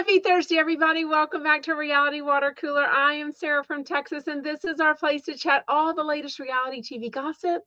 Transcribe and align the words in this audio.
Happy 0.00 0.18
Thursday, 0.18 0.56
everybody. 0.56 1.04
Welcome 1.04 1.42
back 1.42 1.62
to 1.64 1.74
Reality 1.74 2.22
Water 2.22 2.54
Cooler. 2.58 2.86
I 2.86 3.12
am 3.12 3.32
Sarah 3.32 3.62
from 3.62 3.84
Texas, 3.84 4.28
and 4.28 4.42
this 4.42 4.64
is 4.64 4.80
our 4.80 4.94
place 4.94 5.24
to 5.24 5.34
chat 5.34 5.62
all 5.68 5.94
the 5.94 6.02
latest 6.02 6.38
reality 6.38 6.80
TV 6.80 7.12
gossip. 7.12 7.64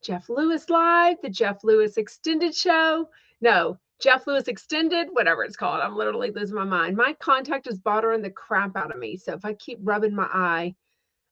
Jeff 0.00 0.30
Lewis 0.30 0.70
Live, 0.70 1.18
the 1.22 1.28
Jeff 1.28 1.62
Lewis 1.64 1.98
Extended 1.98 2.54
Show. 2.54 3.10
No, 3.42 3.78
Jeff 4.00 4.26
Lewis 4.26 4.48
Extended, 4.48 5.08
whatever 5.12 5.44
it's 5.44 5.54
called. 5.54 5.82
I'm 5.82 5.98
literally 5.98 6.30
losing 6.30 6.56
my 6.56 6.64
mind. 6.64 6.96
My 6.96 7.12
contact 7.20 7.66
is 7.66 7.78
bothering 7.78 8.22
the 8.22 8.30
crap 8.30 8.74
out 8.74 8.90
of 8.90 8.98
me. 8.98 9.18
So 9.18 9.34
if 9.34 9.44
I 9.44 9.52
keep 9.52 9.78
rubbing 9.82 10.14
my 10.14 10.28
eye, 10.32 10.74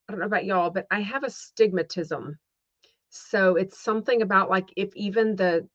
I 0.07 0.13
don't 0.13 0.21
know 0.21 0.27
about 0.27 0.45
y'all, 0.45 0.69
but 0.69 0.87
I 0.91 1.01
have 1.01 1.25
astigmatism. 1.25 2.39
So 3.09 3.57
it's 3.57 3.81
something 3.83 4.21
about 4.21 4.51
like 4.51 4.69
if 4.77 4.95
even 4.95 5.37
the 5.37 5.67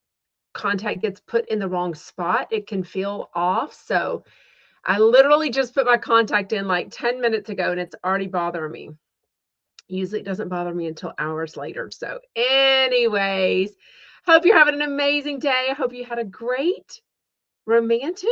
contact 0.53 1.01
gets 1.01 1.21
put 1.21 1.49
in 1.49 1.57
the 1.57 1.67
wrong 1.67 1.95
spot, 1.95 2.49
it 2.51 2.67
can 2.67 2.83
feel 2.83 3.31
off. 3.33 3.73
So 3.73 4.23
I 4.85 4.99
literally 4.99 5.49
just 5.49 5.73
put 5.73 5.85
my 5.85 5.97
contact 5.97 6.53
in 6.53 6.67
like 6.67 6.89
10 6.91 7.21
minutes 7.21 7.49
ago 7.49 7.71
and 7.71 7.79
it's 7.79 7.95
already 8.03 8.27
bothering 8.27 8.71
me. 8.71 8.91
Usually 9.87 10.21
it 10.21 10.25
doesn't 10.25 10.49
bother 10.49 10.73
me 10.73 10.87
until 10.87 11.13
hours 11.17 11.57
later. 11.57 11.89
So, 11.91 12.19
anyways, 12.35 13.75
hope 14.25 14.45
you're 14.45 14.57
having 14.57 14.75
an 14.75 14.81
amazing 14.83 15.39
day. 15.39 15.67
I 15.69 15.73
hope 15.73 15.93
you 15.93 16.05
had 16.05 16.19
a 16.19 16.23
great 16.23 17.01
romantic 17.65 18.29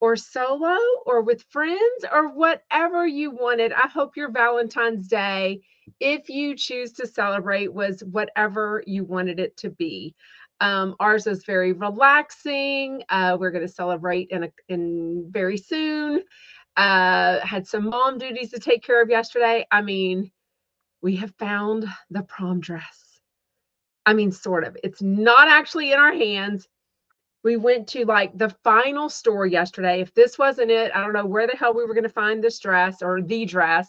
or 0.00 0.16
solo 0.16 0.76
or 1.06 1.22
with 1.22 1.44
friends 1.50 2.04
or 2.12 2.28
whatever 2.28 3.06
you 3.06 3.30
wanted. 3.30 3.72
I 3.72 3.88
hope 3.88 4.16
your 4.16 4.30
Valentine's 4.30 5.08
Day, 5.08 5.62
if 6.00 6.28
you 6.28 6.56
choose 6.56 6.92
to 6.94 7.06
celebrate, 7.06 7.72
was 7.72 8.02
whatever 8.04 8.82
you 8.86 9.04
wanted 9.04 9.40
it 9.40 9.56
to 9.58 9.70
be. 9.70 10.14
Um, 10.60 10.94
ours 11.00 11.26
is 11.26 11.44
very 11.44 11.72
relaxing. 11.72 13.02
Uh, 13.08 13.36
we're 13.38 13.50
going 13.50 13.66
to 13.66 13.72
celebrate 13.72 14.28
in 14.30 14.44
a, 14.44 14.50
in 14.68 15.26
very 15.30 15.56
soon. 15.56 16.22
Uh, 16.76 17.40
had 17.40 17.66
some 17.66 17.90
mom 17.90 18.18
duties 18.18 18.50
to 18.50 18.58
take 18.58 18.82
care 18.82 19.02
of 19.02 19.10
yesterday. 19.10 19.66
I 19.70 19.82
mean, 19.82 20.30
we 21.02 21.16
have 21.16 21.34
found 21.38 21.86
the 22.10 22.22
prom 22.22 22.60
dress. 22.60 23.20
I 24.06 24.14
mean, 24.14 24.32
sort 24.32 24.64
of. 24.64 24.76
It's 24.82 25.02
not 25.02 25.48
actually 25.48 25.92
in 25.92 25.98
our 25.98 26.12
hands. 26.12 26.68
We 27.42 27.56
went 27.56 27.88
to 27.88 28.04
like 28.06 28.36
the 28.36 28.54
final 28.64 29.08
store 29.08 29.46
yesterday. 29.46 30.00
If 30.00 30.14
this 30.14 30.38
wasn't 30.38 30.70
it, 30.70 30.92
I 30.94 31.00
don't 31.00 31.12
know 31.12 31.26
where 31.26 31.46
the 31.46 31.56
hell 31.56 31.74
we 31.74 31.84
were 31.84 31.94
going 31.94 32.04
to 32.04 32.08
find 32.08 32.42
this 32.42 32.58
dress 32.58 33.02
or 33.02 33.20
the 33.20 33.44
dress. 33.44 33.88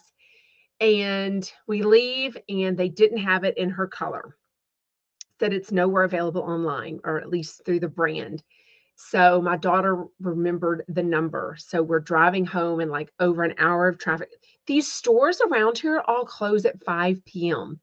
And 0.78 1.50
we 1.66 1.82
leave, 1.82 2.36
and 2.50 2.76
they 2.76 2.90
didn't 2.90 3.18
have 3.18 3.44
it 3.44 3.56
in 3.56 3.70
her 3.70 3.86
color 3.86 4.36
that 5.40 5.52
it's 5.52 5.72
nowhere 5.72 6.04
available 6.04 6.42
online 6.42 7.00
or 7.04 7.18
at 7.18 7.30
least 7.30 7.64
through 7.64 7.80
the 7.80 7.88
brand. 7.88 8.42
So 8.96 9.42
my 9.42 9.56
daughter 9.58 10.04
remembered 10.20 10.84
the 10.88 11.02
number. 11.02 11.56
So 11.58 11.82
we're 11.82 12.00
driving 12.00 12.46
home 12.46 12.80
in 12.80 12.88
like 12.88 13.12
over 13.20 13.44
an 13.44 13.54
hour 13.58 13.88
of 13.88 13.98
traffic. 13.98 14.30
These 14.66 14.90
stores 14.90 15.40
around 15.40 15.78
here 15.78 16.02
all 16.06 16.24
close 16.24 16.64
at 16.64 16.82
5 16.82 17.24
p.m. 17.26 17.78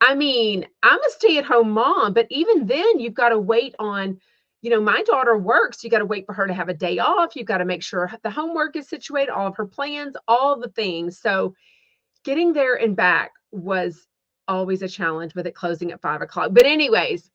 I 0.00 0.14
mean, 0.14 0.66
I'm 0.82 0.98
a 0.98 1.10
stay 1.10 1.38
at 1.38 1.44
home 1.44 1.70
mom, 1.70 2.14
but 2.14 2.26
even 2.30 2.66
then, 2.66 2.98
you've 2.98 3.14
got 3.14 3.30
to 3.30 3.38
wait 3.38 3.74
on, 3.78 4.18
you 4.62 4.70
know, 4.70 4.80
my 4.80 5.02
daughter 5.02 5.36
works. 5.36 5.84
You 5.84 5.90
got 5.90 5.98
to 5.98 6.06
wait 6.06 6.26
for 6.26 6.32
her 6.32 6.46
to 6.46 6.54
have 6.54 6.68
a 6.68 6.74
day 6.74 6.98
off. 6.98 7.36
You've 7.36 7.46
got 7.46 7.58
to 7.58 7.64
make 7.64 7.82
sure 7.82 8.10
the 8.22 8.30
homework 8.30 8.76
is 8.76 8.88
situated, 8.88 9.30
all 9.30 9.46
of 9.46 9.56
her 9.56 9.66
plans, 9.66 10.16
all 10.26 10.58
the 10.58 10.68
things. 10.68 11.18
So 11.18 11.54
getting 12.24 12.52
there 12.52 12.74
and 12.74 12.96
back 12.96 13.32
was 13.52 14.06
always 14.48 14.82
a 14.82 14.88
challenge 14.88 15.34
with 15.34 15.46
it 15.46 15.54
closing 15.54 15.92
at 15.92 16.00
five 16.00 16.22
o'clock. 16.22 16.50
But, 16.52 16.66
anyways, 16.66 17.30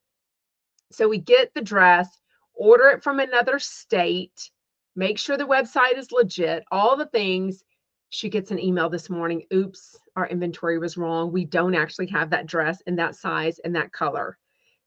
so 0.92 1.08
we 1.08 1.18
get 1.18 1.54
the 1.54 1.62
dress, 1.62 2.08
order 2.54 2.88
it 2.88 3.04
from 3.04 3.20
another 3.20 3.60
state, 3.60 4.50
make 4.96 5.18
sure 5.18 5.38
the 5.38 5.44
website 5.46 5.98
is 5.98 6.12
legit, 6.12 6.64
all 6.72 6.98
the 6.98 7.06
things. 7.08 7.64
She 8.10 8.30
gets 8.30 8.52
an 8.52 8.60
email 8.60 8.90
this 8.90 9.10
morning. 9.10 9.44
Oops, 9.54 9.98
our 10.18 10.28
inventory 10.28 10.78
was 10.78 10.98
wrong. 10.98 11.32
We 11.32 11.46
don't 11.46 11.76
actually 11.76 12.08
have 12.08 12.30
that 12.32 12.46
dress 12.46 12.82
in 12.82 12.96
that 12.98 13.16
size 13.16 13.60
and 13.60 13.76
that 13.76 13.94
color. 13.94 14.38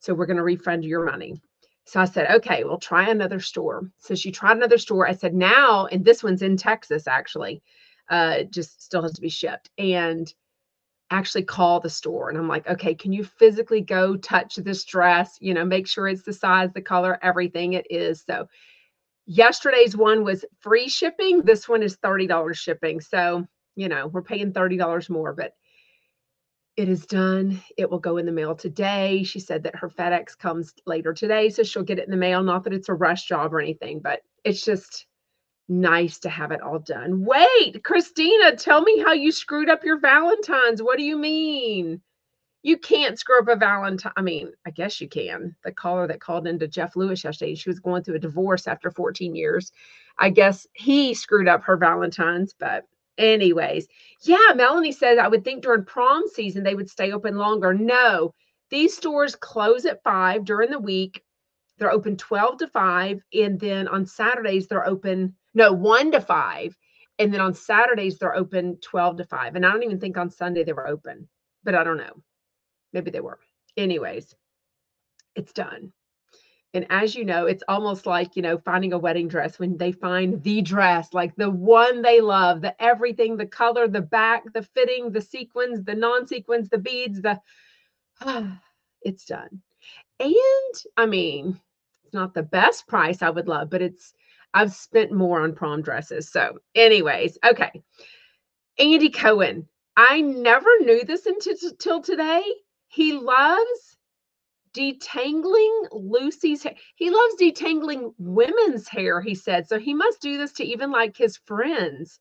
So 0.01 0.13
we're 0.13 0.27
going 0.27 0.37
to 0.37 0.43
refund 0.43 0.85
your 0.85 1.07
money. 1.07 1.41
So 1.87 2.01
I 2.01 2.05
said, 2.05 2.31
okay, 2.37 2.65
we'll 2.65 2.79
try 2.79 3.09
another 3.09 3.41
store. 3.41 3.91
So 3.99 4.15
she 4.15 4.31
tried 4.31 4.59
another 4.59 4.79
store. 4.79 5.09
I 5.09 5.15
said, 5.15 5.35
now, 5.35 5.87
and 5.87 6.05
this 6.05 6.23
one's 6.23 6.43
in 6.43 6.59
Texas 6.59 7.07
actually, 7.07 7.63
uh, 8.11 8.43
just 8.45 8.83
still 8.83 9.03
has 9.03 9.15
to 9.15 9.23
be 9.23 9.31
shipped. 9.31 9.71
And 9.79 10.33
actually 11.15 11.45
call 11.45 11.81
the 11.81 11.91
store 11.91 12.29
and 12.29 12.37
I'm 12.37 12.49
like, 12.49 12.69
okay, 12.69 12.95
can 12.95 13.13
you 13.13 13.25
physically 13.25 13.81
go 13.81 14.17
touch 14.17 14.57
this 14.57 14.85
dress? 14.85 15.39
You 15.41 15.55
know, 15.55 15.65
make 15.65 15.87
sure 15.87 16.09
it's 16.09 16.23
the 16.23 16.33
size, 16.33 16.71
the 16.75 16.83
color, 16.83 17.19
everything 17.23 17.75
it 17.75 17.87
is. 17.91 18.25
So 18.27 18.49
yesterday's 19.27 19.97
one 19.97 20.25
was 20.25 20.45
free 20.59 20.89
shipping. 20.89 21.43
This 21.43 21.69
one 21.69 21.83
is 21.83 21.97
$30 21.99 22.55
shipping. 22.57 23.01
So, 23.01 23.47
you 23.77 23.89
know, 23.89 24.09
we're 24.09 24.23
paying 24.23 24.53
$30 24.53 25.09
more, 25.09 25.33
but 25.33 25.55
it 26.77 26.89
is 26.89 27.07
done. 27.07 27.63
It 27.79 27.89
will 27.89 28.01
go 28.01 28.17
in 28.17 28.27
the 28.27 28.33
mail 28.33 28.57
today. 28.57 29.23
She 29.23 29.39
said 29.39 29.63
that 29.63 29.77
her 29.77 29.89
FedEx 29.89 30.37
comes 30.37 30.75
later 30.87 31.15
today. 31.15 31.49
So 31.49 31.63
she'll 31.63 31.85
get 31.85 32.01
it 32.01 32.07
in 32.07 32.11
the 32.11 32.17
mail. 32.17 32.43
Not 32.43 32.65
that 32.65 32.73
it's 32.73 32.89
a 32.89 32.95
rush 32.95 33.27
job 33.27 33.55
or 33.55 33.61
anything, 33.61 34.01
but 34.01 34.23
it's 34.43 34.65
just 34.65 35.07
nice 35.69 36.19
to 36.21 36.29
have 36.29 36.53
it 36.53 36.61
all 36.61 36.79
done. 36.79 37.25
Wait, 37.25 37.83
Christina, 37.85 38.57
tell 38.57 38.83
me 38.83 39.01
how 39.01 39.13
you 39.13 39.33
screwed 39.33 39.71
up 39.71 39.85
your 39.85 39.99
Valentine's. 39.99 40.83
What 40.83 40.99
do 40.99 41.05
you 41.05 41.17
mean? 41.17 42.01
You 42.63 42.79
can't 42.79 43.19
screw 43.19 43.41
up 43.41 43.49
a 43.49 43.57
Valentine. 43.57 44.13
I 44.17 44.23
mean, 44.23 44.53
I 44.67 44.71
guess 44.71 45.01
you 45.01 45.09
can. 45.09 45.55
The 45.65 45.73
caller 45.73 46.07
that 46.07 46.21
called 46.21 46.47
into 46.47 46.67
Jeff 46.67 46.97
Lewis 46.97 47.23
yesterday, 47.23 47.55
she 47.55 47.69
was 47.69 47.81
going 47.81 48.03
through 48.03 48.17
a 48.17 48.21
divorce 48.21 48.67
after 48.67 48.91
14 48.91 49.35
years. 49.35 49.71
I 50.19 50.31
guess 50.31 50.67
he 50.73 51.13
screwed 51.13 51.49
up 51.49 51.63
her 51.65 51.77
Valentine's, 51.77 52.55
but 52.59 52.85
anyways, 53.19 53.87
yeah, 54.23 54.53
Melanie 54.55 54.93
says 54.93 55.19
I 55.19 55.29
would 55.29 55.45
think 55.45 55.63
during 55.63 55.85
prom 55.85 56.25
season 56.27 56.63
they 56.63 56.75
would 56.75 56.89
stay 56.89 57.13
open 57.13 57.37
longer. 57.37 57.75
No, 57.75 58.33
these 58.71 58.97
stores 58.97 59.37
close 59.37 59.85
at 59.85 60.03
five 60.03 60.45
during 60.45 60.71
the 60.71 60.79
week. 60.79 61.23
They're 61.79 61.93
open 61.93 62.17
12 62.17 62.59
to 62.59 62.69
5. 62.69 63.21
And 63.35 63.61
then 63.61 63.89
on 63.89 64.07
Saturdays, 64.07 64.69
they're 64.69 64.87
open 64.87 65.35
no, 65.55 65.73
one 65.73 66.13
to 66.13 66.21
five. 66.21 66.77
And 67.19 67.33
then 67.33 67.41
on 67.41 67.55
Saturdays, 67.55 68.19
they're 68.19 68.35
open 68.35 68.79
12 68.83 69.19
to 69.19 69.25
5. 69.25 69.55
And 69.55 69.65
I 69.65 69.71
don't 69.71 69.85
even 69.85 70.01
think 70.01 70.17
on 70.17 70.31
Sunday 70.31 70.65
they 70.65 70.73
were 70.73 70.89
open, 70.89 71.29
but 71.63 71.75
I 71.75 71.85
don't 71.85 71.97
know. 71.97 72.23
Maybe 72.93 73.11
they 73.11 73.21
were. 73.21 73.39
Anyways, 73.77 74.35
it's 75.37 75.53
done. 75.53 75.93
And 76.75 76.87
as 76.91 77.15
you 77.15 77.25
know, 77.25 77.47
it's 77.47 77.63
almost 77.69 78.05
like, 78.05 78.35
you 78.35 78.43
know, 78.43 78.59
finding 78.59 78.93
a 78.93 78.99
wedding 78.99 79.29
dress 79.29 79.61
when 79.61 79.77
they 79.77 79.93
find 79.93 80.43
the 80.43 80.61
dress, 80.61 81.15
like 81.15 81.35
the 81.37 81.49
one 81.49 82.03
they 82.03 82.21
love, 82.21 82.63
the 82.63 82.83
everything, 82.83 83.37
the 83.37 83.47
color, 83.47 83.87
the 83.87 84.01
back, 84.01 84.43
the 84.53 84.63
fitting, 84.63 85.13
the 85.13 85.21
sequins, 85.21 85.85
the 85.85 85.95
non 85.95 86.27
sequins, 86.27 86.69
the 86.69 86.79
beads, 86.79 87.23
the, 87.23 87.41
ah, 88.23 88.61
it's 89.03 89.25
done. 89.25 89.63
And 90.19 90.33
I 90.97 91.07
mean, 91.07 91.61
it's 92.05 92.15
not 92.15 92.35
the 92.35 92.43
best 92.43 92.89
price 92.89 93.23
I 93.23 93.31
would 93.31 93.47
love, 93.47 93.71
but 93.71 93.83
it's, 93.83 94.13
I've 94.55 94.73
spent 94.73 95.13
more 95.13 95.41
on 95.41 95.55
prom 95.55 95.83
dresses. 95.83 96.31
So, 96.31 96.59
anyways, 96.75 97.39
okay. 97.45 97.83
Andy 98.79 99.11
Cohen. 99.11 99.69
I 99.97 100.21
never 100.23 100.71
knew 100.81 101.05
this 101.05 101.27
until 101.27 102.01
today. 102.03 102.43
He 102.89 103.13
loves 103.13 103.97
detangling 104.75 105.89
Lucy's 105.93 106.63
hair. 106.63 106.75
He 106.97 107.11
loves 107.11 107.37
detangling 107.41 108.13
women's 108.19 108.89
hair, 108.89 109.21
he 109.21 109.35
said. 109.35 109.69
So 109.69 109.79
he 109.79 109.95
must 109.95 110.21
do 110.21 110.37
this 110.37 110.53
to 110.55 110.65
even 110.65 110.91
like 110.91 111.17
his 111.17 111.37
friends. 111.37 112.19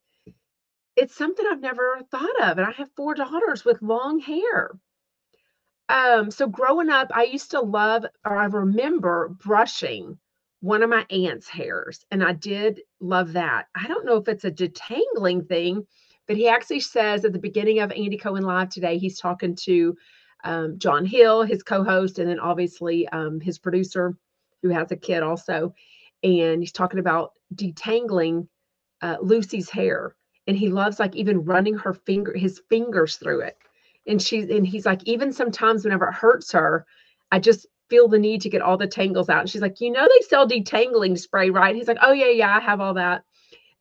It's 0.95 1.15
something 1.15 1.45
I've 1.49 1.61
never 1.61 2.01
thought 2.11 2.41
of. 2.43 2.57
And 2.59 2.67
I 2.67 2.71
have 2.71 2.89
four 2.95 3.15
daughters 3.15 3.65
with 3.65 3.81
long 3.81 4.19
hair. 4.19 4.71
Um, 5.89 6.29
so 6.29 6.47
growing 6.47 6.89
up, 6.89 7.11
I 7.13 7.23
used 7.23 7.51
to 7.51 7.59
love, 7.61 8.05
or 8.25 8.37
I 8.37 8.45
remember 8.45 9.29
brushing 9.43 10.19
one 10.63 10.81
of 10.81 10.89
my 10.89 11.05
aunt's 11.09 11.49
hairs. 11.49 12.05
And 12.09 12.23
I 12.23 12.31
did 12.31 12.79
love 13.01 13.33
that. 13.33 13.67
I 13.75 13.85
don't 13.85 14.05
know 14.05 14.15
if 14.15 14.29
it's 14.29 14.45
a 14.45 14.51
detangling 14.51 15.45
thing, 15.45 15.85
but 16.25 16.37
he 16.37 16.47
actually 16.47 16.79
says 16.79 17.25
at 17.25 17.33
the 17.33 17.39
beginning 17.39 17.79
of 17.79 17.91
Andy 17.91 18.15
Cohen 18.15 18.43
Live 18.43 18.69
today, 18.69 18.97
he's 18.97 19.19
talking 19.19 19.57
to 19.63 19.97
um, 20.45 20.79
John 20.79 21.05
Hill, 21.05 21.43
his 21.43 21.63
co 21.63 21.83
host, 21.83 22.17
and 22.17 22.29
then 22.29 22.39
obviously 22.39 23.09
um, 23.09 23.41
his 23.41 23.59
producer, 23.59 24.17
who 24.61 24.69
has 24.69 24.89
a 24.93 24.95
kid 24.95 25.21
also. 25.21 25.73
And 26.23 26.61
he's 26.61 26.71
talking 26.71 27.01
about 27.01 27.33
detangling 27.53 28.47
uh, 29.01 29.17
Lucy's 29.21 29.69
hair. 29.69 30.15
And 30.47 30.55
he 30.55 30.69
loves 30.69 30.97
like 30.97 31.13
even 31.17 31.43
running 31.43 31.75
her 31.75 31.93
finger, 31.93 32.33
his 32.37 32.61
fingers 32.69 33.17
through 33.17 33.41
it. 33.41 33.57
And 34.07 34.21
she's, 34.21 34.49
and 34.49 34.65
he's 34.65 34.85
like, 34.85 35.03
even 35.03 35.33
sometimes 35.33 35.83
whenever 35.83 36.07
it 36.07 36.13
hurts 36.13 36.53
her, 36.53 36.85
I 37.33 37.39
just 37.39 37.67
feel 37.89 38.07
the 38.07 38.19
need 38.19 38.41
to 38.41 38.49
get 38.49 38.61
all 38.61 38.77
the 38.77 38.87
tangles 38.87 39.29
out. 39.29 39.41
And 39.41 39.49
she's 39.49 39.61
like, 39.61 39.81
you 39.81 39.91
know, 39.91 40.07
they 40.07 40.25
sell 40.25 40.47
detangling 40.47 41.17
spray, 41.17 41.49
right? 41.49 41.75
He's 41.75 41.87
like, 41.87 41.97
oh, 42.01 42.11
yeah, 42.11 42.29
yeah, 42.29 42.57
I 42.57 42.59
have 42.59 42.81
all 42.81 42.95
that. 42.95 43.23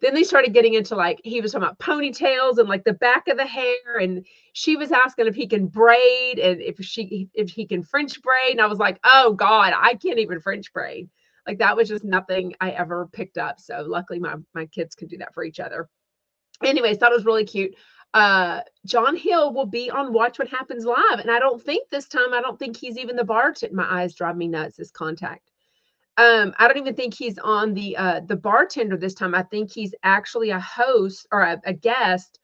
Then 0.00 0.14
they 0.14 0.24
started 0.24 0.52
getting 0.52 0.74
into 0.74 0.96
like, 0.96 1.20
he 1.22 1.40
was 1.40 1.52
talking 1.52 1.64
about 1.64 1.78
ponytails 1.78 2.58
and 2.58 2.68
like 2.68 2.82
the 2.82 2.92
back 2.92 3.28
of 3.28 3.36
the 3.36 3.46
hair. 3.46 3.98
And 4.00 4.26
she 4.52 4.76
was 4.76 4.90
asking 4.90 5.28
if 5.28 5.36
he 5.36 5.46
can 5.46 5.68
braid 5.68 6.40
and 6.40 6.60
if 6.60 6.76
she, 6.84 7.28
if 7.34 7.50
he 7.50 7.66
can 7.66 7.84
French 7.84 8.20
braid. 8.20 8.52
And 8.52 8.60
I 8.60 8.66
was 8.66 8.80
like, 8.80 8.98
oh 9.04 9.34
God, 9.34 9.72
I 9.76 9.94
can't 9.94 10.18
even 10.18 10.40
French 10.40 10.72
braid. 10.72 11.08
Like 11.46 11.58
that 11.58 11.76
was 11.76 11.88
just 11.88 12.04
nothing 12.04 12.54
I 12.60 12.70
ever 12.70 13.08
picked 13.12 13.38
up. 13.38 13.60
So 13.60 13.84
luckily 13.86 14.18
my 14.18 14.36
my 14.54 14.66
kids 14.66 14.94
can 14.94 15.08
do 15.08 15.18
that 15.18 15.34
for 15.34 15.44
each 15.44 15.60
other. 15.60 15.88
Anyways, 16.62 16.98
it 16.98 17.10
was 17.10 17.24
really 17.24 17.44
cute. 17.44 17.74
Uh 18.14 18.60
John 18.86 19.16
Hill 19.16 19.52
will 19.52 19.66
be 19.66 19.90
on 19.90 20.12
Watch 20.12 20.38
What 20.38 20.48
Happens 20.48 20.84
Live. 20.84 21.18
And 21.18 21.30
I 21.30 21.38
don't 21.38 21.62
think 21.62 21.88
this 21.88 22.08
time, 22.08 22.34
I 22.34 22.40
don't 22.40 22.58
think 22.58 22.76
he's 22.76 22.98
even 22.98 23.16
the 23.16 23.24
bartender. 23.24 23.74
My 23.74 24.02
eyes 24.02 24.14
drive 24.14 24.36
me 24.36 24.48
nuts, 24.48 24.76
this 24.76 24.90
contact. 24.90 25.50
Um, 26.18 26.52
I 26.58 26.68
don't 26.68 26.76
even 26.76 26.94
think 26.94 27.14
he's 27.14 27.38
on 27.38 27.74
the 27.74 27.96
uh 27.96 28.20
the 28.20 28.36
bartender 28.36 28.96
this 28.96 29.14
time. 29.14 29.34
I 29.34 29.42
think 29.44 29.72
he's 29.72 29.94
actually 30.02 30.50
a 30.50 30.60
host 30.60 31.26
or 31.32 31.40
a, 31.42 31.60
a 31.64 31.72
guest 31.72 32.38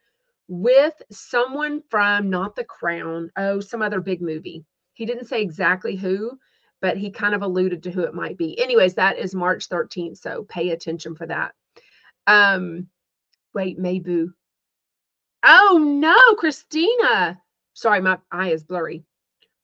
with 0.49 0.95
someone 1.11 1.83
from 1.91 2.31
not 2.31 2.57
the 2.57 2.65
crown, 2.65 3.31
oh, 3.37 3.61
some 3.61 3.83
other 3.83 4.01
big 4.01 4.23
movie. 4.23 4.65
He 4.95 5.05
didn't 5.05 5.27
say 5.27 5.43
exactly 5.43 5.95
who, 5.95 6.39
but 6.81 6.97
he 6.97 7.11
kind 7.11 7.35
of 7.35 7.43
alluded 7.43 7.83
to 7.83 7.91
who 7.91 8.03
it 8.03 8.15
might 8.15 8.39
be. 8.39 8.59
Anyways, 8.59 8.95
that 8.95 9.19
is 9.19 9.35
March 9.35 9.69
13th, 9.69 10.17
so 10.19 10.45
pay 10.45 10.71
attention 10.71 11.15
for 11.15 11.27
that. 11.27 11.55
Um, 12.27 12.89
wait, 13.55 13.79
Mabu. 13.79 14.33
Oh 15.43 15.79
no, 15.81 16.35
Christina. 16.37 17.41
Sorry, 17.75 18.01
my 18.01 18.19
eye 18.31 18.51
is 18.51 18.65
blurry. 18.65 19.05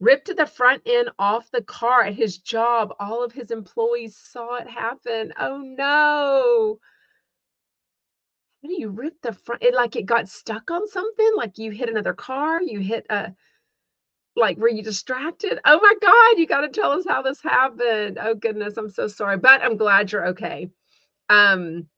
Ripped 0.00 0.34
the 0.36 0.46
front 0.46 0.82
end 0.86 1.10
off 1.18 1.50
the 1.50 1.62
car 1.62 2.04
at 2.04 2.14
his 2.14 2.38
job. 2.38 2.94
All 3.00 3.24
of 3.24 3.32
his 3.32 3.50
employees 3.50 4.16
saw 4.16 4.56
it 4.56 4.68
happen. 4.68 5.32
Oh 5.38 5.58
no. 5.58 6.78
What 8.60 8.70
do 8.70 8.80
you 8.80 8.90
rip 8.90 9.20
the 9.22 9.32
front? 9.32 9.62
It 9.62 9.74
like 9.74 9.96
it 9.96 10.06
got 10.06 10.28
stuck 10.28 10.70
on 10.70 10.88
something? 10.88 11.30
Like 11.36 11.58
you 11.58 11.70
hit 11.70 11.88
another 11.88 12.14
car, 12.14 12.62
you 12.62 12.80
hit 12.80 13.06
a 13.10 13.34
like 14.36 14.58
were 14.58 14.68
you 14.68 14.82
distracted? 14.82 15.60
Oh 15.64 15.80
my 15.82 15.94
God, 16.00 16.38
you 16.38 16.46
got 16.46 16.62
to 16.62 16.68
tell 16.68 16.92
us 16.92 17.04
how 17.06 17.22
this 17.22 17.42
happened. 17.42 18.18
Oh 18.20 18.34
goodness, 18.34 18.76
I'm 18.76 18.90
so 18.90 19.06
sorry, 19.08 19.38
but 19.38 19.62
I'm 19.62 19.76
glad 19.76 20.12
you're 20.12 20.28
okay. 20.28 20.70
Um, 21.28 21.88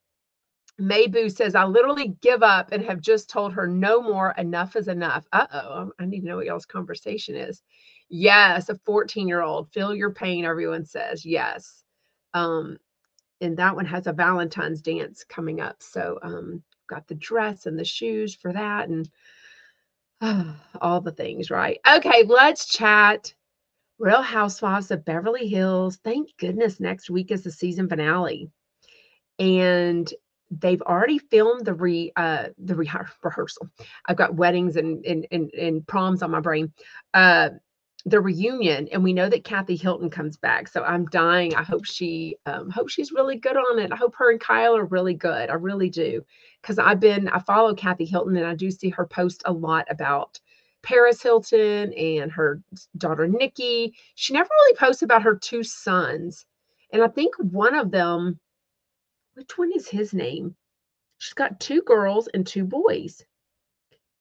Mabu 0.81 1.35
says, 1.35 1.55
I 1.55 1.65
literally 1.65 2.17
give 2.21 2.43
up 2.43 2.73
and 2.73 2.85
have 2.85 3.01
just 3.01 3.31
told 3.31 3.53
her 3.55 3.67
no 3.67 4.03
more. 4.03 4.33
Enough 4.37 4.77
is 4.77 4.89
enough. 4.89 5.27
Uh 5.33 5.47
oh. 5.53 5.93
I 5.99 6.05
need 6.05 6.21
to 6.21 6.27
know 6.27 6.37
what 6.37 6.47
y'all's 6.47 6.67
conversation 6.67 7.35
is. 7.35 7.63
Yes, 8.09 8.69
a 8.69 8.77
14 8.85 9.27
year 9.27 9.43
old. 9.43 9.73
Feel 9.73 9.95
your 9.95 10.13
pain, 10.13 10.45
everyone 10.45 10.85
says. 10.85 11.25
Yes. 11.25 11.83
Um, 12.35 12.77
and 13.41 13.57
that 13.57 13.75
one 13.75 13.87
has 13.87 14.07
a 14.07 14.13
Valentine's 14.13 14.83
dance 14.83 15.25
coming 15.25 15.61
up. 15.61 15.83
So, 15.83 16.19
um, 16.23 16.63
got 16.89 17.07
the 17.09 17.15
dress 17.15 17.67
and 17.67 17.79
the 17.79 17.85
shoes 17.85 18.35
for 18.35 18.53
that. 18.53 18.89
And 18.89 19.09
all 20.81 21.01
the 21.01 21.13
things, 21.13 21.51
right? 21.51 21.81
Okay, 21.97 22.25
let's 22.25 22.67
chat. 22.67 23.35
Real 23.99 24.23
Housewives 24.23 24.91
of 24.91 25.07
Beverly 25.07 25.49
Hills. 25.49 25.97
Thank 26.05 26.37
goodness 26.37 26.81
next 26.81 27.09
week 27.09 27.31
is 27.31 27.43
the 27.43 27.51
season 27.51 27.89
finale. 27.89 28.51
And 29.39 30.13
they've 30.51 30.83
already 30.83 31.19
filmed 31.19 31.65
the 31.65 31.75
re 31.75 32.13
uh 32.17 32.49
the 32.59 32.75
re- 32.75 32.91
rehearsal. 33.23 33.69
I've 34.07 34.17
got 34.17 34.35
weddings 34.35 34.77
and, 34.77 35.05
and 35.05 35.27
and 35.31 35.51
and 35.55 35.87
proms 35.87 36.23
on 36.23 36.31
my 36.31 36.41
brain. 36.41 36.73
Uh 37.15 37.51
the 38.05 38.21
reunion 38.21 38.89
and 38.93 39.03
we 39.03 39.13
know 39.13 39.29
that 39.29 39.43
Kathy 39.43 39.75
Hilton 39.75 40.11
comes 40.11 40.37
back. 40.37 40.69
So 40.69 40.85
I'm 40.85 41.07
dying. 41.07 41.55
I 41.57 41.63
hope 41.65 41.85
she 41.85 42.37
um 42.47 42.71
hope 42.71 42.89
she's 42.89 43.13
really 43.13 43.37
good 43.37 43.57
on 43.57 43.79
it. 43.81 43.93
I 43.93 43.97
hope 43.97 44.15
her 44.17 44.31
and 44.31 44.41
Kyle 44.41 44.77
are 44.77 44.85
really 44.85 45.15
good. 45.15 45.51
I 45.51 45.55
really 45.55 45.91
do. 45.91 46.25
Cuz 46.63 46.79
I've 46.79 47.01
been 47.01 47.29
I 47.29 47.41
follow 47.41 47.75
Kathy 47.75 48.05
Hilton 48.05 48.37
and 48.37 48.47
I 48.47 48.55
do 48.55 48.71
see 48.71 48.91
her 48.91 49.07
post 49.07 49.43
a 49.45 49.53
lot 49.53 49.87
about 49.91 50.39
Paris 50.83 51.21
Hilton 51.21 51.93
and 51.95 52.31
her 52.31 52.63
daughter 52.97 53.27
Nicky. 53.27 53.95
She 54.15 54.33
never 54.35 54.49
really 54.61 54.77
posts 54.77 55.03
about 55.03 55.23
her 55.23 55.35
two 55.37 55.65
sons. 55.65 56.47
And 56.93 57.03
I 57.03 57.09
think 57.09 57.35
one 57.39 57.75
of 57.75 57.91
them 57.91 58.39
which 59.37 59.59
one 59.59 59.71
is 59.73 59.87
his 59.87 60.15
name? 60.15 60.57
She's 61.19 61.35
got 61.35 61.61
two 61.61 61.83
girls 61.83 62.27
and 62.29 62.47
two 62.47 62.65
boys. 62.65 63.23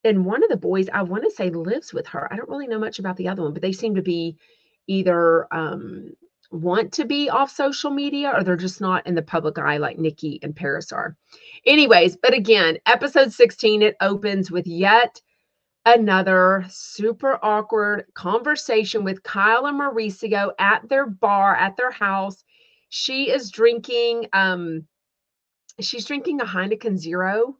And 0.04 0.26
one 0.26 0.44
of 0.44 0.50
the 0.50 0.58
boys 0.58 0.90
i 0.94 1.02
want 1.02 1.24
to 1.24 1.32
say 1.32 1.50
lives 1.50 1.94
with 1.94 2.06
her. 2.08 2.32
I 2.32 2.36
don't 2.36 2.50
really 2.50 2.68
know 2.68 2.80
much 2.80 3.00
about 3.00 3.16
the 3.16 3.30
other 3.30 3.42
one 3.42 3.54
but 3.54 3.62
they 3.62 3.72
seem 3.72 3.96
to 3.96 4.02
be 4.02 4.38
either 4.88 5.48
um, 5.54 6.12
want 6.52 6.92
to 6.94 7.06
be 7.06 7.30
off 7.30 7.50
social 7.50 7.92
media 7.92 8.32
or 8.36 8.44
they're 8.44 8.58
just 8.58 8.82
not 8.82 9.08
in 9.08 9.16
the 9.16 9.22
public 9.22 9.58
eye 9.58 9.78
like 9.78 9.98
nicky 9.98 10.38
and 10.44 10.54
paris 10.54 10.92
are. 10.92 11.16
Anyways 11.66 12.18
but 12.18 12.34
again 12.34 12.78
episode 12.86 13.32
16 13.32 13.82
it 13.82 13.96
opens 14.02 14.52
with 14.52 14.68
yet 14.68 15.22
another 15.86 16.66
super 16.70 17.40
awkward 17.42 18.06
conversation 18.16 19.06
with 19.06 19.24
kyle 19.24 19.66
and 19.66 19.80
mauricio 19.80 20.52
at 20.60 20.88
their 20.90 21.08
bar 21.08 21.56
at 21.56 21.78
their 21.78 21.92
house. 21.92 22.44
She 22.90 23.32
is 23.32 23.50
drinking 23.50 24.28
um 24.34 24.86
she's 25.80 26.06
drinking 26.06 26.42
a 26.42 26.46
heineken 26.46 26.98
zero 26.98 27.58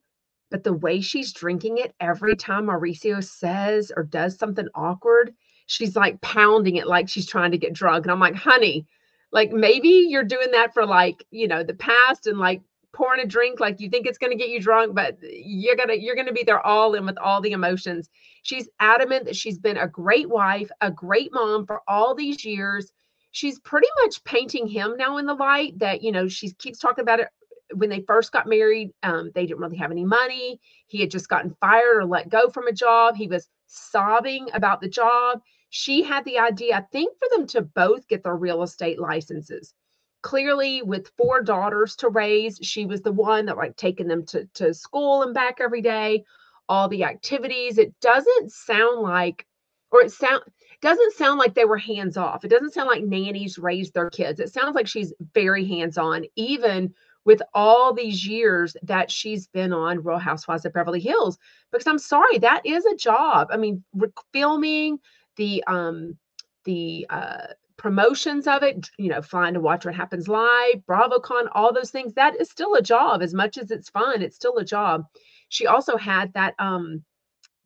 but 0.52 0.64
the 0.64 0.74
way 0.74 1.02
she's 1.02 1.34
drinking 1.34 1.80
it 1.80 1.94
every 2.00 2.36
time 2.36 2.68
Mauricio 2.68 3.24
says 3.24 3.92
or 3.96 4.04
does 4.04 4.38
something 4.38 4.68
awkward, 4.76 5.34
she's 5.68 5.96
like 5.96 6.22
pounding 6.22 6.76
it 6.76 6.88
like 6.88 7.10
she's 7.10 7.26
trying 7.26 7.52
to 7.52 7.58
get 7.58 7.74
drunk. 7.74 8.06
And 8.06 8.12
I'm 8.12 8.20
like, 8.20 8.36
honey, 8.36 8.86
like 9.32 9.52
maybe 9.52 9.90
you're 9.90 10.24
doing 10.24 10.52
that 10.52 10.74
for 10.74 10.86
like, 10.86 11.26
you 11.32 11.48
know, 11.48 11.64
the 11.64 11.74
past 11.74 12.28
and 12.28 12.38
like 12.38 12.62
pouring 12.94 13.20
a 13.20 13.28
drink 13.28 13.60
like 13.60 13.82
you 13.82 13.90
think 13.90 14.08
it's 14.08 14.18
going 14.18 14.32
to 14.32 14.38
get 14.38 14.48
you 14.48 14.58
drunk 14.58 14.96
but 14.96 15.18
you're 15.22 15.76
going 15.76 15.90
to 15.90 16.02
you're 16.02 16.16
going 16.16 16.26
to 16.28 16.32
be 16.32 16.46
there 16.46 16.66
all 16.66 16.94
in 16.94 17.06
with 17.06 17.18
all 17.18 17.42
the 17.42 17.52
emotions 17.52 18.10
she's 18.44 18.70
adamant 18.80 19.26
that 19.26 19.36
she's 19.36 19.58
been 19.58 19.76
a 19.76 19.86
great 19.86 20.30
wife 20.30 20.72
a 20.80 20.90
great 20.90 21.30
mom 21.34 21.66
for 21.66 21.82
all 21.90 22.16
these 22.16 22.46
years 22.46 22.94
she's 23.32 23.60
pretty 23.60 23.90
much 24.02 24.24
painting 24.24 24.66
him 24.66 24.96
now 24.96 25.18
in 25.18 25.26
the 25.26 25.34
light 25.34 25.78
that 25.78 26.04
you 26.04 26.10
know 26.10 26.30
she 26.30 26.50
keeps 26.54 26.80
talking 26.80 27.02
about 27.02 27.20
it 27.20 27.28
when 27.76 27.90
they 27.90 28.02
first 28.02 28.32
got 28.32 28.48
married, 28.48 28.92
um, 29.04 29.32
they 29.36 29.46
didn't 29.46 29.62
really 29.62 29.78
have 29.78 29.92
any 29.92 30.06
money. 30.06 30.60
He 30.88 31.00
had 31.00 31.12
just 31.12 31.30
gotten 31.30 31.56
fired 31.60 31.98
or 31.98 32.06
let 32.06 32.30
go 32.30 32.50
from 32.50 32.68
a 32.68 32.74
job. 32.74 33.16
He 33.16 33.28
was 33.28 33.48
sobbing 33.68 34.48
about 34.54 34.82
the 34.82 34.90
job. 34.90 35.42
She 35.70 36.04
had 36.04 36.26
the 36.26 36.40
idea, 36.40 36.78
I 36.78 36.82
think, 36.92 37.18
for 37.18 37.28
them 37.36 37.48
to 37.48 37.62
both 37.62 38.08
get 38.08 38.24
their 38.24 38.36
real 38.36 38.64
estate 38.64 39.00
licenses. 39.00 39.74
Clearly, 40.22 40.82
with 40.82 41.12
four 41.18 41.42
daughters 41.42 41.96
to 41.98 42.10
raise, 42.10 42.60
she 42.62 42.86
was 42.86 43.02
the 43.02 43.12
one 43.12 43.46
that 43.46 43.58
like 43.58 43.76
taking 43.76 44.08
them 44.08 44.26
to, 44.28 44.46
to 44.56 44.74
school 44.74 45.22
and 45.24 45.34
back 45.34 45.58
every 45.60 45.82
day, 45.82 46.24
all 46.68 46.88
the 46.88 47.04
activities. 47.04 47.78
It 47.78 47.94
doesn't 48.00 48.52
sound 48.52 49.02
like, 49.02 49.46
or 49.92 50.02
it 50.02 50.12
sound 50.12 50.42
doesn't 50.82 51.14
sound 51.14 51.40
like 51.40 51.54
they 51.54 51.66
were 51.66 51.78
hands 51.78 52.18
off. 52.18 52.44
It 52.44 52.50
doesn't 52.50 52.74
sound 52.74 52.88
like 52.88 53.04
nannies 53.04 53.58
raised 53.58 53.94
their 53.94 54.10
kids. 54.10 54.40
It 54.40 54.54
sounds 54.54 54.76
like 54.76 54.88
she's 54.88 55.14
very 55.34 55.66
hands 55.66 55.98
on, 55.98 56.26
even 56.36 56.94
with 57.26 57.42
all 57.54 57.92
these 57.94 58.26
years 58.26 58.78
that 58.84 59.12
she's 59.12 59.48
been 59.48 59.74
on 59.74 60.04
Real 60.04 60.20
Housewives 60.20 60.64
of 60.66 60.74
Beverly 60.74 61.00
Hills. 61.00 61.38
Because 61.72 61.88
I'm 61.88 62.00
sorry, 62.00 62.38
that 62.40 62.66
is 62.66 62.86
a 62.86 62.96
job. 62.96 63.50
I 63.52 63.58
mean, 63.58 63.84
filming 64.32 65.00
the 65.36 65.64
um 65.68 66.18
the 66.64 67.06
uh 67.10 67.48
promotions 67.78 68.48
of 68.48 68.64
it, 68.64 68.90
you 68.98 69.10
know, 69.10 69.22
flying 69.22 69.54
to 69.56 69.60
watch 69.60 69.86
what 69.86 69.96
happens 69.96 70.30
live, 70.30 70.76
BravoCon, 70.88 71.50
all 71.52 71.74
those 71.74 71.92
things, 71.92 72.14
that 72.14 72.40
is 72.40 72.50
still 72.50 72.76
a 72.76 72.82
job. 72.82 73.22
As 73.22 73.34
much 73.34 73.58
as 73.58 73.70
it's 73.70 73.90
fun, 73.90 74.22
it's 74.22 74.38
still 74.38 74.58
a 74.58 74.64
job. 74.64 75.04
She 75.50 75.68
also 75.68 75.98
had 75.98 76.32
that 76.34 76.54
um 76.60 77.04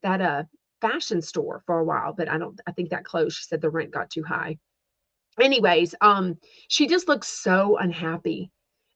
that 0.01 0.21
uh 0.21 0.43
fashion 0.81 1.21
store 1.21 1.61
for 1.65 1.79
a 1.79 1.83
while, 1.83 2.13
but 2.13 2.29
I 2.29 2.37
don't 2.37 2.59
I 2.65 2.71
think 2.71 2.89
that 2.89 3.05
closed. 3.05 3.37
She 3.37 3.43
said 3.43 3.61
the 3.61 3.69
rent 3.69 3.91
got 3.91 4.09
too 4.09 4.23
high. 4.23 4.57
Anyways, 5.39 5.95
um, 6.01 6.37
she 6.67 6.87
just 6.87 7.07
looks 7.07 7.27
so 7.27 7.77
unhappy 7.77 8.51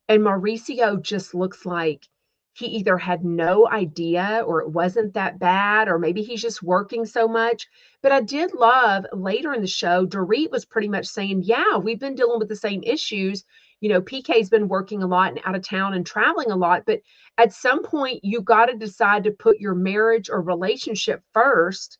and 0.08 0.22
Mauricio 0.22 1.00
just 1.00 1.34
looks 1.34 1.64
like 1.66 2.08
he 2.54 2.66
either 2.66 2.96
had 2.96 3.24
no 3.24 3.68
idea 3.68 4.44
or 4.46 4.60
it 4.60 4.70
wasn't 4.70 5.12
that 5.14 5.40
bad, 5.40 5.88
or 5.88 5.98
maybe 5.98 6.22
he's 6.22 6.40
just 6.40 6.62
working 6.62 7.04
so 7.04 7.26
much. 7.26 7.66
But 8.00 8.12
I 8.12 8.20
did 8.20 8.54
love 8.54 9.06
later 9.12 9.52
in 9.52 9.60
the 9.60 9.66
show, 9.66 10.06
Dorit 10.06 10.52
was 10.52 10.64
pretty 10.64 10.88
much 10.88 11.06
saying, 11.06 11.42
Yeah, 11.42 11.76
we've 11.78 11.98
been 11.98 12.14
dealing 12.14 12.38
with 12.38 12.48
the 12.48 12.56
same 12.56 12.82
issues. 12.84 13.44
You 13.80 13.88
know, 13.88 14.00
PK's 14.00 14.48
been 14.48 14.68
working 14.68 15.02
a 15.02 15.06
lot 15.06 15.32
and 15.32 15.40
out 15.44 15.56
of 15.56 15.62
town 15.62 15.94
and 15.94 16.06
traveling 16.06 16.52
a 16.52 16.56
lot. 16.56 16.84
But 16.86 17.00
at 17.38 17.52
some 17.52 17.82
point, 17.82 18.24
you 18.24 18.40
got 18.40 18.66
to 18.66 18.76
decide 18.76 19.24
to 19.24 19.32
put 19.32 19.58
your 19.58 19.74
marriage 19.74 20.30
or 20.30 20.40
relationship 20.40 21.22
first 21.32 21.98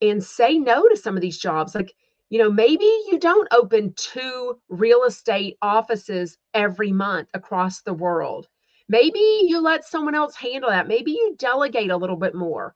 and 0.00 0.24
say 0.24 0.58
no 0.58 0.88
to 0.88 0.96
some 0.96 1.16
of 1.16 1.20
these 1.20 1.38
jobs. 1.38 1.74
Like, 1.74 1.92
you 2.32 2.38
know, 2.38 2.50
maybe 2.50 2.86
you 3.10 3.18
don't 3.18 3.46
open 3.52 3.92
two 3.92 4.58
real 4.70 5.04
estate 5.04 5.58
offices 5.60 6.38
every 6.54 6.90
month 6.90 7.28
across 7.34 7.82
the 7.82 7.92
world. 7.92 8.48
Maybe 8.88 9.18
you 9.18 9.60
let 9.60 9.84
someone 9.84 10.14
else 10.14 10.34
handle 10.34 10.70
that. 10.70 10.88
Maybe 10.88 11.10
you 11.10 11.36
delegate 11.38 11.90
a 11.90 11.96
little 11.98 12.16
bit 12.16 12.34
more. 12.34 12.74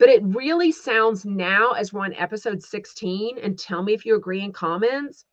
But 0.00 0.08
it 0.08 0.20
really 0.24 0.72
sounds 0.72 1.24
now, 1.24 1.74
as 1.74 1.92
we're 1.92 2.06
on 2.06 2.14
episode 2.14 2.60
16, 2.60 3.38
and 3.40 3.56
tell 3.56 3.84
me 3.84 3.94
if 3.94 4.04
you 4.04 4.16
agree 4.16 4.42
in 4.42 4.52
comments, 4.52 5.24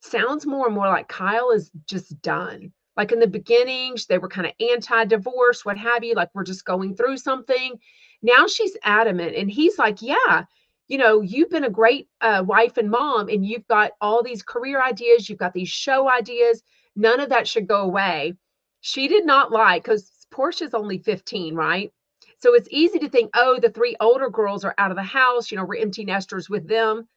sounds 0.00 0.44
more 0.44 0.66
and 0.66 0.74
more 0.74 0.88
like 0.88 1.08
Kyle 1.08 1.52
is 1.52 1.70
just 1.88 2.20
done. 2.20 2.74
Like 2.94 3.10
in 3.10 3.20
the 3.20 3.26
beginning, 3.26 3.96
they 4.06 4.18
were 4.18 4.28
kind 4.28 4.48
of 4.48 4.52
anti 4.60 5.06
divorce, 5.06 5.64
what 5.64 5.78
have 5.78 6.04
you, 6.04 6.12
like 6.12 6.28
we're 6.34 6.44
just 6.44 6.66
going 6.66 6.94
through 6.94 7.16
something. 7.16 7.80
Now 8.20 8.46
she's 8.46 8.76
adamant, 8.82 9.34
and 9.34 9.50
he's 9.50 9.78
like, 9.78 10.02
Yeah, 10.02 10.44
you 10.88 10.98
know, 10.98 11.20
you've 11.20 11.50
been 11.50 11.64
a 11.64 11.70
great 11.70 12.08
uh, 12.20 12.44
wife 12.46 12.76
and 12.76 12.90
mom, 12.90 13.28
and 13.28 13.44
you've 13.44 13.66
got 13.66 13.92
all 14.00 14.22
these 14.22 14.42
career 14.42 14.82
ideas, 14.82 15.28
you've 15.28 15.38
got 15.38 15.52
these 15.52 15.68
show 15.68 16.08
ideas. 16.10 16.62
None 16.94 17.20
of 17.20 17.30
that 17.30 17.48
should 17.48 17.66
go 17.66 17.82
away. 17.82 18.34
She 18.80 19.08
did 19.08 19.26
not 19.26 19.50
like 19.50 19.84
because 19.84 20.10
Portia's 20.30 20.74
only 20.74 20.98
15, 20.98 21.54
right? 21.54 21.92
So 22.38 22.54
it's 22.54 22.68
easy 22.70 22.98
to 23.00 23.08
think, 23.08 23.30
oh, 23.34 23.58
the 23.58 23.70
three 23.70 23.96
older 24.00 24.30
girls 24.30 24.64
are 24.64 24.74
out 24.78 24.90
of 24.90 24.96
the 24.96 25.02
house. 25.02 25.50
You 25.50 25.56
know, 25.56 25.64
we're 25.64 25.80
empty 25.80 26.04
nesters 26.04 26.48
with 26.48 26.68
them. 26.68 27.08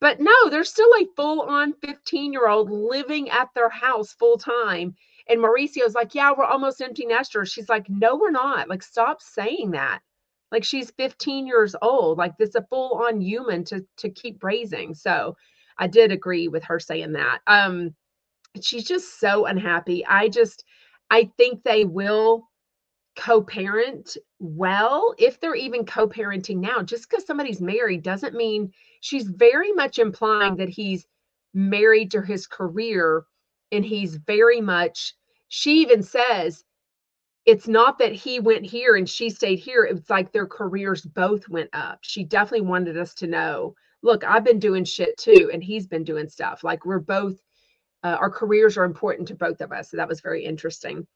But 0.00 0.18
no, 0.20 0.48
there's 0.48 0.70
still 0.70 0.90
a 0.98 1.06
full 1.14 1.42
on 1.42 1.74
15 1.74 2.32
year 2.32 2.48
old 2.48 2.70
living 2.70 3.28
at 3.30 3.48
their 3.54 3.68
house 3.68 4.12
full 4.14 4.38
time. 4.38 4.94
And 5.28 5.40
Mauricio's 5.40 5.94
like, 5.94 6.14
yeah, 6.14 6.32
we're 6.36 6.44
almost 6.44 6.80
empty 6.80 7.04
nesters. 7.04 7.52
She's 7.52 7.68
like, 7.68 7.88
no, 7.88 8.16
we're 8.16 8.30
not. 8.30 8.68
Like, 8.68 8.82
stop 8.82 9.20
saying 9.20 9.72
that. 9.72 10.00
Like 10.52 10.64
she's 10.64 10.90
15 10.92 11.46
years 11.46 11.74
old. 11.82 12.18
Like 12.18 12.36
this 12.38 12.54
a 12.54 12.62
full 12.62 13.02
on 13.04 13.20
human 13.20 13.64
to 13.64 13.84
to 13.98 14.10
keep 14.10 14.42
raising. 14.42 14.94
So 14.94 15.36
I 15.78 15.86
did 15.86 16.12
agree 16.12 16.48
with 16.48 16.64
her 16.64 16.78
saying 16.78 17.12
that. 17.12 17.40
Um, 17.46 17.94
she's 18.60 18.84
just 18.84 19.20
so 19.20 19.46
unhappy. 19.46 20.04
I 20.06 20.28
just 20.28 20.64
I 21.10 21.30
think 21.36 21.62
they 21.62 21.84
will 21.84 22.48
co-parent 23.16 24.16
well 24.38 25.14
if 25.18 25.40
they're 25.40 25.56
even 25.56 25.84
co-parenting 25.84 26.58
now 26.58 26.80
just 26.80 27.10
because 27.10 27.26
somebody's 27.26 27.60
married 27.60 28.02
doesn't 28.02 28.36
mean 28.36 28.72
she's 29.00 29.26
very 29.28 29.72
much 29.72 29.98
implying 29.98 30.56
that 30.56 30.68
he's 30.68 31.06
married 31.52 32.10
to 32.10 32.22
his 32.22 32.46
career 32.46 33.24
and 33.72 33.84
he's 33.84 34.14
very 34.16 34.60
much 34.60 35.14
she 35.48 35.80
even 35.82 36.02
says 36.02 36.64
it's 37.46 37.66
not 37.66 37.98
that 37.98 38.12
he 38.12 38.38
went 38.38 38.64
here 38.64 38.96
and 38.96 39.08
she 39.08 39.30
stayed 39.30 39.58
here 39.58 39.84
it's 39.84 40.10
like 40.10 40.32
their 40.32 40.46
careers 40.46 41.02
both 41.02 41.48
went 41.48 41.70
up 41.72 41.98
she 42.02 42.24
definitely 42.24 42.66
wanted 42.66 42.96
us 42.98 43.14
to 43.14 43.26
know 43.26 43.74
look 44.02 44.24
i've 44.24 44.44
been 44.44 44.58
doing 44.58 44.84
shit 44.84 45.16
too 45.16 45.50
and 45.52 45.62
he's 45.62 45.86
been 45.86 46.04
doing 46.04 46.28
stuff 46.28 46.62
like 46.62 46.84
we're 46.84 46.98
both 46.98 47.40
uh, 48.02 48.16
our 48.18 48.30
careers 48.30 48.78
are 48.78 48.84
important 48.84 49.28
to 49.28 49.34
both 49.34 49.60
of 49.60 49.72
us. 49.72 49.90
So 49.90 49.96
that 49.96 50.08
was 50.08 50.20
very 50.20 50.44
interesting. 50.44 51.06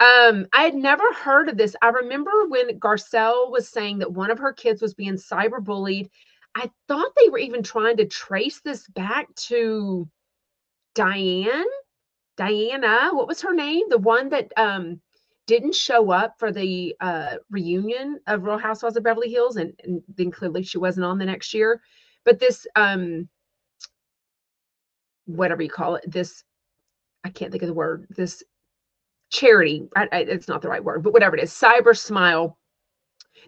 Um, 0.00 0.46
I 0.52 0.62
had 0.62 0.74
never 0.74 1.12
heard 1.12 1.48
of 1.48 1.56
this. 1.56 1.76
I 1.82 1.88
remember 1.88 2.30
when 2.48 2.78
Garcelle 2.80 3.50
was 3.50 3.68
saying 3.68 3.98
that 3.98 4.12
one 4.12 4.30
of 4.30 4.38
her 4.38 4.52
kids 4.52 4.80
was 4.80 4.94
being 4.94 5.16
cyberbullied. 5.16 6.08
I 6.54 6.70
thought 6.88 7.12
they 7.20 7.28
were 7.28 7.38
even 7.38 7.62
trying 7.62 7.98
to 7.98 8.06
trace 8.06 8.60
this 8.60 8.88
back 8.88 9.32
to 9.36 10.08
Diane, 10.94 11.64
Diana. 12.36 13.10
What 13.12 13.28
was 13.28 13.42
her 13.42 13.54
name? 13.54 13.88
The 13.88 13.98
one 13.98 14.30
that 14.30 14.50
um, 14.56 15.00
didn't 15.50 15.74
show 15.74 16.10
up 16.10 16.38
for 16.38 16.52
the 16.52 16.94
uh, 17.00 17.34
reunion 17.50 18.20
of 18.28 18.44
Real 18.44 18.56
Housewives 18.56 18.96
of 18.96 19.02
Beverly 19.02 19.30
Hills, 19.30 19.56
and, 19.56 19.72
and 19.84 20.00
then 20.16 20.30
clearly 20.30 20.62
she 20.62 20.78
wasn't 20.78 21.04
on 21.04 21.18
the 21.18 21.26
next 21.26 21.52
year. 21.52 21.82
But 22.24 22.38
this 22.38 22.66
um, 22.76 23.28
whatever 25.26 25.62
you 25.62 25.68
call 25.70 25.96
it, 25.96 26.04
this, 26.10 26.44
I 27.24 27.30
can't 27.30 27.50
think 27.50 27.62
of 27.62 27.68
the 27.68 27.74
word, 27.74 28.06
this 28.10 28.42
charity, 29.30 29.88
I, 29.96 30.08
I, 30.12 30.18
it's 30.20 30.48
not 30.48 30.62
the 30.62 30.68
right 30.68 30.84
word, 30.84 31.02
but 31.02 31.12
whatever 31.12 31.36
it 31.36 31.42
is, 31.42 31.52
Cyber 31.52 31.96
Smile. 31.96 32.56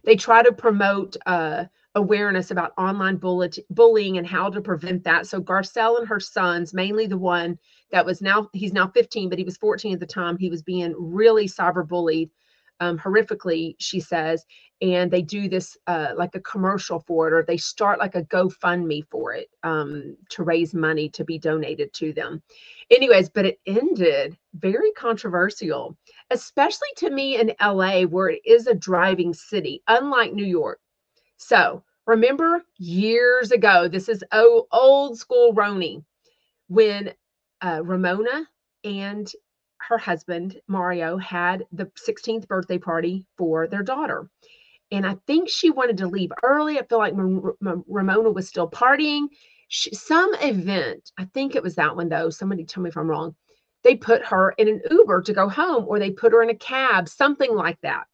They 0.05 0.17
try 0.17 0.43
to 0.43 0.53
promote 0.53 1.17
uh, 1.27 1.65
awareness 1.95 2.51
about 2.51 2.73
online 2.79 3.17
bullying 3.17 4.19
and 4.19 4.27
how 4.27 4.51
to 4.51 4.61
prevent 4.61 5.05
that. 5.05 5.27
So 5.27 5.41
Garcelle 5.41 5.99
and 5.99 6.09
her 6.09 6.21
sons, 6.21 6.75
mainly 6.75 7.07
the 7.07 7.19
one 7.19 7.59
that 7.93 8.05
was 8.05 8.21
now, 8.21 8.49
he's 8.53 8.73
now 8.73 8.89
15, 8.89 9.29
but 9.29 9.39
he 9.39 9.45
was 9.45 9.57
14 9.57 9.95
at 9.95 10.01
the 10.01 10.07
time, 10.07 10.37
he 10.37 10.51
was 10.51 10.63
being 10.63 10.95
really 10.99 11.47
cyber 11.47 11.87
bullied 11.87 12.31
um, 12.83 12.99
horrifically, 12.99 13.77
she 13.79 14.01
says, 14.01 14.45
and 14.81 15.09
they 15.09 15.23
do 15.23 15.49
this 15.49 15.77
uh, 15.87 16.15
like 16.17 16.35
a 16.35 16.41
commercial 16.41 16.99
for 16.99 17.29
it, 17.29 17.33
or 17.33 17.45
they 17.45 17.57
start 17.57 18.01
like 18.01 18.17
a 18.17 18.25
GoFundMe 18.25 19.05
for 19.09 19.33
it 19.33 19.49
um, 19.63 20.17
to 20.31 20.43
raise 20.43 20.75
money 20.75 21.09
to 21.11 21.23
be 21.23 21.39
donated 21.39 21.93
to 21.95 22.13
them. 22.13 22.43
Anyways, 22.91 23.29
but 23.29 23.47
it 23.47 23.61
ended 23.67 24.37
very 24.55 24.91
controversial, 24.93 25.97
especially 26.31 26.89
to 26.97 27.11
me 27.11 27.39
in 27.39 27.55
LA, 27.61 28.03
where 28.03 28.31
it 28.31 28.41
is 28.45 28.67
a 28.67 28.75
driving 28.75 29.33
city, 29.33 29.81
unlike 29.87 30.33
New 30.33 30.45
York. 30.45 30.81
So 31.37 31.85
remember 32.07 32.65
years 32.79 33.53
ago, 33.53 33.87
this 33.87 34.09
is 34.09 34.25
oh, 34.33 34.67
old 34.73 35.17
school 35.17 35.55
RHONY 35.55 36.03
when 36.67 37.13
uh, 37.63 37.83
Ramona 37.85 38.47
and 38.85 39.31
her 39.89 39.99
husband, 39.99 40.61
Mario, 40.69 41.17
had 41.17 41.65
the 41.73 41.87
16th 42.07 42.47
birthday 42.47 42.79
party 42.79 43.25
for 43.37 43.67
their 43.67 43.83
daughter. 43.83 44.29
And 44.91 45.07
I 45.07 45.17
think 45.27 45.49
she 45.49 45.71
wanted 45.71 45.97
to 45.99 46.07
leave 46.07 46.33
early. 46.43 46.79
I 46.79 46.85
feel 46.85 46.99
like 46.99 47.15
Ramona 47.17 48.31
was 48.31 48.47
still 48.49 48.69
partying. 48.69 49.29
She, 49.69 49.95
some 49.95 50.35
event, 50.41 51.11
I 51.19 51.25
think 51.33 51.57
it 51.57 51.63
was 51.63 51.77
that 51.77 51.97
one 51.97 52.11
though. 52.11 52.29
Somebody 52.29 52.65
tell 52.65 52.83
me 52.83 52.91
if 52.91 52.97
I'm 52.97 53.09
wrong. 53.09 53.35
They 53.85 53.97
put 53.97 54.25
her 54.27 54.51
in 54.59 54.69
an 54.69 54.83
Uber 54.91 55.23
to 55.23 55.33
go 55.33 55.49
home, 55.49 55.87
or 55.89 55.99
they 55.99 56.11
put 56.11 56.33
her 56.33 56.43
in 56.43 56.51
a 56.51 56.55
cab, 56.55 57.09
something 57.09 57.53
like 57.55 57.81
that. 57.83 58.05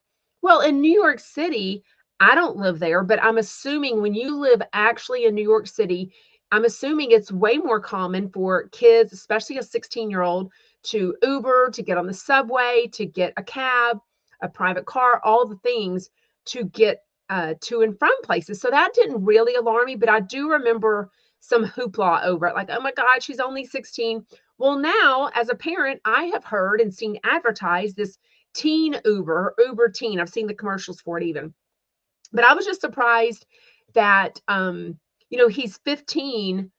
Well, 0.40 0.60
in 0.60 0.80
New 0.80 0.92
York 0.92 1.18
City, 1.18 1.82
I 2.20 2.34
don't 2.34 2.56
live 2.56 2.78
there, 2.78 3.02
but 3.02 3.22
I'm 3.22 3.38
assuming 3.38 4.00
when 4.00 4.14
you 4.14 4.36
live 4.36 4.62
actually 4.72 5.24
in 5.24 5.34
New 5.34 5.42
York 5.42 5.66
City, 5.66 6.12
I'm 6.50 6.64
assuming 6.64 7.10
it's 7.10 7.30
way 7.30 7.58
more 7.58 7.80
common 7.80 8.30
for 8.30 8.68
kids, 8.68 9.12
especially 9.12 9.58
a 9.58 9.62
16 9.62 10.10
year 10.10 10.22
old, 10.22 10.50
to 10.84 11.16
Uber, 11.22 11.70
to 11.70 11.82
get 11.82 11.98
on 11.98 12.06
the 12.06 12.14
subway, 12.14 12.88
to 12.92 13.04
get 13.04 13.34
a 13.36 13.42
cab, 13.42 13.98
a 14.42 14.48
private 14.48 14.86
car, 14.86 15.20
all 15.24 15.46
the 15.46 15.56
things 15.56 16.10
to 16.46 16.64
get 16.64 17.02
uh, 17.28 17.54
to 17.60 17.82
and 17.82 17.98
from 17.98 18.14
places. 18.22 18.60
So 18.60 18.70
that 18.70 18.94
didn't 18.94 19.24
really 19.24 19.54
alarm 19.54 19.86
me, 19.86 19.96
but 19.96 20.08
I 20.08 20.20
do 20.20 20.50
remember 20.50 21.10
some 21.40 21.64
hoopla 21.66 22.24
over 22.24 22.46
it 22.46 22.54
like, 22.54 22.70
oh 22.70 22.80
my 22.80 22.92
God, 22.92 23.22
she's 23.22 23.40
only 23.40 23.64
16. 23.64 24.24
Well, 24.56 24.78
now 24.78 25.30
as 25.34 25.50
a 25.50 25.54
parent, 25.54 26.00
I 26.04 26.24
have 26.24 26.44
heard 26.44 26.80
and 26.80 26.92
seen 26.92 27.18
advertised 27.24 27.96
this 27.96 28.18
teen 28.54 28.96
Uber, 29.04 29.54
Uber 29.58 29.90
teen. 29.90 30.20
I've 30.20 30.28
seen 30.28 30.46
the 30.46 30.54
commercials 30.54 31.00
for 31.00 31.18
it 31.18 31.24
even. 31.24 31.52
But 32.32 32.44
I 32.44 32.54
was 32.54 32.64
just 32.64 32.80
surprised 32.80 33.46
that, 33.94 34.40
um, 34.48 34.98
you 35.30 35.38
know, 35.38 35.48
he's 35.48 35.78
15. 35.84 36.70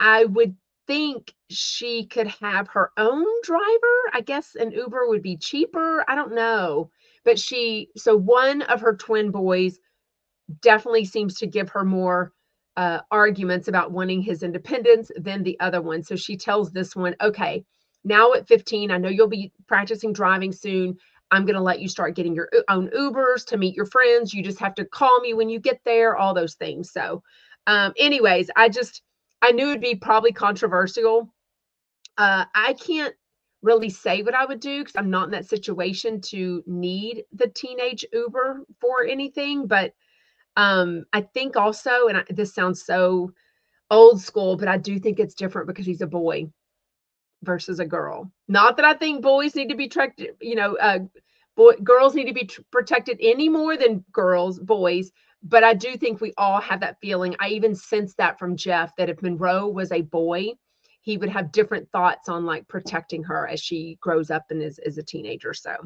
I 0.00 0.24
would 0.24 0.54
think 0.86 1.34
she 1.50 2.06
could 2.06 2.28
have 2.28 2.68
her 2.68 2.92
own 2.96 3.26
driver. 3.42 4.10
I 4.12 4.20
guess 4.24 4.54
an 4.54 4.70
Uber 4.70 5.08
would 5.08 5.22
be 5.22 5.36
cheaper. 5.36 6.04
I 6.08 6.14
don't 6.14 6.34
know. 6.34 6.90
But 7.24 7.38
she, 7.38 7.88
so 7.96 8.16
one 8.16 8.62
of 8.62 8.80
her 8.80 8.94
twin 8.94 9.30
boys 9.30 9.78
definitely 10.60 11.04
seems 11.04 11.38
to 11.38 11.46
give 11.46 11.68
her 11.70 11.84
more 11.84 12.32
uh, 12.76 13.00
arguments 13.10 13.68
about 13.68 13.90
wanting 13.90 14.22
his 14.22 14.42
independence 14.42 15.10
than 15.16 15.42
the 15.42 15.58
other 15.60 15.80
one. 15.80 16.02
So 16.02 16.14
she 16.14 16.36
tells 16.36 16.70
this 16.70 16.94
one, 16.94 17.16
okay, 17.20 17.64
now 18.04 18.32
at 18.34 18.46
15, 18.46 18.90
I 18.90 18.98
know 18.98 19.08
you'll 19.08 19.28
be 19.28 19.52
practicing 19.66 20.12
driving 20.12 20.52
soon. 20.52 20.96
I'm 21.32 21.44
going 21.44 21.56
to 21.56 21.62
let 21.62 21.80
you 21.80 21.88
start 21.88 22.14
getting 22.14 22.34
your 22.34 22.48
own 22.68 22.88
Ubers 22.90 23.44
to 23.46 23.56
meet 23.56 23.74
your 23.74 23.86
friends. 23.86 24.32
You 24.32 24.44
just 24.44 24.60
have 24.60 24.74
to 24.76 24.84
call 24.84 25.20
me 25.20 25.34
when 25.34 25.48
you 25.48 25.58
get 25.58 25.80
there, 25.84 26.16
all 26.16 26.32
those 26.32 26.54
things. 26.54 26.92
So, 26.92 27.22
um, 27.66 27.92
anyways, 27.96 28.50
I 28.56 28.68
just, 28.68 29.02
I 29.42 29.52
knew 29.52 29.70
it'd 29.70 29.80
be 29.80 29.94
probably 29.94 30.32
controversial. 30.32 31.32
Uh, 32.16 32.44
I 32.54 32.74
can't 32.74 33.14
really 33.62 33.90
say 33.90 34.22
what 34.22 34.34
I 34.34 34.46
would 34.46 34.60
do 34.60 34.80
because 34.80 34.96
I'm 34.96 35.10
not 35.10 35.24
in 35.24 35.30
that 35.32 35.48
situation 35.48 36.20
to 36.22 36.62
need 36.66 37.24
the 37.32 37.48
teenage 37.48 38.04
Uber 38.12 38.64
for 38.80 39.04
anything. 39.04 39.66
But 39.66 39.92
um, 40.56 41.04
I 41.12 41.22
think 41.22 41.56
also, 41.56 42.06
and 42.08 42.18
I, 42.18 42.24
this 42.30 42.54
sounds 42.54 42.84
so 42.84 43.32
old 43.90 44.20
school, 44.20 44.56
but 44.56 44.68
I 44.68 44.78
do 44.78 44.98
think 44.98 45.18
it's 45.18 45.34
different 45.34 45.66
because 45.66 45.86
he's 45.86 46.00
a 46.00 46.06
boy 46.06 46.48
versus 47.42 47.80
a 47.80 47.84
girl. 47.84 48.30
Not 48.48 48.76
that 48.76 48.84
I 48.84 48.94
think 48.94 49.22
boys 49.22 49.54
need 49.54 49.68
to 49.68 49.76
be 49.76 49.88
protected, 49.88 50.30
you 50.40 50.54
know, 50.54 50.76
uh, 50.76 51.00
boy, 51.56 51.74
girls 51.82 52.14
need 52.14 52.26
to 52.26 52.32
be 52.32 52.46
tr- 52.46 52.62
protected 52.70 53.18
any 53.20 53.48
more 53.48 53.76
than 53.76 54.04
girls, 54.12 54.58
boys 54.58 55.10
but 55.42 55.64
I 55.64 55.74
do 55.74 55.96
think 55.96 56.20
we 56.20 56.32
all 56.36 56.60
have 56.60 56.80
that 56.80 56.98
feeling. 57.00 57.36
I 57.40 57.48
even 57.50 57.74
sense 57.74 58.14
that 58.14 58.38
from 58.38 58.56
Jeff 58.56 58.94
that 58.96 59.08
if 59.08 59.22
Monroe 59.22 59.68
was 59.68 59.92
a 59.92 60.02
boy, 60.02 60.52
he 61.02 61.16
would 61.16 61.28
have 61.28 61.52
different 61.52 61.88
thoughts 61.92 62.28
on 62.28 62.44
like 62.44 62.66
protecting 62.68 63.22
her 63.24 63.46
as 63.46 63.60
she 63.60 63.96
grows 64.00 64.30
up 64.30 64.44
and 64.50 64.60
is, 64.60 64.80
is 64.80 64.98
a 64.98 65.02
teenager. 65.02 65.54
So, 65.54 65.76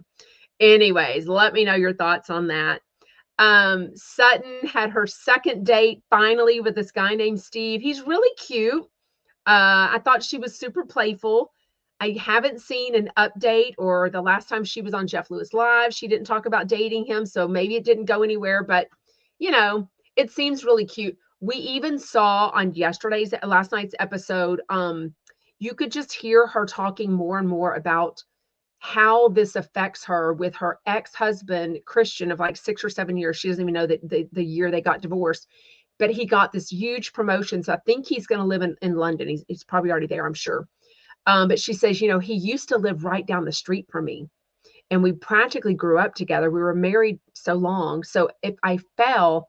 anyways, 0.61 1.29
let 1.29 1.53
me 1.53 1.65
know 1.65 1.75
your 1.75 1.93
thoughts 1.93 2.31
on 2.31 2.47
that. 2.49 2.81
Um, 3.39 3.91
Sutton 3.95 4.67
had 4.67 4.91
her 4.91 5.07
second 5.07 5.65
date 5.65 6.03
finally 6.11 6.61
with 6.61 6.75
this 6.75 6.93
guy 6.93 7.15
named 7.15 7.41
Steve. 7.41 7.81
He's 7.81 8.03
really 8.03 8.35
cute. 8.37 8.83
Uh, 9.47 9.89
I 9.93 10.01
thought 10.05 10.23
she 10.23 10.39
was 10.39 10.59
super 10.59 10.85
playful. 10.85 11.53
I 12.01 12.17
haven't 12.19 12.61
seen 12.61 12.95
an 12.95 13.11
update 13.19 13.75
or 13.77 14.09
the 14.09 14.23
last 14.23 14.49
time 14.49 14.65
she 14.65 14.81
was 14.81 14.95
on 14.95 15.07
Jeff 15.07 15.31
Lewis 15.31 15.53
Live, 15.53 15.95
she 15.95 16.09
didn't 16.09 16.27
talk 16.27 16.47
about 16.47 16.67
dating 16.67 17.05
him. 17.05 17.27
So 17.27 17.47
maybe 17.47 17.77
it 17.77 17.85
didn't 17.85 18.07
go 18.07 18.23
anywhere, 18.23 18.65
but 18.65 18.89
you 19.41 19.51
know, 19.51 19.89
it 20.15 20.31
seems 20.31 20.65
really 20.65 20.87
cute. 20.87 21.17
We 21.41 21.57
even 21.57 21.99
saw 21.99 22.51
on 22.55 22.75
yesterday's 22.75 23.35
last 23.43 23.73
night's 23.73 23.97
episode, 23.99 24.61
um, 24.69 25.15
you 25.59 25.75
could 25.75 25.91
just 25.91 26.13
hear 26.13 26.47
her 26.47 26.67
talking 26.67 27.13
more 27.13 27.39
and 27.41 27.49
more 27.49 27.75
about 27.75 28.23
how 28.79 29.29
this 29.29 29.57
affects 29.57 30.05
her 30.05 30.33
with 30.33 30.55
her 30.57 30.79
ex-husband 30.87 31.79
Christian 31.85 32.33
of 32.33 32.41
like 32.41 32.57
six 32.57 32.85
or 32.85 32.91
seven 32.91 33.17
years. 33.17 33.37
She 33.37 33.49
doesn't 33.49 33.63
even 33.63 33.75
know 33.75 33.87
that 33.87 34.09
the, 34.09 34.29
the 34.33 34.45
year 34.45 34.71
they 34.71 34.81
got 34.81 35.03
divorced. 35.03 35.49
but 36.01 36.11
he 36.11 36.25
got 36.25 36.51
this 36.51 36.73
huge 36.73 37.13
promotion. 37.13 37.63
So 37.63 37.75
I 37.75 37.79
think 37.85 38.07
he's 38.07 38.27
going 38.27 38.41
to 38.41 38.47
live 38.47 38.63
in, 38.63 38.75
in 38.81 38.97
London. 38.97 39.29
He's, 39.29 39.45
he's 39.47 39.63
probably 39.63 39.91
already 39.91 40.07
there, 40.07 40.27
I'm 40.27 40.35
sure. 40.35 40.67
Um, 41.27 41.47
but 41.49 41.61
she 41.61 41.75
says, 41.75 42.01
you 42.01 42.09
know, 42.09 42.19
he 42.19 42.35
used 42.35 42.71
to 42.71 42.79
live 42.79 43.05
right 43.05 43.27
down 43.27 43.45
the 43.45 43.53
street 43.53 43.87
from 43.91 44.07
me. 44.07 44.27
And 44.91 45.03
we 45.03 45.13
practically 45.13 45.75
grew 45.75 45.99
up 45.99 46.15
together. 46.15 46.51
We 46.51 46.61
were 46.61 46.75
married 46.75 47.21
so 47.35 47.55
long. 47.55 48.03
So 48.03 48.29
if 48.43 48.57
I 48.63 48.79
fell, 48.97 49.49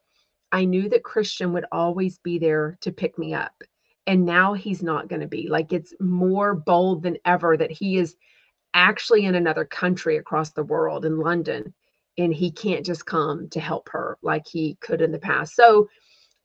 I 0.51 0.65
knew 0.65 0.89
that 0.89 1.03
Christian 1.03 1.53
would 1.53 1.65
always 1.71 2.19
be 2.19 2.37
there 2.37 2.77
to 2.81 2.91
pick 2.91 3.17
me 3.17 3.33
up. 3.33 3.53
And 4.07 4.25
now 4.25 4.53
he's 4.53 4.83
not 4.83 5.07
going 5.07 5.21
to 5.21 5.27
be. 5.27 5.47
Like 5.49 5.73
it's 5.73 5.93
more 5.99 6.53
bold 6.53 7.03
than 7.03 7.17
ever 7.25 7.57
that 7.57 7.71
he 7.71 7.97
is 7.97 8.15
actually 8.73 9.25
in 9.25 9.35
another 9.35 9.65
country 9.65 10.17
across 10.17 10.51
the 10.51 10.63
world 10.63 11.05
in 11.05 11.19
London 11.19 11.73
and 12.17 12.33
he 12.33 12.51
can't 12.51 12.85
just 12.85 13.05
come 13.05 13.49
to 13.49 13.59
help 13.59 13.89
her 13.89 14.17
like 14.21 14.47
he 14.47 14.77
could 14.81 15.01
in 15.01 15.11
the 15.11 15.19
past. 15.19 15.55
So 15.55 15.87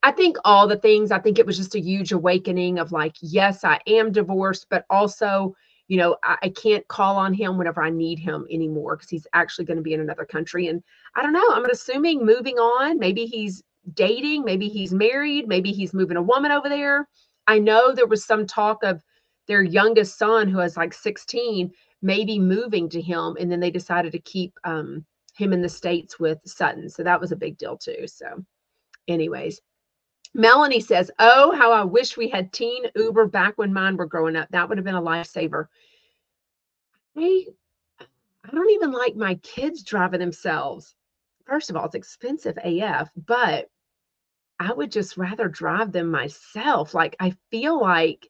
I 0.03 0.13
think 0.13 0.37
all 0.45 0.69
the 0.69 0.77
things, 0.77 1.11
I 1.11 1.19
think 1.19 1.39
it 1.39 1.47
was 1.47 1.57
just 1.57 1.75
a 1.75 1.81
huge 1.81 2.13
awakening 2.13 2.79
of 2.79 2.93
like, 2.93 3.17
yes, 3.21 3.65
I 3.65 3.81
am 3.87 4.13
divorced, 4.13 4.67
but 4.71 4.85
also, 4.91 5.55
you 5.89 5.97
know, 5.97 6.17
I, 6.23 6.37
I 6.43 6.49
can't 6.51 6.87
call 6.89 7.17
on 7.17 7.33
him 7.33 7.59
whenever 7.59 7.83
I 7.83 7.91
need 7.91 8.19
him 8.19 8.47
anymore 8.51 8.97
because 8.97 9.11
he's 9.11 9.27
actually 9.33 9.67
going 9.67 9.77
to 9.77 9.83
be 9.83 9.95
in 9.95 10.01
another 10.01 10.25
country. 10.25 10.69
And 10.69 10.83
I 11.15 11.23
don't 11.23 11.33
know, 11.33 11.49
I'm 11.51 11.67
assuming 11.67 12.25
moving 12.25 12.57
on, 12.57 12.99
maybe 12.99 13.27
he's 13.27 13.63
dating, 13.95 14.45
maybe 14.45 14.69
he's 14.69 14.93
married, 14.93 15.47
maybe 15.47 15.73
he's 15.73 15.95
moving 15.95 16.17
a 16.17 16.23
woman 16.23 16.51
over 16.51 16.69
there. 16.69 17.09
I 17.47 17.59
know 17.59 17.93
there 17.93 18.07
was 18.07 18.25
some 18.25 18.47
talk 18.47 18.83
of 18.83 19.03
their 19.47 19.63
youngest 19.63 20.19
son, 20.19 20.49
who 20.49 20.59
is 20.61 20.77
like 20.77 20.93
16, 20.93 21.71
maybe 22.03 22.39
moving 22.39 22.89
to 22.89 23.01
him. 23.01 23.37
And 23.39 23.51
then 23.51 23.61
they 23.61 23.71
decided 23.71 24.13
to 24.13 24.19
keep 24.19 24.53
um, 24.65 25.05
him 25.35 25.53
in 25.53 25.63
the 25.63 25.69
States 25.69 26.19
with 26.19 26.39
Sutton. 26.45 26.89
So 26.89 27.05
that 27.05 27.21
was 27.21 27.31
a 27.31 27.37
big 27.37 27.57
deal 27.59 27.77
too. 27.77 28.07
So, 28.07 28.45
anyways. 29.07 29.61
Melanie 30.37 30.81
says, 30.81 31.11
Oh, 31.19 31.57
how 31.57 31.73
I 31.73 31.83
wish 31.83 32.19
we 32.19 32.29
had 32.29 32.53
teen 32.53 32.85
Uber 32.95 33.27
back 33.27 33.57
when 33.57 33.73
mine 33.73 33.97
were 33.97 34.05
growing 34.05 34.37
up. 34.37 34.49
That 34.51 34.69
would 34.69 34.77
have 34.77 34.85
been 34.85 34.95
a 34.95 35.01
lifesaver. 35.01 35.69
I, 37.17 37.47
I 38.01 38.51
don't 38.55 38.71
even 38.71 38.93
like 38.93 39.17
my 39.17 39.37
kids 39.37 39.83
driving 39.83 40.21
themselves. 40.21 40.95
First 41.47 41.71
of 41.71 41.77
all, 41.77 41.87
it's 41.87 41.95
expensive 41.95 42.59
AF, 42.63 43.09
but 43.27 43.71
I 44.61 44.75
would 44.75 44.93
just 44.93 45.17
rather 45.17 45.49
drive 45.49 45.93
them 45.93 46.11
myself. 46.11 46.93
Like, 46.93 47.17
I 47.19 47.35
feel 47.51 47.81
like 47.81 48.29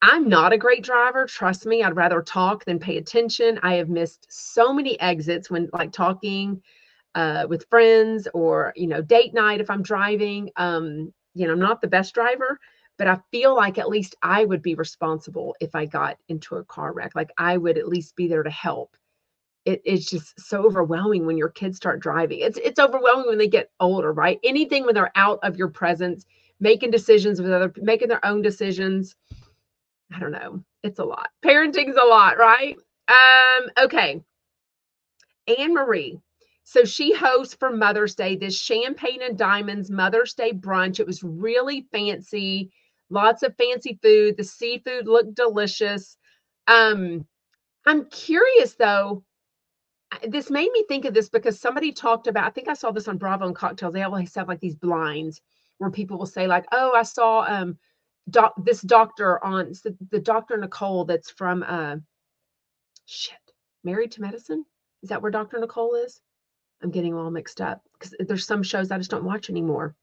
I'm 0.00 0.30
not 0.30 0.54
a 0.54 0.58
great 0.58 0.82
driver. 0.82 1.26
Trust 1.26 1.66
me, 1.66 1.82
I'd 1.82 1.94
rather 1.94 2.22
talk 2.22 2.64
than 2.64 2.78
pay 2.78 2.96
attention. 2.96 3.60
I 3.62 3.74
have 3.74 3.90
missed 3.90 4.26
so 4.30 4.72
many 4.72 4.98
exits 4.98 5.50
when, 5.50 5.68
like, 5.74 5.92
talking 5.92 6.62
uh, 7.14 7.46
with 7.48 7.66
friends 7.68 8.28
or 8.34 8.72
you 8.76 8.86
know 8.86 9.02
date 9.02 9.34
night 9.34 9.60
if 9.60 9.70
i'm 9.70 9.82
driving 9.82 10.50
um, 10.56 11.12
you 11.34 11.46
know 11.46 11.52
i'm 11.52 11.58
not 11.60 11.80
the 11.80 11.88
best 11.88 12.14
driver 12.14 12.58
but 12.98 13.06
i 13.06 13.18
feel 13.30 13.54
like 13.54 13.78
at 13.78 13.88
least 13.88 14.14
i 14.22 14.44
would 14.44 14.62
be 14.62 14.74
responsible 14.74 15.54
if 15.60 15.74
i 15.74 15.86
got 15.86 16.16
into 16.28 16.56
a 16.56 16.64
car 16.64 16.92
wreck. 16.92 17.12
Like 17.14 17.30
i 17.38 17.56
would 17.56 17.78
at 17.78 17.88
least 17.88 18.16
be 18.16 18.28
there 18.28 18.42
to 18.42 18.50
help. 18.50 18.96
It, 19.64 19.82
it's 19.84 20.10
just 20.10 20.38
so 20.40 20.64
overwhelming 20.64 21.24
when 21.26 21.38
your 21.38 21.48
kids 21.50 21.76
start 21.76 22.00
driving. 22.00 22.40
It's 22.40 22.58
it's 22.62 22.80
overwhelming 22.80 23.28
when 23.28 23.38
they 23.38 23.48
get 23.48 23.70
older 23.80 24.12
right? 24.12 24.38
Anything 24.44 24.84
when 24.84 24.94
they're 24.94 25.12
out 25.14 25.38
of 25.42 25.56
your 25.56 25.68
presence 25.68 26.26
making 26.60 26.90
decisions 26.90 27.40
with 27.40 27.52
other 27.52 27.72
making 27.76 28.08
their 28.08 28.24
own 28.24 28.42
decisions. 28.42 29.14
I 30.14 30.18
don't 30.18 30.32
know. 30.32 30.62
It's 30.82 30.98
a 30.98 31.04
lot. 31.04 31.30
Parenting's 31.44 31.96
a 31.96 32.06
lot 32.06 32.38
right? 32.38 32.76
Um 33.08 33.70
okay. 33.84 34.22
Anne 35.58 35.74
marie 35.74 36.20
so 36.72 36.86
she 36.86 37.12
hosts 37.12 37.54
for 37.54 37.70
Mother's 37.70 38.14
Day 38.14 38.34
this 38.34 38.58
champagne 38.58 39.20
and 39.20 39.36
diamonds 39.36 39.90
Mother's 39.90 40.32
Day 40.32 40.54
brunch. 40.54 41.00
It 41.00 41.06
was 41.06 41.22
really 41.22 41.86
fancy, 41.92 42.72
lots 43.10 43.42
of 43.42 43.54
fancy 43.58 43.98
food. 44.02 44.38
The 44.38 44.44
seafood 44.44 45.06
looked 45.06 45.34
delicious. 45.34 46.16
Um, 46.68 47.26
I'm 47.84 48.06
curious 48.06 48.72
though. 48.72 49.22
This 50.26 50.48
made 50.48 50.72
me 50.72 50.82
think 50.88 51.04
of 51.04 51.12
this 51.12 51.28
because 51.28 51.60
somebody 51.60 51.92
talked 51.92 52.26
about. 52.26 52.46
I 52.46 52.50
think 52.50 52.68
I 52.68 52.74
saw 52.74 52.90
this 52.90 53.06
on 53.06 53.18
Bravo 53.18 53.44
and 53.44 53.54
Cocktails. 53.54 53.92
They 53.92 54.02
always 54.02 54.34
have 54.34 54.48
like 54.48 54.60
these 54.60 54.76
blinds 54.76 55.42
where 55.76 55.90
people 55.90 56.16
will 56.16 56.24
say 56.24 56.46
like, 56.46 56.64
"Oh, 56.72 56.94
I 56.94 57.02
saw 57.02 57.42
um, 57.42 57.76
doc 58.30 58.54
this 58.56 58.80
doctor 58.80 59.44
on 59.44 59.72
the, 59.84 59.94
the 60.10 60.20
Doctor 60.20 60.56
Nicole 60.56 61.04
that's 61.04 61.30
from 61.30 61.64
uh, 61.64 61.96
shit, 63.04 63.36
Married 63.84 64.12
to 64.12 64.22
Medicine." 64.22 64.64
Is 65.02 65.10
that 65.10 65.20
where 65.20 65.30
Dr. 65.30 65.58
Nicole 65.58 65.96
is? 65.96 66.22
I'm 66.82 66.90
getting 66.90 67.14
all 67.14 67.30
mixed 67.30 67.60
up 67.60 67.82
because 67.92 68.14
there's 68.18 68.46
some 68.46 68.62
shows 68.62 68.90
I 68.90 68.98
just 68.98 69.10
don't 69.10 69.24
watch 69.24 69.50
anymore. 69.50 69.94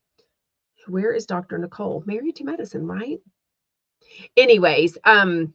Where 0.88 1.14
is 1.14 1.26
Dr. 1.26 1.58
Nicole? 1.58 2.04
Married 2.06 2.38
to 2.38 2.44
Medicine, 2.44 2.88
right? 2.88 3.20
Anyways, 4.38 4.98
um, 5.04 5.54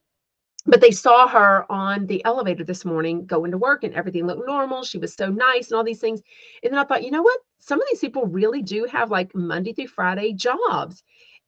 but 0.66 0.80
they 0.80 0.90
saw 0.90 1.26
her 1.28 1.70
on 1.70 2.06
the 2.06 2.24
elevator 2.24 2.64
this 2.64 2.84
morning 2.84 3.26
going 3.26 3.50
to 3.50 3.58
work 3.58 3.84
and 3.84 3.94
everything 3.94 4.26
looked 4.26 4.46
normal. 4.46 4.82
She 4.82 4.98
was 4.98 5.14
so 5.14 5.28
nice 5.28 5.68
and 5.68 5.76
all 5.76 5.84
these 5.84 6.00
things. 6.00 6.22
And 6.62 6.72
then 6.72 6.78
I 6.78 6.84
thought, 6.84 7.04
you 7.04 7.10
know 7.10 7.22
what? 7.22 7.40
Some 7.58 7.80
of 7.80 7.86
these 7.90 8.00
people 8.00 8.26
really 8.26 8.62
do 8.62 8.86
have 8.90 9.10
like 9.10 9.34
Monday 9.34 9.72
through 9.72 9.88
Friday 9.88 10.32
jobs. 10.32 11.02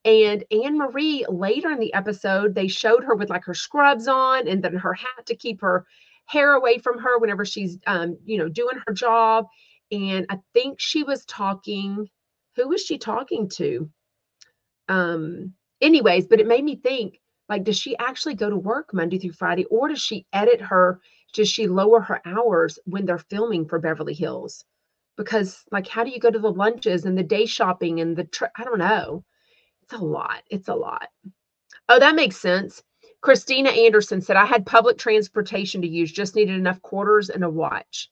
And 0.04 0.44
Anne 0.50 0.78
Marie, 0.78 1.24
later 1.28 1.70
in 1.70 1.80
the 1.80 1.92
episode, 1.94 2.54
they 2.54 2.68
showed 2.68 3.04
her 3.04 3.14
with 3.14 3.30
like 3.30 3.44
her 3.44 3.54
scrubs 3.54 4.06
on 4.06 4.46
and 4.48 4.62
then 4.62 4.74
her 4.74 4.94
hat 4.94 5.26
to 5.26 5.34
keep 5.34 5.60
her 5.62 5.86
hair 6.26 6.52
away 6.52 6.78
from 6.78 6.98
her 6.98 7.18
whenever 7.18 7.44
she's 7.44 7.78
um, 7.86 8.18
you 8.24 8.38
know, 8.38 8.48
doing 8.48 8.78
her 8.86 8.92
job 8.92 9.46
and 9.90 10.26
I 10.28 10.38
think 10.54 10.80
she 10.80 11.02
was 11.02 11.24
talking. 11.24 12.08
Who 12.56 12.68
was 12.68 12.82
she 12.82 12.98
talking 12.98 13.48
to? 13.50 13.90
Um, 14.88 15.52
anyways, 15.80 16.26
but 16.26 16.40
it 16.40 16.46
made 16.46 16.64
me 16.64 16.76
think 16.76 17.20
like, 17.48 17.64
does 17.64 17.78
she 17.78 17.96
actually 17.98 18.34
go 18.34 18.50
to 18.50 18.56
work 18.56 18.92
Monday 18.92 19.18
through 19.18 19.32
Friday, 19.32 19.64
or 19.66 19.88
does 19.88 20.00
she 20.00 20.26
edit 20.32 20.60
her? 20.60 21.00
Does 21.32 21.48
she 21.48 21.68
lower 21.68 22.00
her 22.00 22.20
hours 22.24 22.78
when 22.86 23.04
they're 23.04 23.18
filming 23.18 23.66
for 23.66 23.78
Beverly 23.78 24.14
Hills? 24.14 24.64
Because, 25.16 25.64
like, 25.70 25.86
how 25.86 26.04
do 26.04 26.10
you 26.10 26.18
go 26.18 26.30
to 26.30 26.38
the 26.38 26.50
lunches 26.50 27.04
and 27.04 27.16
the 27.16 27.22
day 27.22 27.46
shopping 27.46 28.00
and 28.00 28.16
the, 28.16 28.50
I 28.56 28.64
don't 28.64 28.78
know. 28.78 29.24
It's 29.82 29.92
a 29.92 29.98
lot. 29.98 30.42
It's 30.50 30.68
a 30.68 30.74
lot. 30.74 31.08
Oh, 31.88 32.00
that 32.00 32.16
makes 32.16 32.36
sense. 32.36 32.82
Christina 33.20 33.70
Anderson 33.70 34.20
said, 34.20 34.36
I 34.36 34.44
had 34.44 34.66
public 34.66 34.98
transportation 34.98 35.80
to 35.82 35.88
use, 35.88 36.12
just 36.12 36.34
needed 36.34 36.56
enough 36.56 36.82
quarters 36.82 37.30
and 37.30 37.44
a 37.44 37.50
watch. 37.50 38.10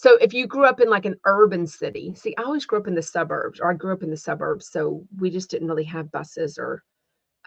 So 0.00 0.16
if 0.18 0.32
you 0.32 0.46
grew 0.46 0.64
up 0.64 0.80
in 0.80 0.88
like 0.88 1.06
an 1.06 1.18
urban 1.24 1.66
city, 1.66 2.14
see, 2.14 2.32
I 2.38 2.44
always 2.44 2.64
grew 2.64 2.78
up 2.78 2.86
in 2.86 2.94
the 2.94 3.02
suburbs, 3.02 3.58
or 3.58 3.68
I 3.68 3.74
grew 3.74 3.92
up 3.92 4.04
in 4.04 4.10
the 4.10 4.16
suburbs, 4.16 4.70
so 4.70 5.04
we 5.18 5.28
just 5.28 5.50
didn't 5.50 5.66
really 5.66 5.82
have 5.82 6.12
buses 6.12 6.56
or, 6.56 6.84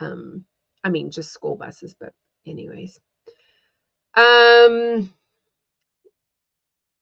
um, 0.01 0.43
I 0.83 0.89
mean, 0.89 1.11
just 1.11 1.31
school 1.31 1.55
buses. 1.55 1.95
But 1.97 2.11
anyways, 2.45 2.99
um, 4.15 5.13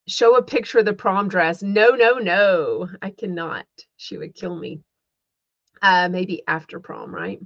show 0.06 0.36
a 0.36 0.42
picture 0.42 0.78
of 0.78 0.84
the 0.84 0.92
prom 0.92 1.26
dress. 1.26 1.64
No, 1.64 1.88
no, 1.96 2.18
no, 2.18 2.88
I 3.02 3.10
cannot. 3.10 3.66
She 3.96 4.18
would 4.18 4.36
kill 4.36 4.54
me. 4.54 4.82
Uh, 5.82 6.08
maybe 6.08 6.44
after 6.46 6.78
prom, 6.78 7.12
right? 7.12 7.40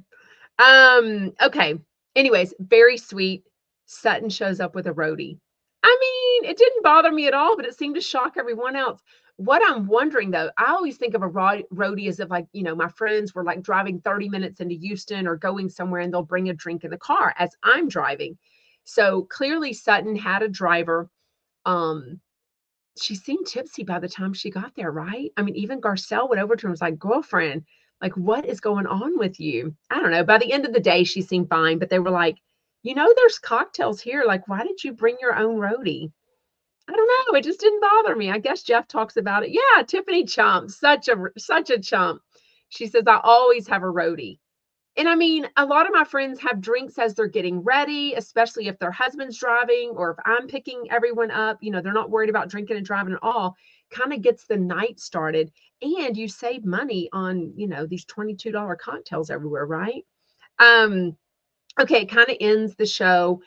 Um, 0.59 1.33
okay. 1.41 1.77
Anyways, 2.15 2.53
very 2.59 2.99
sweet. 2.99 3.45
Sutton 3.87 4.29
shows 4.29 4.61
up 4.61 4.75
with 4.75 4.89
a 4.89 4.93
roadie. 4.93 5.39
I 5.85 5.97
mean, 6.01 6.51
it 6.51 6.57
didn't 6.57 6.83
bother 6.83 7.13
me 7.13 7.27
at 7.27 7.35
all, 7.35 7.57
but 7.57 7.67
it 7.67 7.77
seemed 7.77 7.95
to 7.97 8.01
shock 8.01 8.35
everyone 8.39 8.75
else. 8.75 9.03
What 9.37 9.63
I'm 9.67 9.87
wondering 9.87 10.31
though, 10.31 10.51
I 10.57 10.71
always 10.73 10.97
think 10.97 11.15
of 11.15 11.23
a 11.23 11.29
roadie 11.29 12.09
as 12.09 12.21
if 12.21 12.31
like, 12.31 12.47
you 12.53 12.63
know, 12.63 12.75
my 12.75 12.89
friends 12.89 13.35
were 13.35 13.45
like 13.45 13.63
driving 13.63 14.01
30 14.01 14.31
minutes 14.31 14.61
into 14.61 14.77
Houston 14.77 15.27
or 15.27 15.37
going 15.37 15.69
somewhere 15.69 16.01
and 16.01 16.13
they'll 16.13 16.23
bring 16.23 16.49
a 16.49 16.55
drink 16.55 16.85
in 16.85 16.91
the 16.91 16.97
car 16.97 17.35
as 17.39 17.51
I'm 17.63 17.89
driving. 17.89 18.39
So 18.85 19.23
clearly 19.25 19.75
Sutton 19.75 20.17
had 20.17 20.43
a 20.43 20.49
driver. 20.49 21.11
Um, 21.67 22.21
she 22.99 23.15
seemed 23.15 23.47
tipsy 23.47 23.85
by 23.85 23.99
the 23.99 24.09
time 24.09 24.33
she 24.33 24.51
got 24.51 24.75
there, 24.77 24.91
right? 24.91 25.33
I 25.37 25.43
mean, 25.43 25.57
even 25.57 25.83
Garcelle 25.83 26.31
went 26.31 26.41
over 26.41 26.57
to 26.57 26.63
her 26.63 26.69
and 26.69 26.73
was 26.73 26.81
like, 26.81 26.99
girlfriend, 26.99 27.65
like, 28.01 28.17
what 28.17 28.47
is 28.47 28.61
going 28.61 28.87
on 28.87 29.19
with 29.19 29.39
you? 29.39 29.75
I 29.91 30.01
don't 30.01 30.13
know. 30.13 30.25
By 30.25 30.39
the 30.39 30.53
end 30.53 30.65
of 30.65 30.73
the 30.73 30.81
day, 30.81 31.05
she 31.05 31.21
seemed 31.21 31.49
fine, 31.49 31.79
but 31.79 31.91
they 31.91 31.99
were 31.99 32.11
like, 32.11 32.39
you 32.85 32.95
know, 32.95 33.13
there's 33.17 33.39
cocktails 33.39 34.01
here. 34.01 34.25
Like, 34.25 34.47
why 34.47 34.63
did 34.63 34.85
you 34.85 34.93
bring 34.93 35.17
your 35.21 35.35
own 35.35 35.57
roadie? 35.57 36.13
I 36.87 36.93
don't 36.93 37.33
know. 37.33 37.39
It 37.39 37.43
just 37.43 37.59
didn't 37.59 37.81
bother 37.81 38.15
me. 38.15 38.31
I 38.31 38.39
guess 38.39 38.63
Jeff 38.63 38.87
talks 38.87 39.17
about 39.17 39.43
it. 39.43 39.51
Yeah, 39.53 39.83
Tiffany 39.83 40.25
chump, 40.25 40.71
such 40.71 41.09
a 41.09 41.17
such 41.39 41.71
a 41.71 41.81
chump. 41.81 42.21
She 42.69 42.87
says 42.87 43.05
I 43.07 43.21
always 43.25 43.67
have 43.69 43.83
a 43.83 43.87
roadie. 43.87 44.39
And 44.97 45.09
I 45.09 45.15
mean, 45.15 45.49
a 45.57 45.65
lot 45.65 45.87
of 45.87 45.95
my 45.95 46.05
friends 46.05 46.39
have 46.41 46.61
drinks 46.61 46.99
as 46.99 47.15
they're 47.15 47.27
getting 47.27 47.61
ready, 47.61 48.15
especially 48.15 48.69
if 48.69 48.79
their 48.79 48.93
husband's 48.93 49.39
driving 49.39 49.91
or 49.97 50.11
if 50.13 50.19
I'm 50.27 50.47
picking 50.47 50.87
everyone 50.91 51.31
up. 51.31 51.59
You 51.63 51.71
know, 51.71 51.81
they're 51.81 51.93
not 51.93 52.11
worried 52.11 52.31
about 52.31 52.51
drinking 52.51 52.77
and 52.77 52.87
driving 52.87 53.15
at 53.15 53.23
all. 53.23 53.57
Kind 53.91 54.13
of 54.13 54.21
gets 54.21 54.45
the 54.47 54.59
night 54.59 55.01
started. 55.01 55.51
And 55.81 56.17
you 56.17 56.29
save 56.29 56.67
money 56.67 57.09
on, 57.13 57.55
you 57.57 57.67
know, 57.67 57.87
these 57.87 58.05
$22 58.05 58.79
cocktails 58.79 59.31
everywhere, 59.31 59.67
right? 59.67 60.05
Um, 60.59 61.17
okay, 61.81 62.05
kind 62.07 62.29
of 62.29 62.37
ends 62.41 62.75
the 62.75 62.87
show 62.87 63.41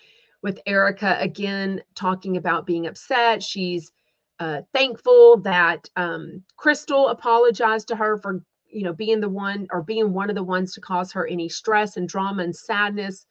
with 0.44 0.60
Erika 0.66 1.18
again 1.20 1.82
talking 1.96 2.38
about 2.38 2.66
being 2.66 2.88
upset. 2.88 3.42
She's 3.42 3.92
uh, 4.40 4.62
thankful 4.74 5.38
that 5.38 5.90
um, 5.96 6.44
Crystal 6.58 7.10
apologized 7.10 7.88
to 7.88 7.96
her 7.96 8.18
for 8.18 8.42
you 8.70 8.84
know, 8.84 8.94
being 8.94 9.20
the 9.20 9.30
one 9.30 9.68
or 9.72 9.82
being 9.82 10.13
one 10.13 10.30
of 10.30 10.36
the 10.36 10.44
ones 10.44 10.74
to 10.74 10.82
cause 10.82 11.12
her 11.12 11.26
any 11.28 11.50
stress 11.50 11.98
and 11.98 12.08
drama 12.08 12.44
and 12.44 12.56
sadness 12.56 13.26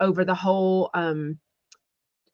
over 0.00 0.24
the 0.24 0.34
whole, 0.34 0.90
um, 0.94 1.38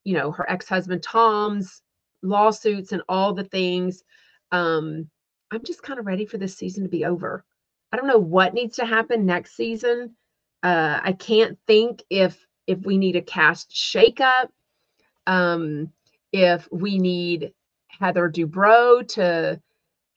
you 0.04 0.14
know, 0.14 0.30
her 0.30 0.48
ex-husband 0.50 1.02
Tom's 1.02 1.82
lawsuits 2.22 2.92
and 2.92 3.02
all 3.08 3.34
the 3.34 3.44
things. 3.44 4.02
Um, 4.52 5.08
I'm 5.50 5.62
just 5.64 5.82
kind 5.82 5.98
of 5.98 6.06
ready 6.06 6.26
for 6.26 6.38
this 6.38 6.56
season 6.56 6.84
to 6.84 6.88
be 6.88 7.04
over. 7.04 7.44
I 7.92 7.96
don't 7.96 8.08
know 8.08 8.18
what 8.18 8.54
needs 8.54 8.76
to 8.76 8.86
happen 8.86 9.26
next 9.26 9.56
season. 9.56 10.16
Uh, 10.66 10.98
I 11.00 11.12
can't 11.12 11.56
think 11.68 12.02
if 12.10 12.44
if 12.66 12.80
we 12.84 12.98
need 12.98 13.14
a 13.14 13.22
cast 13.22 13.70
shakeup, 13.70 14.48
um, 15.28 15.92
if 16.32 16.68
we 16.72 16.98
need 16.98 17.52
Heather 17.86 18.28
Dubrow 18.28 19.06
to 19.10 19.62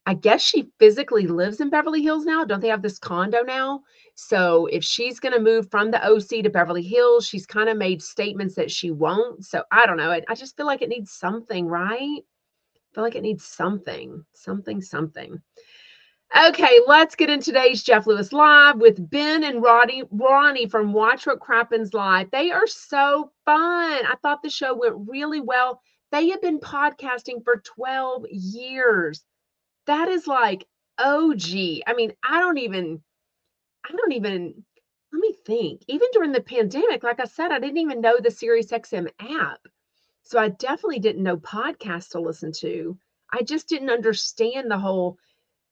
I 0.07 0.15
guess 0.15 0.41
she 0.41 0.71
physically 0.79 1.27
lives 1.27 1.62
in 1.62 1.69
Beverly 1.69 2.01
Hills 2.01 2.25
now. 2.25 2.43
Don't 2.43 2.62
they 2.62 2.69
have 2.69 2.81
this 2.81 2.97
condo 2.97 3.43
now? 3.43 3.81
So 4.15 4.65
if 4.65 4.83
she's 4.83 5.19
going 5.19 5.33
to 5.33 5.39
move 5.39 5.69
from 5.69 5.91
the 5.91 6.03
OC 6.03 6.43
to 6.43 6.49
Beverly 6.49 6.81
Hills, 6.81 7.27
she's 7.27 7.45
kind 7.45 7.69
of 7.69 7.77
made 7.77 8.01
statements 8.01 8.55
that 8.55 8.71
she 8.71 8.89
won't. 8.89 9.45
So 9.45 9.63
I 9.71 9.85
don't 9.85 9.97
know. 9.97 10.09
I, 10.09 10.23
I 10.27 10.33
just 10.33 10.57
feel 10.57 10.65
like 10.65 10.81
it 10.81 10.89
needs 10.89 11.12
something, 11.12 11.67
right? 11.67 12.21
I 12.23 12.95
feel 12.95 13.03
like 13.03 13.15
it 13.15 13.21
needs 13.21 13.45
something, 13.45 14.25
something, 14.33 14.81
something. 14.81 15.39
Okay, 16.37 16.79
let's 16.87 17.15
get 17.15 17.29
in 17.29 17.41
today's 17.41 17.83
Jeff 17.83 18.07
Lewis 18.07 18.31
Live 18.31 18.77
with 18.77 19.09
Ben 19.09 19.43
and 19.43 19.63
Roddy, 19.63 20.03
Ronnie 20.11 20.67
from 20.67 20.93
Watch 20.93 21.25
What 21.25 21.39
Crappens 21.39 21.93
Live. 21.93 22.29
They 22.31 22.51
are 22.51 22.67
so 22.67 23.31
fun. 23.45 24.05
I 24.05 24.15
thought 24.21 24.43
the 24.43 24.49
show 24.49 24.75
went 24.75 25.09
really 25.09 25.41
well. 25.41 25.81
They 26.11 26.29
have 26.29 26.41
been 26.41 26.59
podcasting 26.59 27.43
for 27.43 27.63
12 27.65 28.25
years 28.29 29.23
that 29.89 30.07
is 30.07 30.27
like 30.27 30.67
OG. 30.99 31.81
I 31.87 31.93
mean, 31.95 32.13
I 32.23 32.39
don't 32.39 32.59
even, 32.59 33.01
I 33.87 33.91
don't 33.91 34.11
even, 34.11 34.53
let 35.11 35.19
me 35.19 35.33
think. 35.47 35.81
Even 35.87 36.07
during 36.13 36.31
the 36.31 36.41
pandemic, 36.41 37.01
like 37.01 37.19
I 37.19 37.25
said, 37.25 37.51
I 37.51 37.59
didn't 37.59 37.79
even 37.79 37.99
know 37.99 38.17
the 38.19 38.29
SiriusXM 38.29 39.09
app. 39.19 39.59
So 40.21 40.37
I 40.37 40.49
definitely 40.49 40.99
didn't 40.99 41.23
know 41.23 41.37
podcasts 41.37 42.09
to 42.11 42.19
listen 42.19 42.51
to. 42.59 42.95
I 43.33 43.41
just 43.41 43.67
didn't 43.67 43.89
understand 43.89 44.69
the 44.69 44.77
whole 44.77 45.17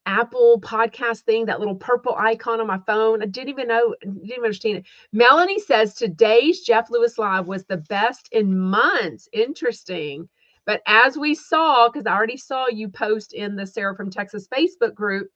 Apple 0.08 0.60
podcast 0.62 1.22
thing, 1.22 1.46
that 1.46 1.60
little 1.60 1.76
purple 1.76 2.16
icon 2.18 2.62
on 2.62 2.66
my 2.66 2.80
phone. 2.88 3.22
I 3.22 3.26
didn't 3.26 3.50
even 3.50 3.68
know, 3.68 3.94
didn't 4.00 4.24
even 4.24 4.44
understand 4.46 4.78
it. 4.78 4.86
Melanie 5.12 5.60
says 5.60 5.94
today's 5.94 6.62
Jeff 6.62 6.90
Lewis 6.90 7.18
Live 7.18 7.48
was 7.48 7.66
the 7.66 7.78
best 7.78 8.30
in 8.32 8.58
months. 8.58 9.28
Interesting. 9.34 10.30
But 10.66 10.82
as 10.88 11.18
we 11.18 11.36
saw, 11.36 11.90
because 11.90 12.08
I 12.08 12.16
already 12.16 12.38
saw 12.38 12.68
you 12.70 12.88
post 12.88 13.34
in 13.34 13.56
the 13.56 13.68
Sarah 13.68 13.96
from 13.96 14.10
Texas 14.10 14.48
Facebook 14.48 14.96
group, 14.96 15.30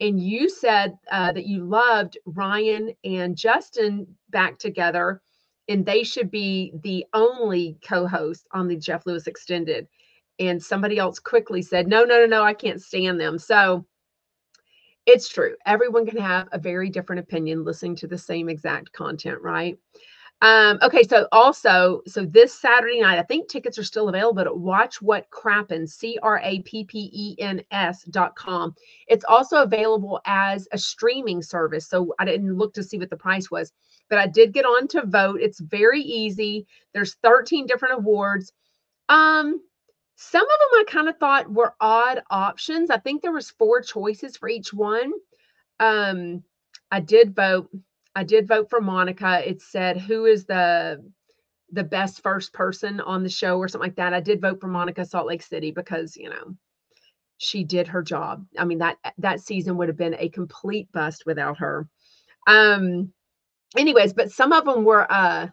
and 0.00 0.18
you 0.18 0.48
said 0.48 0.96
uh, 1.12 1.32
that 1.32 1.46
you 1.46 1.64
loved 1.64 2.18
Ryan 2.24 2.94
and 3.04 3.36
Justin 3.36 4.06
back 4.30 4.58
together, 4.58 5.20
and 5.68 5.84
they 5.84 6.02
should 6.02 6.30
be 6.30 6.72
the 6.82 7.04
only 7.12 7.78
co 7.86 8.06
host 8.06 8.46
on 8.52 8.68
the 8.68 8.76
Jeff 8.76 9.04
Lewis 9.06 9.26
Extended. 9.26 9.86
And 10.38 10.62
somebody 10.62 10.98
else 10.98 11.18
quickly 11.18 11.62
said, 11.62 11.86
No, 11.86 12.04
no, 12.04 12.20
no, 12.20 12.26
no, 12.26 12.42
I 12.42 12.54
can't 12.54 12.82
stand 12.82 13.20
them. 13.20 13.38
So 13.38 13.86
it's 15.06 15.28
true. 15.28 15.54
Everyone 15.66 16.06
can 16.06 16.18
have 16.18 16.48
a 16.52 16.58
very 16.58 16.88
different 16.88 17.20
opinion 17.20 17.64
listening 17.64 17.96
to 17.96 18.06
the 18.06 18.18
same 18.18 18.48
exact 18.48 18.92
content, 18.92 19.40
right? 19.40 19.78
Um, 20.42 20.78
okay, 20.82 21.02
so 21.02 21.26
also, 21.32 22.02
so 22.06 22.26
this 22.26 22.52
Saturday 22.52 23.00
night, 23.00 23.18
I 23.18 23.22
think 23.22 23.48
tickets 23.48 23.78
are 23.78 23.84
still 23.84 24.08
available 24.08 24.42
at 24.42 24.56
Watch 24.56 25.00
What 25.00 25.30
Crappens, 25.30 25.94
C 25.94 26.18
R 26.22 26.40
A 26.42 26.60
P 26.62 26.84
P 26.84 27.10
E 27.12 27.36
N 27.38 27.62
S 27.70 28.04
dot 28.04 28.34
com. 28.36 28.74
It's 29.06 29.24
also 29.26 29.62
available 29.62 30.20
as 30.26 30.68
a 30.72 30.78
streaming 30.78 31.40
service. 31.42 31.88
So 31.88 32.14
I 32.18 32.24
didn't 32.24 32.58
look 32.58 32.74
to 32.74 32.82
see 32.82 32.98
what 32.98 33.10
the 33.10 33.16
price 33.16 33.50
was, 33.50 33.72
but 34.10 34.18
I 34.18 34.26
did 34.26 34.52
get 34.52 34.66
on 34.66 34.86
to 34.88 35.06
vote. 35.06 35.40
It's 35.40 35.60
very 35.60 36.02
easy. 36.02 36.66
There's 36.92 37.14
13 37.22 37.66
different 37.66 37.94
awards. 37.94 38.52
Um, 39.08 39.62
some 40.16 40.42
of 40.42 40.48
them 40.48 40.80
I 40.80 40.84
kind 40.86 41.08
of 41.08 41.18
thought 41.18 41.52
were 41.52 41.74
odd 41.80 42.22
options. 42.30 42.90
I 42.90 42.98
think 42.98 43.22
there 43.22 43.32
was 43.32 43.50
four 43.50 43.80
choices 43.80 44.36
for 44.36 44.48
each 44.48 44.72
one. 44.72 45.12
Um, 45.80 46.42
I 46.90 47.00
did 47.00 47.34
vote 47.34 47.68
I 48.14 48.22
did 48.22 48.46
vote 48.46 48.70
for 48.70 48.80
Monica. 48.80 49.42
It 49.48 49.60
said 49.60 49.96
who 49.98 50.26
is 50.26 50.44
the 50.46 51.02
the 51.72 51.84
best 51.84 52.22
first 52.22 52.52
person 52.52 53.00
on 53.00 53.22
the 53.24 53.28
show 53.28 53.58
or 53.58 53.66
something 53.66 53.88
like 53.88 53.96
that. 53.96 54.14
I 54.14 54.20
did 54.20 54.40
vote 54.40 54.60
for 54.60 54.68
Monica 54.68 55.04
Salt 55.04 55.26
Lake 55.26 55.42
City 55.42 55.72
because, 55.72 56.16
you 56.16 56.30
know, 56.30 56.54
she 57.38 57.64
did 57.64 57.88
her 57.88 58.02
job. 58.02 58.46
I 58.56 58.64
mean, 58.64 58.78
that 58.78 58.98
that 59.18 59.40
season 59.40 59.76
would 59.76 59.88
have 59.88 59.96
been 59.96 60.14
a 60.18 60.28
complete 60.28 60.90
bust 60.92 61.24
without 61.26 61.58
her. 61.58 61.88
Um 62.46 63.12
anyways, 63.76 64.12
but 64.12 64.30
some 64.30 64.52
of 64.52 64.64
them 64.64 64.84
were 64.84 65.10
uh 65.10 65.48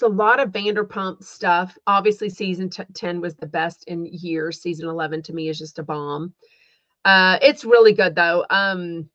a 0.00 0.08
lot 0.08 0.40
of 0.40 0.50
Vanderpump 0.50 1.22
stuff. 1.22 1.76
Obviously, 1.86 2.30
season 2.30 2.70
t- 2.70 2.82
10 2.94 3.20
was 3.20 3.34
the 3.34 3.46
best 3.46 3.84
in 3.88 4.06
years. 4.06 4.62
Season 4.62 4.88
11 4.88 5.22
to 5.24 5.34
me 5.34 5.50
is 5.50 5.58
just 5.58 5.78
a 5.78 5.82
bomb. 5.82 6.32
Uh, 7.04 7.38
it's 7.42 7.64
really 7.64 7.92
good 7.92 8.14
though. 8.14 8.46
Um, 8.48 9.10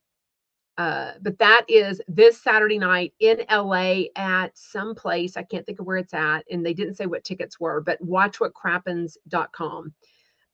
uh, 0.77 1.13
but 1.21 1.39
that 1.39 1.65
is 1.67 1.99
this 2.07 2.41
Saturday 2.43 2.77
night 2.77 3.13
in 3.19 3.43
LA 3.49 4.03
at 4.15 4.55
some 4.55 4.93
place. 4.93 5.35
I 5.35 5.41
can't 5.41 5.65
think 5.65 5.79
of 5.79 5.87
where 5.87 5.97
it's 5.97 6.13
at. 6.13 6.45
And 6.51 6.63
they 6.63 6.73
didn't 6.73 6.95
say 6.95 7.07
what 7.07 7.23
tickets 7.23 7.59
were, 7.59 7.81
but 7.81 7.99
watch 7.99 8.37
watchwhatcrappens.com. 8.37 9.93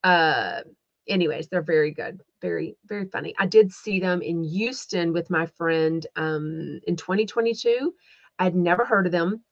Uh, 0.06 0.62
anyways, 1.10 1.50
they're 1.50 1.62
very 1.62 1.92
good. 1.92 2.22
Very, 2.42 2.78
very 2.86 3.06
funny. 3.06 3.36
I 3.38 3.48
did 3.48 3.74
see 3.74 4.00
them 4.00 4.22
in 4.22 4.44
Houston 4.44 5.12
with 5.12 5.30
my 5.30 5.46
friend 5.46 6.06
um, 6.16 6.80
in 6.88 6.96
2022. 6.96 7.94
I'd 8.40 8.56
never 8.56 8.86
heard 8.86 9.06
of 9.06 9.12
them. 9.12 9.44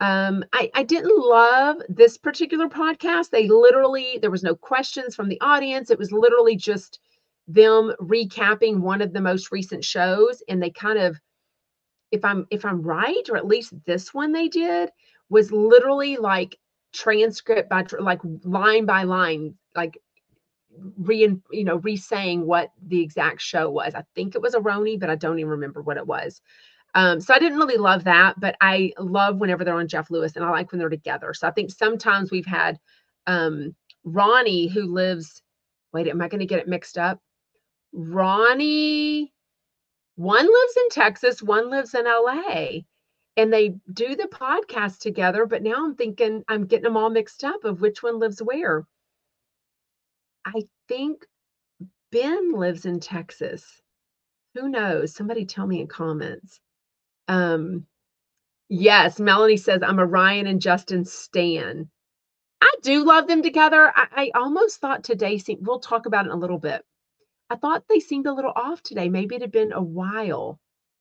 Um, 0.00 0.44
I, 0.52 0.70
I 0.74 0.82
didn't 0.84 1.18
love 1.18 1.78
this 1.88 2.16
particular 2.16 2.68
podcast. 2.68 3.30
They 3.30 3.48
literally, 3.48 4.18
there 4.20 4.30
was 4.30 4.44
no 4.44 4.54
questions 4.54 5.16
from 5.16 5.28
the 5.28 5.40
audience. 5.40 5.90
It 5.90 5.98
was 5.98 6.12
literally 6.12 6.56
just 6.56 7.00
them 7.48 7.92
recapping 8.00 8.80
one 8.80 9.00
of 9.00 9.12
the 9.12 9.20
most 9.20 9.50
recent 9.50 9.82
shows 9.82 10.42
and 10.48 10.62
they 10.62 10.70
kind 10.70 10.98
of 10.98 11.18
if 12.10 12.22
i'm 12.24 12.46
if 12.50 12.64
i'm 12.64 12.82
right 12.82 13.28
or 13.30 13.36
at 13.38 13.46
least 13.46 13.72
this 13.86 14.12
one 14.12 14.32
they 14.32 14.48
did 14.48 14.90
was 15.30 15.50
literally 15.50 16.16
like 16.18 16.58
transcript 16.92 17.70
by 17.70 17.84
like 17.98 18.20
line 18.44 18.84
by 18.84 19.02
line 19.02 19.54
like 19.74 19.98
re 20.98 21.38
you 21.50 21.64
know 21.64 21.76
re-saying 21.76 22.46
what 22.46 22.70
the 22.86 23.00
exact 23.00 23.40
show 23.40 23.70
was 23.70 23.94
i 23.94 24.04
think 24.14 24.34
it 24.34 24.42
was 24.42 24.54
a 24.54 24.60
RHONY 24.60 25.00
but 25.00 25.10
i 25.10 25.14
don't 25.14 25.38
even 25.38 25.50
remember 25.50 25.80
what 25.80 25.96
it 25.96 26.06
was 26.06 26.42
um, 26.94 27.20
so 27.20 27.34
I 27.34 27.38
didn't 27.38 27.58
really 27.58 27.76
love 27.76 28.04
that, 28.04 28.40
but 28.40 28.56
I 28.60 28.92
love 28.98 29.36
whenever 29.38 29.64
they're 29.64 29.74
on 29.74 29.88
Jeff 29.88 30.10
Lewis 30.10 30.36
and 30.36 30.44
I 30.44 30.50
like 30.50 30.72
when 30.72 30.78
they're 30.78 30.88
together. 30.88 31.34
So 31.34 31.46
I 31.46 31.50
think 31.50 31.70
sometimes 31.70 32.30
we've 32.30 32.46
had 32.46 32.78
um, 33.26 33.74
Ronnie 34.04 34.68
who 34.68 34.86
lives, 34.86 35.42
wait, 35.92 36.08
am 36.08 36.20
I 36.22 36.28
going 36.28 36.40
to 36.40 36.46
get 36.46 36.60
it 36.60 36.68
mixed 36.68 36.96
up? 36.98 37.20
Ronnie, 37.92 39.32
one 40.16 40.46
lives 40.46 40.76
in 40.76 40.88
Texas, 40.90 41.42
one 41.42 41.70
lives 41.70 41.94
in 41.94 42.04
LA, 42.04 42.80
and 43.36 43.52
they 43.52 43.76
do 43.92 44.16
the 44.16 44.28
podcast 44.30 44.98
together. 44.98 45.46
But 45.46 45.62
now 45.62 45.84
I'm 45.84 45.94
thinking 45.94 46.42
I'm 46.48 46.66
getting 46.66 46.84
them 46.84 46.96
all 46.96 47.10
mixed 47.10 47.44
up 47.44 47.64
of 47.64 47.80
which 47.80 48.02
one 48.02 48.18
lives 48.18 48.42
where. 48.42 48.84
I 50.44 50.62
think 50.88 51.26
Ben 52.10 52.52
lives 52.52 52.86
in 52.86 53.00
Texas. 53.00 53.82
Who 54.54 54.68
knows? 54.68 55.14
Somebody 55.14 55.44
tell 55.44 55.66
me 55.66 55.80
in 55.82 55.86
comments. 55.86 56.60
Um, 57.28 57.86
yes, 58.68 59.20
Melanie 59.20 59.58
says 59.58 59.82
I'm 59.82 59.98
a 60.00 60.06
Ryan 60.06 60.46
and 60.48 60.60
Justin 60.60 61.04
Stan. 61.04 61.90
I 62.62 62.72
do 62.82 63.04
love 63.04 63.28
them 63.28 63.42
together. 63.42 63.92
I, 63.94 64.30
I 64.34 64.40
almost 64.40 64.80
thought 64.80 65.04
today, 65.04 65.38
seemed, 65.38 65.66
we'll 65.66 65.80
talk 65.80 66.06
about 66.06 66.26
it 66.26 66.30
in 66.30 66.32
a 66.36 66.40
little 66.40 66.58
bit. 66.58 66.82
I 67.50 67.56
thought 67.56 67.84
they 67.88 68.00
seemed 68.00 68.26
a 68.26 68.32
little 68.32 68.52
off 68.54 68.82
today. 68.82 69.08
Maybe 69.08 69.36
it 69.36 69.42
had 69.42 69.52
been 69.52 69.72
a 69.72 69.82
while 69.82 70.58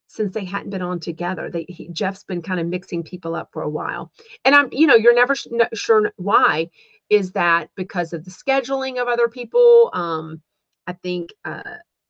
since 0.08 0.34
they 0.34 0.46
hadn't 0.46 0.70
been 0.70 0.82
on 0.82 1.00
together. 1.00 1.50
They 1.50 1.66
he, 1.68 1.90
Jeff's 1.90 2.24
been 2.24 2.42
kind 2.42 2.60
of 2.60 2.68
mixing 2.68 3.04
people 3.04 3.36
up 3.36 3.50
for 3.52 3.64
a 3.64 3.70
while, 3.70 4.12
and 4.46 4.56
I'm 4.56 4.70
you 4.72 4.88
know 4.88 4.96
you're 4.96 5.16
never 5.16 5.36
sh- 5.36 5.48
sure 5.74 6.12
why. 6.18 6.70
Is 7.10 7.32
that 7.34 7.70
because 7.76 8.14
of 8.14 8.24
the 8.26 8.32
scheduling 8.32 9.02
of 9.02 9.08
other 9.08 9.28
people? 9.28 9.90
Um, 9.94 10.42
I 10.88 10.94
think 10.94 11.32
uh, 11.46 11.64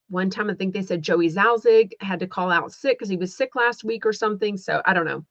one 0.10 0.30
time 0.30 0.50
I 0.50 0.54
think 0.54 0.74
they 0.74 0.82
said 0.82 1.02
Joey 1.02 1.30
Zauzig 1.30 1.92
had 2.02 2.20
to 2.20 2.28
call 2.28 2.52
out 2.52 2.72
sick 2.72 2.98
because 2.98 3.10
he 3.10 3.18
was 3.18 3.36
sick 3.36 3.56
last 3.56 3.84
week 3.84 4.06
or 4.06 4.14
something. 4.14 4.58
So 4.58 4.82
I 4.86 4.94
don't 4.94 5.06
know. 5.06 5.26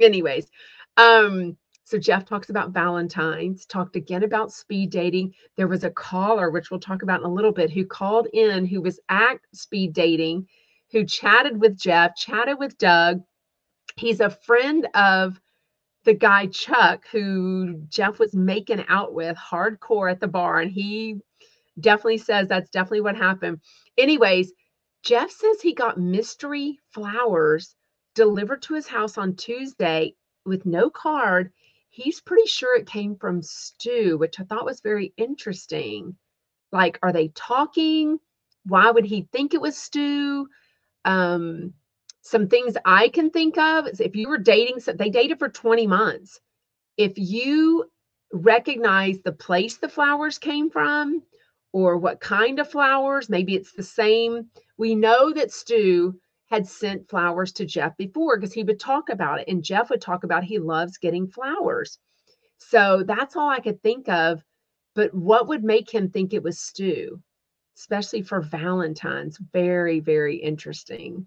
Anyways, 0.00 0.48
um, 0.96 1.56
so 1.84 1.98
Jeff 1.98 2.24
talks 2.24 2.50
about 2.50 2.72
Valentine's, 2.72 3.64
talked 3.64 3.94
again 3.94 4.24
about 4.24 4.52
speed 4.52 4.90
dating. 4.90 5.34
There 5.56 5.68
was 5.68 5.84
a 5.84 5.90
caller, 5.90 6.50
which 6.50 6.70
we'll 6.70 6.80
talk 6.80 7.02
about 7.02 7.20
in 7.20 7.26
a 7.26 7.32
little 7.32 7.52
bit, 7.52 7.70
who 7.70 7.86
called 7.86 8.26
in 8.32 8.66
who 8.66 8.80
was 8.82 8.98
at 9.08 9.38
speed 9.54 9.92
dating, 9.92 10.48
who 10.90 11.04
chatted 11.04 11.60
with 11.60 11.78
Jeff, 11.78 12.16
chatted 12.16 12.58
with 12.58 12.76
Doug. 12.78 13.22
He's 13.96 14.20
a 14.20 14.30
friend 14.30 14.88
of 14.94 15.40
the 16.04 16.14
guy 16.14 16.46
Chuck, 16.46 17.04
who 17.12 17.82
Jeff 17.88 18.18
was 18.18 18.34
making 18.34 18.84
out 18.88 19.14
with 19.14 19.36
hardcore 19.36 20.10
at 20.10 20.20
the 20.20 20.28
bar. 20.28 20.60
And 20.60 20.70
he 20.70 21.20
definitely 21.80 22.18
says 22.18 22.48
that's 22.48 22.70
definitely 22.70 23.02
what 23.02 23.16
happened. 23.16 23.60
Anyways, 23.98 24.52
Jeff 25.02 25.30
says 25.30 25.60
he 25.60 25.74
got 25.74 25.98
mystery 25.98 26.78
flowers 26.90 27.74
delivered 28.14 28.62
to 28.62 28.74
his 28.74 28.86
house 28.86 29.18
on 29.18 29.36
Tuesday 29.36 30.14
with 30.44 30.66
no 30.66 30.90
card. 30.90 31.52
He's 31.90 32.20
pretty 32.20 32.46
sure 32.46 32.76
it 32.76 32.86
came 32.86 33.16
from 33.16 33.42
Stu, 33.42 34.16
which 34.18 34.40
I 34.40 34.44
thought 34.44 34.64
was 34.64 34.80
very 34.80 35.12
interesting. 35.16 36.16
Like, 36.72 36.98
are 37.02 37.12
they 37.12 37.28
talking? 37.28 38.18
Why 38.64 38.90
would 38.90 39.04
he 39.04 39.28
think 39.32 39.54
it 39.54 39.60
was 39.60 39.78
Stu? 39.78 40.48
Um, 41.04 41.72
some 42.22 42.48
things 42.48 42.76
I 42.84 43.08
can 43.08 43.30
think 43.30 43.56
of 43.56 43.86
is 43.86 44.00
if 44.00 44.16
you 44.16 44.28
were 44.28 44.38
dating, 44.38 44.80
they 44.96 45.10
dated 45.10 45.38
for 45.38 45.48
20 45.48 45.86
months. 45.86 46.40
If 46.96 47.12
you 47.16 47.90
recognize 48.32 49.20
the 49.20 49.32
place 49.32 49.76
the 49.76 49.88
flowers 49.88 50.38
came 50.38 50.70
from 50.70 51.22
or 51.76 51.98
what 51.98 52.20
kind 52.20 52.58
of 52.58 52.70
flowers, 52.70 53.28
maybe 53.28 53.54
it's 53.54 53.72
the 53.72 53.82
same. 53.82 54.48
We 54.78 54.94
know 54.94 55.30
that 55.34 55.52
Stu 55.52 56.18
had 56.46 56.66
sent 56.66 57.10
flowers 57.10 57.52
to 57.52 57.66
Jeff 57.66 57.94
before 57.98 58.38
because 58.38 58.54
he 58.54 58.62
would 58.62 58.80
talk 58.80 59.10
about 59.10 59.40
it, 59.40 59.48
and 59.48 59.62
Jeff 59.62 59.90
would 59.90 60.00
talk 60.00 60.24
about 60.24 60.42
he 60.42 60.58
loves 60.58 60.96
getting 60.96 61.28
flowers. 61.28 61.98
So 62.56 63.02
that's 63.06 63.36
all 63.36 63.50
I 63.50 63.60
could 63.60 63.82
think 63.82 64.08
of. 64.08 64.42
But 64.94 65.12
what 65.12 65.48
would 65.48 65.62
make 65.64 65.90
him 65.92 66.08
think 66.08 66.32
it 66.32 66.42
was 66.42 66.58
Stu, 66.58 67.20
especially 67.76 68.22
for 68.22 68.40
Valentine's? 68.40 69.36
Very, 69.52 70.00
very 70.00 70.36
interesting. 70.36 71.26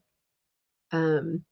Um, 0.91 1.45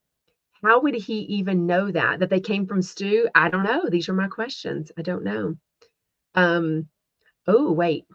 how 0.63 0.81
would 0.81 0.95
he 0.95 1.19
even 1.37 1.67
know 1.67 1.91
that 1.91 2.21
that 2.21 2.31
they 2.31 2.39
came 2.39 2.65
from 2.65 2.81
Stu? 2.81 3.29
I 3.35 3.49
don't 3.51 3.63
know. 3.63 3.89
These 3.91 4.09
are 4.09 4.13
my 4.13 4.27
questions. 4.27 4.91
I 4.97 5.03
don't 5.03 5.23
know. 5.23 5.55
Um, 6.33 6.87
oh 7.45 7.71
wait, 7.71 8.05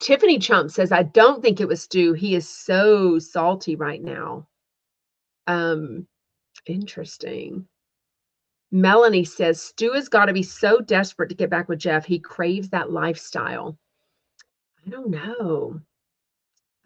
Tiffany 0.00 0.38
Chump 0.38 0.70
says 0.70 0.92
I 0.92 1.02
don't 1.02 1.42
think 1.42 1.60
it 1.60 1.68
was 1.68 1.82
Stu. 1.82 2.12
He 2.12 2.34
is 2.34 2.48
so 2.48 3.18
salty 3.18 3.76
right 3.76 4.02
now. 4.02 4.46
Um, 5.46 6.06
interesting. 6.66 7.66
Melanie 8.70 9.24
says 9.24 9.62
Stu 9.62 9.92
has 9.92 10.08
got 10.08 10.26
to 10.26 10.32
be 10.32 10.42
so 10.42 10.80
desperate 10.80 11.28
to 11.28 11.34
get 11.34 11.50
back 11.50 11.68
with 11.68 11.78
Jeff. 11.78 12.04
He 12.04 12.18
craves 12.18 12.70
that 12.70 12.90
lifestyle. 12.90 13.78
I 14.84 14.90
don't 14.90 15.10
know. 15.10 15.80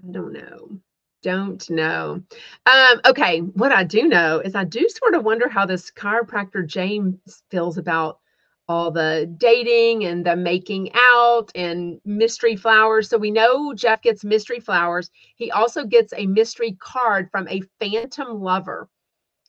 I 0.07 0.13
don't 0.13 0.33
know. 0.33 0.79
Don't 1.23 1.69
know. 1.71 2.23
Um, 2.67 3.01
okay, 3.07 3.41
what 3.41 3.73
I 3.73 3.85
do 3.85 4.07
know 4.07 4.39
is 4.41 4.55
I 4.55 4.65
do 4.65 4.87
sort 4.89 5.15
of 5.15 5.25
wonder 5.25 5.49
how 5.49 5.67
this 5.67 5.91
chiropractor 5.91 6.65
James 6.67 7.43
feels 7.51 7.79
about 7.79 8.21
all 8.69 8.91
the 8.91 9.33
dating 9.39 10.05
and 10.05 10.27
the 10.27 10.37
making 10.37 10.91
out 10.95 11.51
and 11.55 12.01
mystery 12.05 12.55
flowers. 12.55 13.09
So 13.09 13.17
we 13.17 13.31
know 13.31 13.73
Jeff 13.73 14.03
gets 14.03 14.25
mystery 14.25 14.61
flowers. 14.61 15.11
He 15.37 15.51
also 15.51 15.85
gets 15.85 16.13
a 16.15 16.27
mystery 16.27 16.77
card 16.79 17.31
from 17.31 17.49
a 17.49 17.63
phantom 17.81 18.43
lover. 18.43 18.89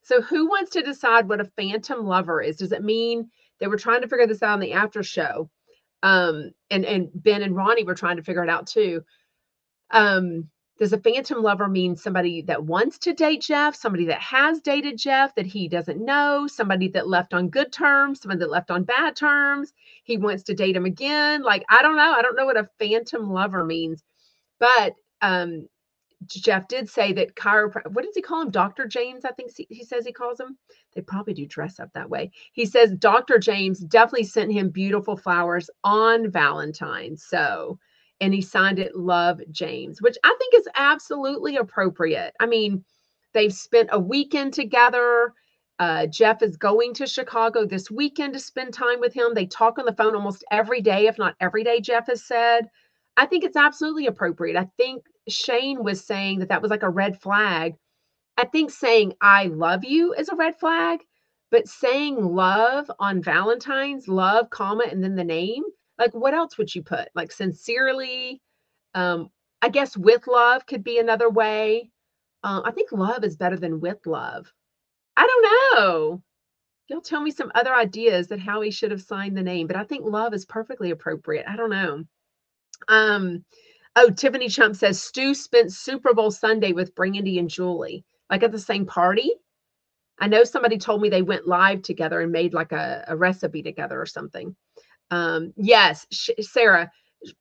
So 0.04 0.22
who 0.22 0.48
wants 0.48 0.72
to 0.72 0.82
decide 0.82 1.28
what 1.28 1.42
a 1.42 1.52
phantom 1.58 2.06
lover 2.06 2.42
is? 2.42 2.58
Does 2.58 2.72
it 2.72 2.84
mean 2.84 3.30
they 3.60 3.68
were 3.68 3.78
trying 3.78 4.02
to 4.02 4.08
figure 4.08 4.26
this 4.26 4.42
out 4.42 4.54
on 4.54 4.60
the 4.60 4.74
after 4.74 5.04
show? 5.04 5.50
Um, 6.02 6.52
and 6.72 6.86
and 6.86 7.10
Ben 7.14 7.44
and 7.44 7.56
Ronnie 7.56 7.84
were 7.84 7.96
trying 7.96 8.18
to 8.18 8.24
figure 8.24 8.44
it 8.44 8.50
out 8.50 8.68
too. 8.68 9.04
Um, 9.92 10.50
does 10.80 10.94
a 10.94 10.98
phantom 10.98 11.44
lover 11.44 11.68
mean 11.68 11.96
somebody 11.96 12.42
that 12.44 12.64
wants 12.64 12.98
to 13.00 13.14
date 13.14 13.42
Jeff, 13.42 13.76
somebody 13.76 14.06
that 14.06 14.22
has 14.22 14.62
dated 14.62 14.98
Jeff 14.98 15.36
that 15.36 15.46
he 15.46 15.68
doesn't 15.68 16.04
know, 16.04 16.48
somebody 16.48 16.88
that 16.90 17.08
left 17.08 17.34
on 17.34 17.50
good 17.50 17.72
terms, 17.74 18.22
somebody 18.22 18.40
that 18.40 18.50
left 18.50 18.72
on 18.72 18.84
bad 18.84 19.16
terms? 19.16 19.74
He 20.04 20.18
wants 20.18 20.44
to 20.44 20.54
date 20.54 20.76
him 20.78 20.86
again. 20.86 21.44
Like, 21.44 21.66
I 21.70 21.82
don't 21.82 21.98
know. 21.98 22.14
I 22.14 22.22
don't 22.22 22.38
know 22.38 22.46
what 22.46 22.58
a 22.58 22.70
phantom 22.80 23.30
lover 23.32 23.66
means. 23.66 24.04
But 24.58 24.96
um, 25.22 25.68
Jeff 26.28 26.68
did 26.68 26.90
say 26.90 27.14
that 27.14 27.36
chiropractor, 27.36 27.92
what 27.92 28.06
does 28.06 28.16
he 28.16 28.22
call 28.22 28.42
him? 28.42 28.52
Dr. 28.52 28.88
James, 28.88 29.26
I 29.26 29.32
think 29.32 29.52
he 29.58 29.84
says 29.84 30.06
he 30.06 30.14
calls 30.14 30.40
him. 30.40 30.58
They 30.94 31.02
probably 31.02 31.34
do 31.34 31.46
dress 31.46 31.80
up 31.80 31.90
that 31.94 32.10
way. 32.10 32.32
He 32.54 32.66
says 32.66 32.94
Dr. 32.94 33.38
James 33.38 33.80
definitely 33.80 34.26
sent 34.26 34.52
him 34.52 34.70
beautiful 34.70 35.18
flowers 35.18 35.70
on 35.84 36.30
Valentine's. 36.30 37.24
So, 37.24 37.80
and 38.22 38.34
he 38.34 38.42
signed 38.42 38.80
it 38.80 38.96
Love 38.96 39.42
James, 39.52 40.02
which 40.02 40.18
I 40.24 40.36
think 40.38 40.54
is 40.56 40.68
absolutely 40.76 41.56
appropriate. 41.58 42.34
I 42.40 42.46
mean, 42.46 42.84
they've 43.34 43.54
spent 43.54 43.90
a 43.92 44.00
weekend 44.00 44.54
together. 44.54 45.34
Uh, 45.80 46.06
Jeff 46.08 46.42
is 46.42 46.58
going 46.58 46.94
to 46.96 47.08
Chicago 47.08 47.66
this 47.66 47.90
weekend 47.90 48.34
to 48.34 48.40
spend 48.40 48.74
time 48.74 49.00
with 49.00 49.14
him. 49.14 49.34
They 49.34 49.46
talk 49.46 49.80
on 49.80 49.86
the 49.86 49.94
phone 49.94 50.16
almost 50.16 50.44
every 50.52 50.82
day, 50.82 51.08
if 51.08 51.18
not 51.18 51.36
every 51.40 51.64
day, 51.64 51.80
Jeff 51.80 52.08
has 52.08 52.26
said. 52.26 52.70
I 53.16 53.26
think 53.26 53.44
it's 53.44 53.56
absolutely 53.56 54.08
appropriate. 54.08 54.58
I 54.58 54.70
think 54.78 55.06
Shane 55.30 55.84
was 55.84 56.06
saying 56.06 56.40
that 56.40 56.50
that 56.50 56.62
was 56.62 56.72
like 56.72 56.84
a 56.84 56.90
red 56.90 57.22
flag. 57.22 57.76
I 58.38 58.46
think 58.46 58.72
saying 58.72 59.14
I 59.22 59.46
love 59.46 59.84
you 59.84 60.14
is 60.14 60.30
a 60.30 60.36
red 60.36 60.60
flag, 60.60 61.00
but 61.52 61.68
saying 61.68 62.16
love 62.24 62.90
on 63.00 63.22
Valentine's, 63.22 64.08
love, 64.08 64.50
comma, 64.50 64.86
and 64.90 65.04
then 65.04 65.16
the 65.16 65.24
name, 65.24 65.64
like 66.00 66.14
what 66.14 66.34
else 66.34 66.58
would 66.58 66.74
you 66.74 66.82
put? 66.82 67.10
Like 67.16 67.32
sincerely 67.32 68.42
um 68.96 69.30
i 69.62 69.70
guess 69.70 69.96
with 69.96 70.26
love 70.26 70.66
could 70.66 70.84
be 70.84 70.98
another 71.00 71.30
way. 71.30 71.92
Uh, 72.44 72.62
i 72.66 72.72
think 72.72 72.92
love 72.92 73.24
is 73.24 73.38
better 73.38 73.58
than 73.58 73.80
with 73.82 74.06
love. 74.08 74.52
I 75.18 75.28
don't 75.28 75.76
know. 75.76 76.24
You'll 76.88 77.02
tell 77.02 77.22
me 77.22 77.30
some 77.32 77.52
other 77.54 77.76
ideas 77.76 78.28
that 78.30 78.40
how 78.40 78.62
he 78.62 78.72
should 78.72 78.92
have 78.92 79.02
signed 79.02 79.38
the 79.38 79.44
name 79.44 79.68
but 79.68 79.76
i 79.76 79.84
think 79.84 80.06
love 80.06 80.34
is 80.34 80.46
perfectly 80.46 80.92
appropriate. 80.92 81.46
I 81.48 81.56
don't 81.56 81.70
know. 81.70 82.04
Um 82.88 83.46
oh 83.96 84.10
tiffany 84.10 84.50
chump 84.50 84.76
says 84.76 85.02
stu 85.02 85.34
spent 85.34 85.72
super 85.74 86.14
bowl 86.14 86.32
sunday 86.32 86.72
with 86.74 86.96
brandy 86.96 87.40
and 87.40 87.50
julie 87.50 88.06
like 88.30 88.44
at 88.44 88.52
the 88.52 88.60
same 88.60 88.86
party? 88.86 89.32
I 90.20 90.28
know 90.28 90.44
somebody 90.44 90.78
told 90.78 91.02
me 91.02 91.10
they 91.10 91.22
went 91.22 91.48
live 91.48 91.82
together 91.82 92.22
and 92.22 92.32
made 92.32 92.54
like 92.54 92.72
a, 92.72 93.06
a 93.08 93.16
recipe 93.16 93.64
together 93.64 94.00
or 94.02 94.06
something 94.06 94.56
um, 95.12 95.54
yes, 95.58 96.06
Sh- 96.12 96.30
Sarah, 96.42 96.92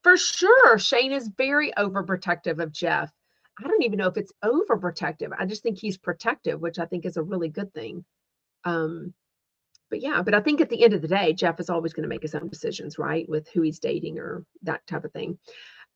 for 0.02 0.16
sure. 0.16 0.78
Shane 0.78 1.12
is 1.12 1.30
very 1.36 1.72
overprotective 1.72 2.62
of 2.62 2.72
Jeff. 2.72 3.12
I 3.62 3.66
don't 3.68 3.82
even 3.82 3.98
know 3.98 4.08
if 4.08 4.16
it's 4.16 4.32
overprotective. 4.44 5.30
I 5.38 5.44
just 5.46 5.62
think 5.62 5.78
he's 5.78 5.98
protective, 5.98 6.60
which 6.60 6.78
I 6.78 6.86
think 6.86 7.04
is 7.04 7.16
a 7.16 7.22
really 7.22 7.48
good 7.48 7.72
thing. 7.74 8.04
Um, 8.64 9.14
but 9.90 10.02
yeah, 10.02 10.22
but 10.22 10.34
I 10.34 10.40
think 10.40 10.60
at 10.60 10.68
the 10.68 10.84
end 10.84 10.94
of 10.94 11.02
the 11.02 11.08
day, 11.08 11.32
Jeff 11.32 11.60
is 11.60 11.70
always 11.70 11.92
going 11.92 12.02
to 12.02 12.08
make 12.08 12.22
his 12.22 12.34
own 12.34 12.48
decisions, 12.48 12.98
right? 12.98 13.28
With 13.28 13.48
who 13.48 13.62
he's 13.62 13.78
dating 13.78 14.18
or 14.18 14.44
that 14.62 14.86
type 14.86 15.04
of 15.04 15.12
thing. 15.12 15.38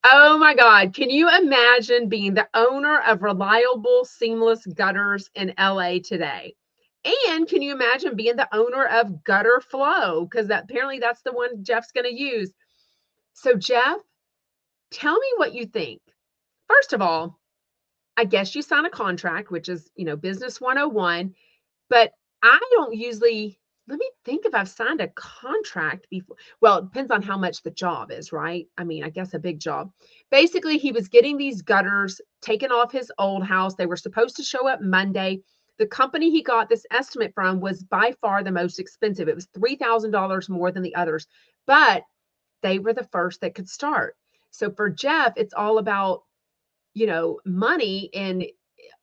Oh 0.05 0.39
my 0.39 0.55
God. 0.55 0.95
Can 0.95 1.11
you 1.11 1.29
imagine 1.29 2.09
being 2.09 2.35
the 2.35 2.49
owner 2.55 3.01
of 3.01 3.23
reliable, 3.23 4.05
seamless 4.05 4.67
gutters 4.67 5.31
in 5.35 5.55
LA 5.59 5.99
today? 6.03 6.55
And 7.05 7.49
can 7.49 7.63
you 7.63 7.73
imagine 7.73 8.15
being 8.15 8.37
the 8.37 8.49
owner 8.55 8.85
of 8.87 9.25
Gutter 9.25 9.61
Flow? 9.61 10.25
Because 10.25 10.49
that 10.49 10.65
apparently 10.65 10.99
that's 10.99 11.23
the 11.23 11.33
one 11.33 11.65
Jeff's 11.65 11.93
going 11.93 12.07
to 12.07 12.15
use. 12.15 12.53
So, 13.35 13.55
Jeff, 13.55 13.99
tell 14.91 15.19
me 15.19 15.29
what 15.37 15.55
you 15.55 15.67
think. 15.67 16.01
First 16.69 16.93
of 16.93 17.03
all, 17.03 17.41
I 18.17 18.25
guess 18.25 18.55
you 18.55 18.63
sign 18.63 18.85
a 18.85 18.91
contract, 18.91 19.51
which 19.51 19.69
is, 19.69 19.91
you 19.97 20.05
know, 20.05 20.17
business 20.17 20.61
101, 20.61 21.35
but 21.89 22.13
I 22.43 22.61
don't 22.73 22.95
usually 22.95 23.59
let 23.89 23.99
me 23.99 24.09
think 24.25 24.47
if 24.47 24.55
I've 24.55 24.69
signed 24.69 25.01
a 25.01 25.09
contract 25.09 26.07
before. 26.09 26.37
Well, 26.61 26.79
it 26.79 26.85
depends 26.85 27.11
on 27.11 27.21
how 27.21 27.37
much 27.37 27.63
the 27.63 27.71
job 27.71 28.13
is, 28.13 28.33
right? 28.33 28.67
I 28.79 28.85
mean, 28.85 29.03
I 29.03 29.11
guess 29.11 29.35
a 29.35 29.39
big 29.39 29.59
job. 29.59 29.91
Basically, 30.31 30.79
he 30.79 30.93
was 30.93 31.09
getting 31.09 31.37
these 31.37 31.63
gutters 31.63 32.21
taken 32.43 32.71
off 32.71 32.93
his 32.93 33.11
old 33.19 33.45
house. 33.45 33.75
They 33.75 33.87
were 33.87 33.97
supposed 33.97 34.37
to 34.37 34.45
show 34.45 34.69
up 34.69 34.81
Monday 34.81 35.41
the 35.83 35.89
company 35.89 36.31
he 36.31 36.45
got 36.45 36.69
this 36.69 36.87
estimate 36.93 37.35
from 37.35 37.59
was 37.59 37.83
by 37.83 38.15
far 38.21 38.45
the 38.45 38.53
most 38.53 38.79
expensive. 38.79 39.27
It 39.27 39.35
was 39.35 39.49
$3,000 39.49 40.49
more 40.49 40.71
than 40.71 40.85
the 40.85 40.95
others, 40.95 41.27
but 41.67 42.05
they 42.63 42.79
were 42.79 42.93
the 42.93 43.09
first 43.11 43.41
that 43.41 43.57
could 43.57 43.69
start. 43.69 44.17
So 44.53 44.71
for 44.71 44.89
Jeff, 44.89 45.33
it's 45.37 45.53
all 45.53 45.79
about, 45.79 46.23
you 46.95 47.09
know, 47.09 47.41
money 47.45 48.11
and 48.15 48.45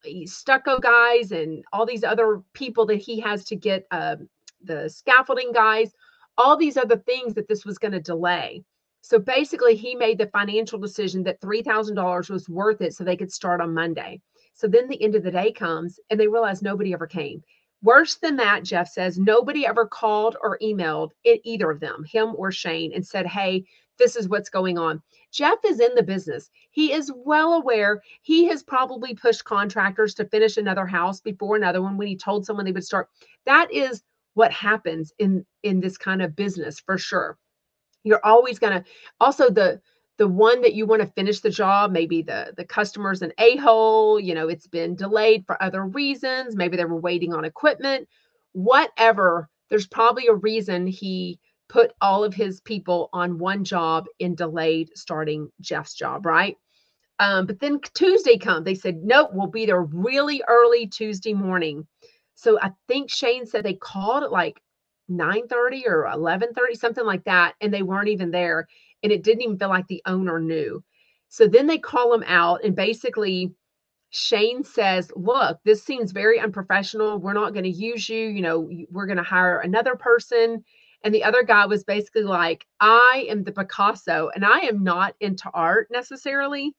eh, 0.06 0.26
stucco 0.26 0.80
guys 0.80 1.34
and 1.34 1.65
all 1.74 1.86
these 1.86 2.06
other 2.06 2.42
people 2.54 2.86
that 2.86 3.02
he 3.02 3.20
has 3.20 3.44
to 3.46 3.58
get 3.58 3.86
uh, 3.92 4.15
the 4.63 4.89
scaffolding 4.89 5.52
guys, 5.52 5.92
all 6.38 6.56
these 6.56 6.78
other 6.78 6.96
things 6.96 7.34
that 7.34 7.50
this 7.50 7.65
was 7.65 7.78
going 7.78 7.92
to 7.92 8.00
delay. 8.00 8.63
So 9.02 9.20
basically, 9.20 9.76
he 9.76 9.96
made 9.96 10.18
the 10.18 10.28
financial 10.28 10.80
decision 10.80 11.24
that 11.24 11.42
$3,000 11.42 12.30
was 12.30 12.48
worth 12.48 12.80
it 12.80 12.94
so 12.94 13.04
they 13.04 13.18
could 13.18 13.34
start 13.34 13.60
on 13.60 13.74
Monday. 13.74 14.22
So 14.60 14.67
then 14.67 14.89
the 14.89 15.02
end 15.02 15.15
of 15.15 15.24
the 15.24 15.32
day 15.32 15.54
comes 15.54 16.02
and 16.10 16.19
they 16.19 16.28
realize 16.28 16.62
nobody 16.62 16.91
ever 16.91 17.08
came. 17.08 17.41
Worse 17.82 18.15
than 18.15 18.36
that, 18.36 18.65
Jeff 18.65 18.89
says, 18.89 19.17
nobody 19.17 19.65
ever 19.65 19.86
called 19.88 20.36
or 20.41 20.60
emailed 20.62 21.12
it, 21.24 21.39
either 21.45 21.72
of 21.72 21.80
them, 21.80 22.04
him 22.04 22.34
or 22.36 22.52
Shane, 22.52 22.91
and 22.93 23.08
said, 23.08 23.26
Hey, 23.26 23.63
this 23.98 24.17
is 24.17 24.28
what's 24.28 24.50
going 24.50 24.78
on. 24.78 25.02
Jeff 25.32 25.60
is 25.65 25.80
in 25.80 25.95
the 25.95 26.04
business. 26.04 26.50
He 26.72 26.91
is 26.91 27.10
well 27.15 27.54
aware. 27.54 28.02
He 28.22 28.50
has 28.50 28.62
probably 28.62 29.15
pushed 29.15 29.45
contractors 29.45 30.13
to 30.15 30.26
finish 30.26 30.58
another 30.58 30.86
house 30.86 31.22
before 31.22 31.56
another 31.56 31.82
one 31.82 31.95
when 31.95 32.08
he 32.08 32.17
told 32.17 32.45
someone 32.45 32.65
they 32.65 32.74
would 32.74 32.84
start. 32.84 33.08
That 33.45 33.72
is 33.72 34.04
what 34.34 34.52
happens 34.52 35.13
in 35.19 35.45
in 35.63 35.80
this 35.80 35.98
kind 35.98 36.22
of 36.22 36.36
business 36.36 36.82
for 36.82 36.98
sure. 36.98 37.38
You're 38.04 38.26
always 38.26 38.60
going 38.60 38.84
to 38.84 38.89
also 39.22 39.50
the 39.50 39.80
the 40.20 40.28
one 40.28 40.62
that 40.62 40.74
you 40.74 40.86
want 40.86 41.02
to 41.02 41.08
finish 41.08 41.40
the 41.40 41.50
job 41.50 41.92
maybe 41.92 42.22
the 42.22 42.54
the 42.58 42.66
customer's 42.66 43.24
an 43.24 43.32
a-hole 43.40 44.20
you 44.20 44.36
know 44.36 44.50
it's 44.50 44.68
been 44.68 44.94
delayed 44.94 45.44
for 45.48 45.62
other 45.64 45.86
reasons 45.86 46.56
maybe 46.56 46.78
they 46.78 46.86
were 46.86 47.00
waiting 47.00 47.34
on 47.34 47.46
equipment. 47.46 48.08
Whatever 48.52 49.50
there's 49.70 49.88
probably 49.88 50.28
a 50.28 50.34
reason 50.36 50.86
he 50.86 51.40
put 51.70 51.94
all 52.02 52.24
of 52.24 52.34
his 52.34 52.60
people 52.62 53.10
on 53.14 53.38
one 53.38 53.64
job 53.64 54.06
and 54.20 54.36
delayed 54.36 54.90
starting 54.96 55.50
jeff's 55.62 55.96
job 55.96 56.26
right? 56.26 56.58
Um, 57.20 57.46
but 57.46 57.60
then 57.60 57.80
tuesday 57.94 58.38
come 58.38 58.64
they 58.64 58.76
said 58.76 58.98
nope 59.02 59.30
we'll 59.34 59.48
be 59.48 59.66
there 59.66 59.82
really 59.82 60.44
early 60.48 60.86
tuesday 60.86 61.34
morning. 61.34 61.88
So 62.36 62.60
i 62.62 62.72
think 62.90 63.10
shane 63.10 63.46
said 63.46 63.64
they 63.64 63.74
called 63.74 64.24
at 64.24 64.34
like 64.34 64.62
9 65.08 65.48
30 65.48 65.88
or 65.88 66.08
11 66.08 66.54
30 66.54 66.76
something 66.76 67.06
like 67.06 67.24
that 67.24 67.56
and 67.62 67.74
they 67.74 67.82
weren't 67.84 68.10
even 68.10 68.32
there 68.32 68.68
and 69.04 69.12
it 69.12 69.24
didn't 69.24 69.44
even 69.44 69.58
feel 69.58 69.70
like 69.70 69.88
the 69.88 70.02
owner 70.06 70.40
knew. 70.40 70.84
So 71.30 71.48
then 71.48 71.68
they 71.68 71.78
call 71.78 72.14
him 72.14 72.24
out, 72.26 72.64
and 72.64 72.76
basically, 72.76 73.54
Shane 74.10 74.64
says, 74.64 75.12
Look, 75.16 75.60
this 75.64 75.84
seems 75.84 76.12
very 76.12 76.40
unprofessional. 76.40 77.20
We're 77.20 77.34
not 77.34 77.54
going 77.54 77.66
to 77.66 77.70
use 77.70 78.10
you. 78.10 78.28
You 78.28 78.42
know, 78.42 78.70
we're 78.90 79.06
going 79.06 79.18
to 79.18 79.24
hire 79.24 79.60
another 79.60 79.96
person. 79.96 80.64
And 81.04 81.14
the 81.14 81.24
other 81.24 81.44
guy 81.44 81.66
was 81.68 81.84
basically 81.84 82.24
like, 82.24 82.66
I 82.80 83.28
am 83.30 83.44
the 83.44 83.52
Picasso, 83.52 84.32
and 84.34 84.44
I 84.44 84.62
am 84.62 84.84
not 84.84 85.16
into 85.20 85.50
art 85.54 85.88
necessarily. 85.92 86.76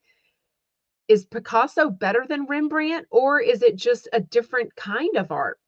Is 1.07 1.25
Picasso 1.25 1.89
better 1.89 2.25
than 2.27 2.45
Rembrandt, 2.45 3.07
or 3.09 3.39
is 3.39 3.63
it 3.63 3.77
just 3.77 4.09
a 4.13 4.19
different 4.19 4.75
kind 4.75 5.15
of 5.15 5.31
art? 5.31 5.60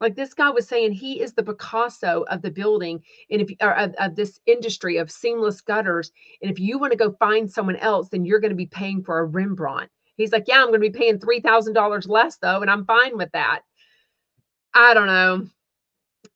Like 0.00 0.14
this 0.14 0.34
guy 0.34 0.50
was 0.50 0.68
saying, 0.68 0.92
he 0.92 1.20
is 1.22 1.32
the 1.32 1.42
Picasso 1.42 2.24
of 2.28 2.42
the 2.42 2.50
building 2.50 3.02
and 3.30 3.40
if 3.40 3.50
or 3.62 3.74
of, 3.76 3.94
of 3.94 4.14
this 4.14 4.38
industry 4.46 4.98
of 4.98 5.10
seamless 5.10 5.60
gutters. 5.60 6.12
And 6.42 6.50
if 6.50 6.60
you 6.60 6.78
want 6.78 6.92
to 6.92 6.98
go 6.98 7.12
find 7.12 7.50
someone 7.50 7.76
else, 7.76 8.08
then 8.10 8.24
you're 8.24 8.40
going 8.40 8.50
to 8.50 8.56
be 8.56 8.66
paying 8.66 9.02
for 9.02 9.20
a 9.20 9.24
Rembrandt. 9.24 9.90
He's 10.16 10.32
like, 10.32 10.48
Yeah, 10.48 10.56
I'm 10.56 10.68
going 10.68 10.80
to 10.80 10.90
be 10.90 10.90
paying 10.90 11.18
$3,000 11.18 12.08
less 12.08 12.36
though, 12.36 12.60
and 12.60 12.70
I'm 12.70 12.84
fine 12.84 13.16
with 13.16 13.32
that. 13.32 13.62
I 14.74 14.92
don't 14.92 15.06
know. 15.06 15.46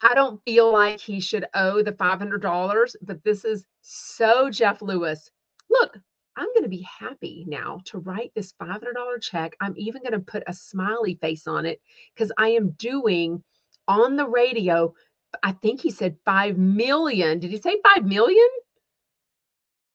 I 0.03 0.15
don't 0.15 0.43
feel 0.45 0.73
like 0.73 0.99
he 0.99 1.21
should 1.21 1.45
owe 1.55 1.83
the 1.83 1.93
$500, 1.93 2.95
but 3.03 3.23
this 3.23 3.45
is 3.45 3.67
so 3.83 4.49
Jeff 4.51 4.81
Lewis. 4.81 5.31
Look, 5.69 5.99
I'm 6.37 6.49
going 6.55 6.63
to 6.63 6.71
be 6.71 6.87
happy 6.99 7.45
now 7.47 7.81
to 7.87 7.99
write 7.99 8.33
this 8.35 8.55
$500 8.55 9.21
check. 9.21 9.55
I'm 9.61 9.75
even 9.77 10.03
going 10.03 10.13
to 10.13 10.21
put 10.21 10.43
a 10.47 10.55
smiley 10.55 11.17
face 11.21 11.47
on 11.47 11.67
it 11.67 11.83
because 12.15 12.33
I 12.39 12.49
am 12.49 12.71
doing 12.73 13.43
on 13.91 14.17
the 14.17 14.27
radio. 14.27 14.95
I 15.43 15.53
think 15.53 15.81
he 15.81 15.91
said 15.91 16.17
5 16.25 16.57
million. 16.57 17.41
Did 17.41 17.51
he 17.51 17.61
say 17.61 17.81
5 17.97 18.07
million? 18.07 18.49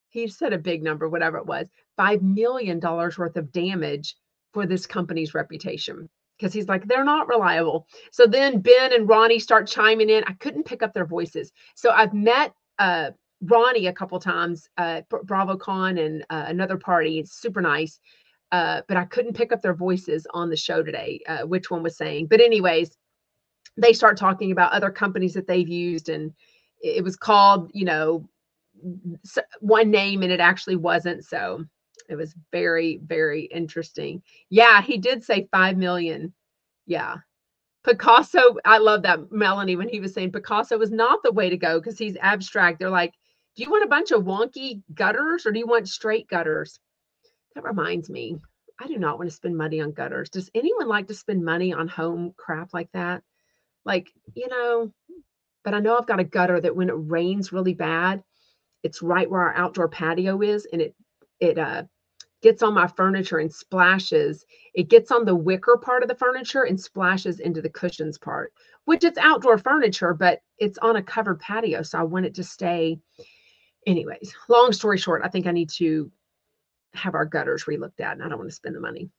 He 0.10 0.28
said 0.28 0.54
a 0.54 0.58
big 0.58 0.84
number, 0.84 1.10
whatever 1.10 1.38
it 1.38 1.46
was. 1.46 1.68
$5 1.98 2.22
million 2.22 2.80
worth 2.80 3.38
of 3.38 3.52
damage 3.52 4.16
for 4.54 4.66
this 4.66 4.86
company's 4.86 5.34
reputation 5.34 6.10
because 6.38 6.54
he's 6.54 6.68
like, 6.68 6.88
they're 6.88 7.06
not 7.06 7.28
reliable. 7.28 7.88
So 8.12 8.28
then 8.28 8.60
Ben 8.60 8.94
and 8.94 9.08
Ronnie 9.08 9.40
start 9.40 9.68
chiming 9.68 10.10
in. 10.10 10.24
I 10.26 10.34
couldn't 10.34 10.66
pick 10.66 10.84
up 10.84 10.94
their 10.94 11.06
voices. 11.06 11.52
So 11.76 11.92
I've 11.92 12.14
met 12.14 12.54
uh, 12.80 13.12
Ronnie 13.42 13.88
a 13.88 13.94
couple 13.94 14.20
times, 14.20 14.68
uh, 14.78 15.02
BravoCon 15.10 16.04
and 16.06 16.26
uh, 16.30 16.46
another 16.48 16.78
party. 16.78 17.20
It's 17.20 17.40
super 17.40 17.62
nice. 17.62 18.00
Uh, 18.52 18.82
but 18.88 18.98
I 18.98 19.06
couldn't 19.06 19.36
pick 19.36 19.52
up 19.52 19.62
their 19.62 19.74
voices 19.74 20.28
on 20.34 20.50
the 20.50 20.56
show 20.56 20.84
today, 20.84 21.20
uh, 21.28 21.44
which 21.44 21.72
one 21.72 21.84
was 21.84 21.98
saying. 21.98 22.28
But, 22.28 22.42
anyways, 22.42 22.96
they 23.78 23.94
start 23.94 24.18
talking 24.18 24.52
about 24.52 24.72
other 24.72 24.90
companies 24.90 25.34
that 25.34 25.48
they've 25.48 25.68
used, 25.68 26.10
and 26.10 26.34
it 26.82 27.04
was 27.04 27.16
called, 27.16 27.72
you 27.74 27.86
know, 27.86 28.28
one 29.60 29.92
name, 29.92 30.24
and 30.24 30.32
it 30.32 30.40
actually 30.40 30.76
wasn't. 30.76 31.26
So 31.26 31.66
it 32.10 32.16
was 32.16 32.36
very, 32.52 33.00
very 33.04 33.46
interesting. 33.46 34.22
Yeah, 34.50 34.82
he 34.82 34.98
did 34.98 35.24
say 35.24 35.48
5 35.52 35.78
million. 35.78 36.34
Yeah. 36.86 37.18
Picasso, 37.84 38.56
I 38.66 38.80
love 38.80 39.04
that 39.04 39.32
Melanie 39.32 39.76
when 39.76 39.90
he 39.90 40.00
was 40.00 40.14
saying 40.14 40.32
Picasso 40.32 40.78
was 40.78 40.92
not 40.92 41.20
the 41.24 41.32
way 41.32 41.50
to 41.50 41.58
go 41.58 41.80
because 41.80 41.98
he's 41.98 42.18
abstract. 42.20 42.80
They're 42.80 42.90
like, 42.90 43.14
do 43.56 43.64
you 43.64 43.70
want 43.70 43.86
a 43.86 43.90
bunch 43.90 44.12
of 44.12 44.24
wonky 44.24 44.82
gutters 44.94 45.46
or 45.46 45.52
do 45.52 45.60
you 45.60 45.68
want 45.68 45.88
straight 45.88 46.28
gutters? 46.28 46.80
That 47.54 47.64
reminds 47.64 48.10
me, 48.10 48.38
I 48.80 48.88
do 48.88 48.98
not 48.98 49.18
want 49.18 49.30
to 49.30 49.36
spend 49.36 49.56
money 49.56 49.82
on 49.82 49.92
gutters. 49.92 50.30
Does 50.30 50.50
anyone 50.54 50.88
like 50.88 51.08
to 51.08 51.14
spend 51.14 51.46
money 51.46 51.74
on 51.74 51.88
home 51.88 52.34
crap 52.38 52.74
like 52.74 52.90
that? 52.94 53.24
Like, 53.86 54.12
you 54.34 54.48
know, 54.48 54.92
but 55.64 55.74
I 55.74 55.80
know 55.80 55.98
I've 55.98 56.08
got 56.08 56.20
a 56.20 56.26
gutter 56.26 56.60
that 56.62 56.76
when 56.76 56.90
it 56.90 56.96
rains 56.96 57.54
really 57.54 57.74
bad, 57.74 58.24
it's 58.84 59.02
right 59.02 59.30
where 59.30 59.42
our 59.42 59.56
outdoor 59.56 59.90
patio 59.90 60.42
is 60.42 60.68
and 60.72 60.82
it 60.82 60.96
it 61.40 61.58
uh 61.58 61.84
gets 62.42 62.62
on 62.64 62.74
my 62.76 62.88
furniture 62.88 63.40
and 63.40 63.54
splashes. 63.54 64.46
It 64.76 64.90
gets 64.90 65.12
on 65.12 65.26
the 65.26 65.36
wicker 65.36 65.78
part 65.78 66.04
of 66.04 66.10
the 66.10 66.16
furniture 66.16 66.64
and 66.64 66.80
splashes 66.80 67.40
into 67.40 67.62
the 67.62 67.70
cushions 67.70 68.18
part, 68.20 68.54
which 68.86 69.04
it's 69.04 69.18
outdoor 69.18 69.58
furniture, 69.58 70.14
but 70.14 70.42
it's 70.60 70.78
on 70.80 70.96
a 70.96 71.04
covered 71.04 71.40
patio. 71.40 71.82
So 71.82 72.00
I 72.00 72.04
want 72.04 72.28
it 72.28 72.36
to 72.36 72.44
stay 72.44 73.00
anyways, 73.88 74.34
long 74.50 74.72
story 74.72 74.98
short, 74.98 75.22
I 75.24 75.30
think 75.30 75.48
I 75.48 75.52
need 75.52 75.70
to 75.78 76.12
have 76.94 77.16
our 77.16 77.26
gutters 77.26 77.66
relooked 77.66 78.00
at, 78.00 78.14
and 78.14 78.24
I 78.24 78.30
don't 78.30 78.38
want 78.38 78.50
to 78.50 78.56
spend 78.56 78.76
the 78.76 78.80
money. 78.80 79.10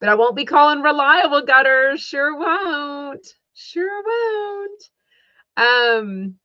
But 0.00 0.08
I 0.08 0.14
won't 0.14 0.36
be 0.36 0.44
calling 0.44 0.80
reliable 0.80 1.42
gutters. 1.42 2.00
Sure 2.00 2.36
won't. 2.36 3.26
Sure 3.54 4.02
won't. 4.04 4.82
Um, 5.56 6.36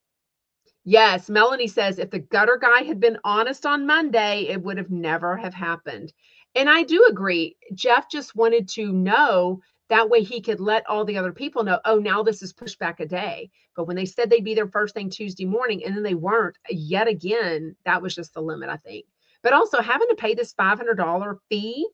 yes, 0.83 1.29
Melanie 1.29 1.67
says 1.67 1.97
if 1.97 2.11
the 2.11 2.19
gutter 2.19 2.59
guy 2.61 2.83
had 2.83 2.99
been 2.99 3.17
honest 3.23 3.65
on 3.65 3.87
Monday, 3.87 4.47
it 4.49 4.61
would 4.61 4.77
have 4.77 4.91
never 4.91 5.37
have 5.37 5.53
happened. 5.53 6.11
And 6.55 6.69
I 6.69 6.83
do 6.83 7.05
agree. 7.09 7.57
Jeff 7.73 8.09
just 8.09 8.35
wanted 8.35 8.67
to 8.69 8.91
know 8.91 9.61
that 9.89 10.09
way 10.09 10.23
he 10.23 10.41
could 10.41 10.59
let 10.59 10.87
all 10.87 11.05
the 11.05 11.17
other 11.17 11.31
people 11.33 11.63
know, 11.63 11.79
oh, 11.85 11.97
now 11.99 12.23
this 12.23 12.41
is 12.41 12.53
pushed 12.53 12.79
back 12.79 12.99
a 12.99 13.05
day. 13.05 13.51
But 13.75 13.85
when 13.85 13.95
they 13.95 14.05
said 14.05 14.29
they'd 14.29 14.43
be 14.43 14.55
there 14.55 14.67
first 14.67 14.95
thing 14.95 15.09
Tuesday 15.09 15.45
morning 15.45 15.83
and 15.85 15.95
then 15.95 16.03
they 16.03 16.15
weren't, 16.15 16.57
yet 16.69 17.07
again, 17.07 17.75
that 17.85 18.01
was 18.01 18.15
just 18.15 18.33
the 18.33 18.41
limit, 18.41 18.69
I 18.69 18.77
think. 18.77 19.05
But 19.43 19.53
also 19.53 19.81
having 19.81 20.07
to 20.09 20.15
pay 20.15 20.33
this 20.33 20.53
$500 20.53 21.37
fee, 21.49 21.87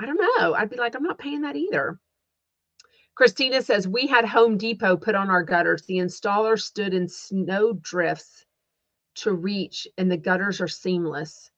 I 0.00 0.06
don't 0.06 0.16
know. 0.16 0.54
I'd 0.54 0.70
be 0.70 0.76
like, 0.76 0.94
I'm 0.94 1.02
not 1.02 1.18
paying 1.18 1.42
that 1.42 1.56
either. 1.56 2.00
Christina 3.14 3.60
says, 3.60 3.86
We 3.86 4.06
had 4.06 4.24
Home 4.24 4.56
Depot 4.56 4.96
put 4.96 5.14
on 5.14 5.28
our 5.28 5.42
gutters. 5.42 5.82
The 5.82 5.98
installer 5.98 6.58
stood 6.58 6.94
in 6.94 7.06
snow 7.06 7.74
drifts 7.74 8.46
to 9.16 9.34
reach, 9.34 9.86
and 9.98 10.10
the 10.10 10.16
gutters 10.16 10.62
are 10.62 10.68
seamless. 10.68 11.50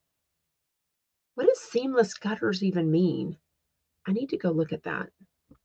What 1.35 1.47
does 1.47 1.61
seamless 1.61 2.15
gutters 2.15 2.61
even 2.63 2.91
mean? 2.91 3.37
I 4.05 4.11
need 4.11 4.29
to 4.29 4.37
go 4.37 4.51
look 4.51 4.73
at 4.73 4.83
that 4.83 5.09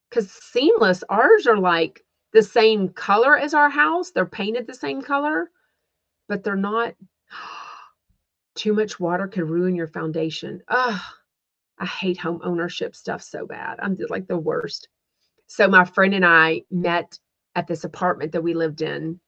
because 0.08 0.30
seamless, 0.30 1.02
ours 1.08 1.48
are 1.48 1.58
like 1.58 2.04
the 2.32 2.44
same 2.44 2.90
color 2.90 3.36
as 3.36 3.54
our 3.54 3.68
house. 3.68 4.12
They're 4.12 4.24
painted 4.24 4.68
the 4.68 4.74
same 4.74 5.02
color, 5.02 5.50
but 6.28 6.44
they're 6.44 6.54
not. 6.54 6.94
Too 8.54 8.72
much 8.72 8.98
water 8.98 9.26
could 9.26 9.48
ruin 9.48 9.74
your 9.74 9.88
foundation. 9.88 10.62
Ugh, 10.68 11.00
I 11.80 11.86
hate 11.86 12.18
home 12.18 12.40
ownership 12.44 12.94
stuff 12.96 13.22
so 13.22 13.46
bad. 13.46 13.78
I'm 13.80 13.96
just 13.96 14.10
like 14.10 14.26
the 14.26 14.38
worst. 14.38 14.88
So 15.46 15.68
my 15.68 15.84
friend 15.84 16.14
and 16.14 16.26
I 16.26 16.62
met 16.70 17.18
at 17.54 17.66
this 17.66 17.84
apartment 17.84 18.32
that 18.32 18.42
we 18.42 18.54
lived 18.54 18.82
in 18.82 19.18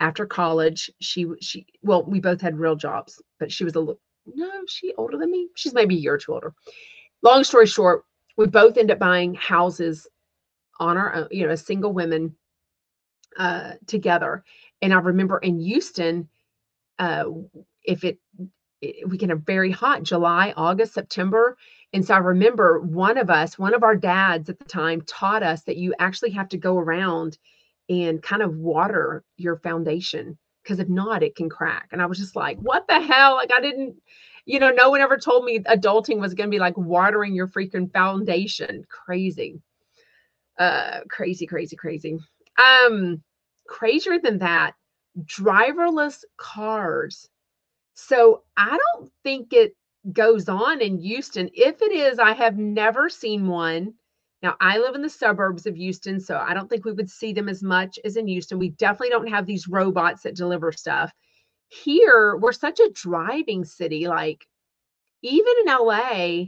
after 0.00 0.26
college. 0.26 0.90
She 1.00 1.26
she 1.40 1.66
well, 1.82 2.04
we 2.04 2.20
both 2.20 2.40
had 2.40 2.58
real 2.58 2.76
jobs, 2.76 3.20
but 3.38 3.52
she 3.52 3.64
was 3.64 3.74
a 3.74 3.80
little 3.80 4.00
no, 4.26 4.50
she 4.66 4.94
older 4.96 5.18
than 5.18 5.30
me. 5.30 5.48
She's 5.54 5.74
maybe 5.74 5.96
a 5.96 5.98
year 5.98 6.14
or 6.14 6.18
two 6.18 6.32
older. 6.34 6.54
Long 7.22 7.44
story 7.44 7.66
short, 7.66 8.04
we 8.36 8.46
both 8.46 8.76
end 8.76 8.90
up 8.90 8.98
buying 8.98 9.34
houses 9.34 10.06
on 10.80 10.96
our 10.96 11.14
own, 11.14 11.28
you 11.30 11.46
know, 11.46 11.52
a 11.52 11.56
single 11.56 11.92
women 11.92 12.34
uh, 13.38 13.72
together. 13.86 14.44
And 14.82 14.92
I 14.92 14.98
remember 14.98 15.38
in 15.38 15.60
Houston, 15.60 16.28
uh, 16.98 17.24
if 17.84 18.04
it, 18.04 18.18
we 19.06 19.18
can 19.18 19.30
have 19.30 19.42
very 19.42 19.70
hot 19.70 20.02
July, 20.02 20.52
August, 20.56 20.94
September. 20.94 21.56
And 21.92 22.04
so 22.04 22.14
I 22.14 22.18
remember 22.18 22.80
one 22.80 23.18
of 23.18 23.30
us, 23.30 23.58
one 23.58 23.74
of 23.74 23.82
our 23.82 23.96
dads 23.96 24.50
at 24.50 24.58
the 24.58 24.64
time 24.64 25.00
taught 25.02 25.42
us 25.42 25.62
that 25.62 25.76
you 25.76 25.94
actually 25.98 26.30
have 26.30 26.48
to 26.50 26.56
go 26.58 26.78
around 26.78 27.38
and 27.88 28.22
kind 28.22 28.42
of 28.42 28.56
water 28.56 29.24
your 29.36 29.56
foundation 29.56 30.38
because 30.62 30.78
if 30.80 30.88
not, 30.88 31.22
it 31.22 31.36
can 31.36 31.48
crack. 31.48 31.88
And 31.92 32.00
I 32.00 32.06
was 32.06 32.18
just 32.18 32.34
like, 32.34 32.58
what 32.58 32.86
the 32.88 33.00
hell? 33.00 33.34
Like, 33.34 33.52
I 33.52 33.60
didn't, 33.60 33.96
you 34.46 34.58
know, 34.58 34.70
no 34.70 34.90
one 34.90 35.02
ever 35.02 35.18
told 35.18 35.44
me 35.44 35.58
adulting 35.60 36.18
was 36.18 36.34
going 36.34 36.48
to 36.48 36.54
be 36.54 36.58
like 36.58 36.76
watering 36.76 37.34
your 37.34 37.48
freaking 37.48 37.92
foundation. 37.92 38.84
Crazy. 38.88 39.60
Uh 40.58 41.00
crazy, 41.10 41.46
crazy, 41.46 41.76
crazy. 41.76 42.18
Um 42.58 43.22
crazier 43.66 44.18
than 44.20 44.38
that, 44.38 44.74
driverless 45.24 46.24
cars. 46.36 47.28
So 47.94 48.42
I 48.56 48.76
don't 48.76 49.10
think 49.22 49.52
it 49.52 49.74
goes 50.12 50.48
on 50.48 50.80
in 50.80 50.98
Houston. 50.98 51.48
If 51.54 51.80
it 51.80 51.92
is, 51.92 52.18
I 52.18 52.32
have 52.32 52.58
never 52.58 53.08
seen 53.08 53.46
one. 53.46 53.94
Now, 54.42 54.56
I 54.60 54.78
live 54.78 54.94
in 54.94 55.02
the 55.02 55.08
suburbs 55.08 55.66
of 55.66 55.76
Houston, 55.76 56.20
so 56.20 56.36
I 56.36 56.52
don't 56.52 56.68
think 56.68 56.84
we 56.84 56.92
would 56.92 57.08
see 57.08 57.32
them 57.32 57.48
as 57.48 57.62
much 57.62 57.98
as 58.04 58.16
in 58.16 58.26
Houston. 58.26 58.58
We 58.58 58.70
definitely 58.70 59.10
don't 59.10 59.28
have 59.28 59.46
these 59.46 59.68
robots 59.68 60.22
that 60.22 60.36
deliver 60.36 60.70
stuff 60.72 61.12
here 61.82 62.36
we're 62.36 62.52
such 62.52 62.78
a 62.78 62.90
driving 62.92 63.64
city 63.64 64.06
like 64.06 64.46
even 65.24 65.54
in 65.64 65.72
LA, 65.72 66.44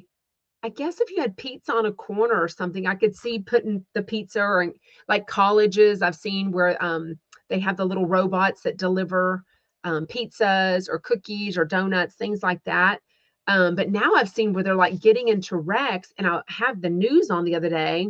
I 0.63 0.69
guess 0.69 1.01
if 1.01 1.11
you 1.11 1.23
had 1.23 1.37
pizza 1.37 1.73
on 1.73 1.87
a 1.87 1.93
corner 1.93 2.35
or 2.35 2.49
something, 2.49 2.87
I 2.87 2.95
could 2.95 3.17
see 3.17 3.39
putting 3.39 3.87
the 3.95 4.03
pizza 4.03 4.43
or 4.43 4.71
like 5.09 5.27
colleges 5.27 6.03
I've 6.03 6.15
seen 6.15 6.53
where 6.53 6.83
um, 6.85 7.19
they 7.49 7.59
have 7.61 7.79
the 7.79 7.87
little 7.87 8.07
robots 8.07 8.63
that 8.63 8.77
deliver 8.77 9.43
um, 9.85 10.07
pizzas 10.07 10.89
or 10.89 10.99
cookies 10.99 11.57
or 11.57 11.65
donuts, 11.65 12.15
things 12.15 12.43
like 12.43 12.63
that. 12.65 13.01
Um, 13.47 13.75
but 13.77 13.91
now 13.91 14.15
I've 14.15 14.29
seen 14.29 14.53
where 14.53 14.65
they're 14.65 14.75
like 14.75 15.01
getting 15.01 15.29
into 15.29 15.57
wrecks, 15.57 16.13
and 16.19 16.27
I 16.27 16.43
have 16.49 16.81
the 16.81 16.91
news 16.91 17.31
on 17.31 17.45
the 17.45 17.55
other 17.55 17.69
day, 17.69 18.09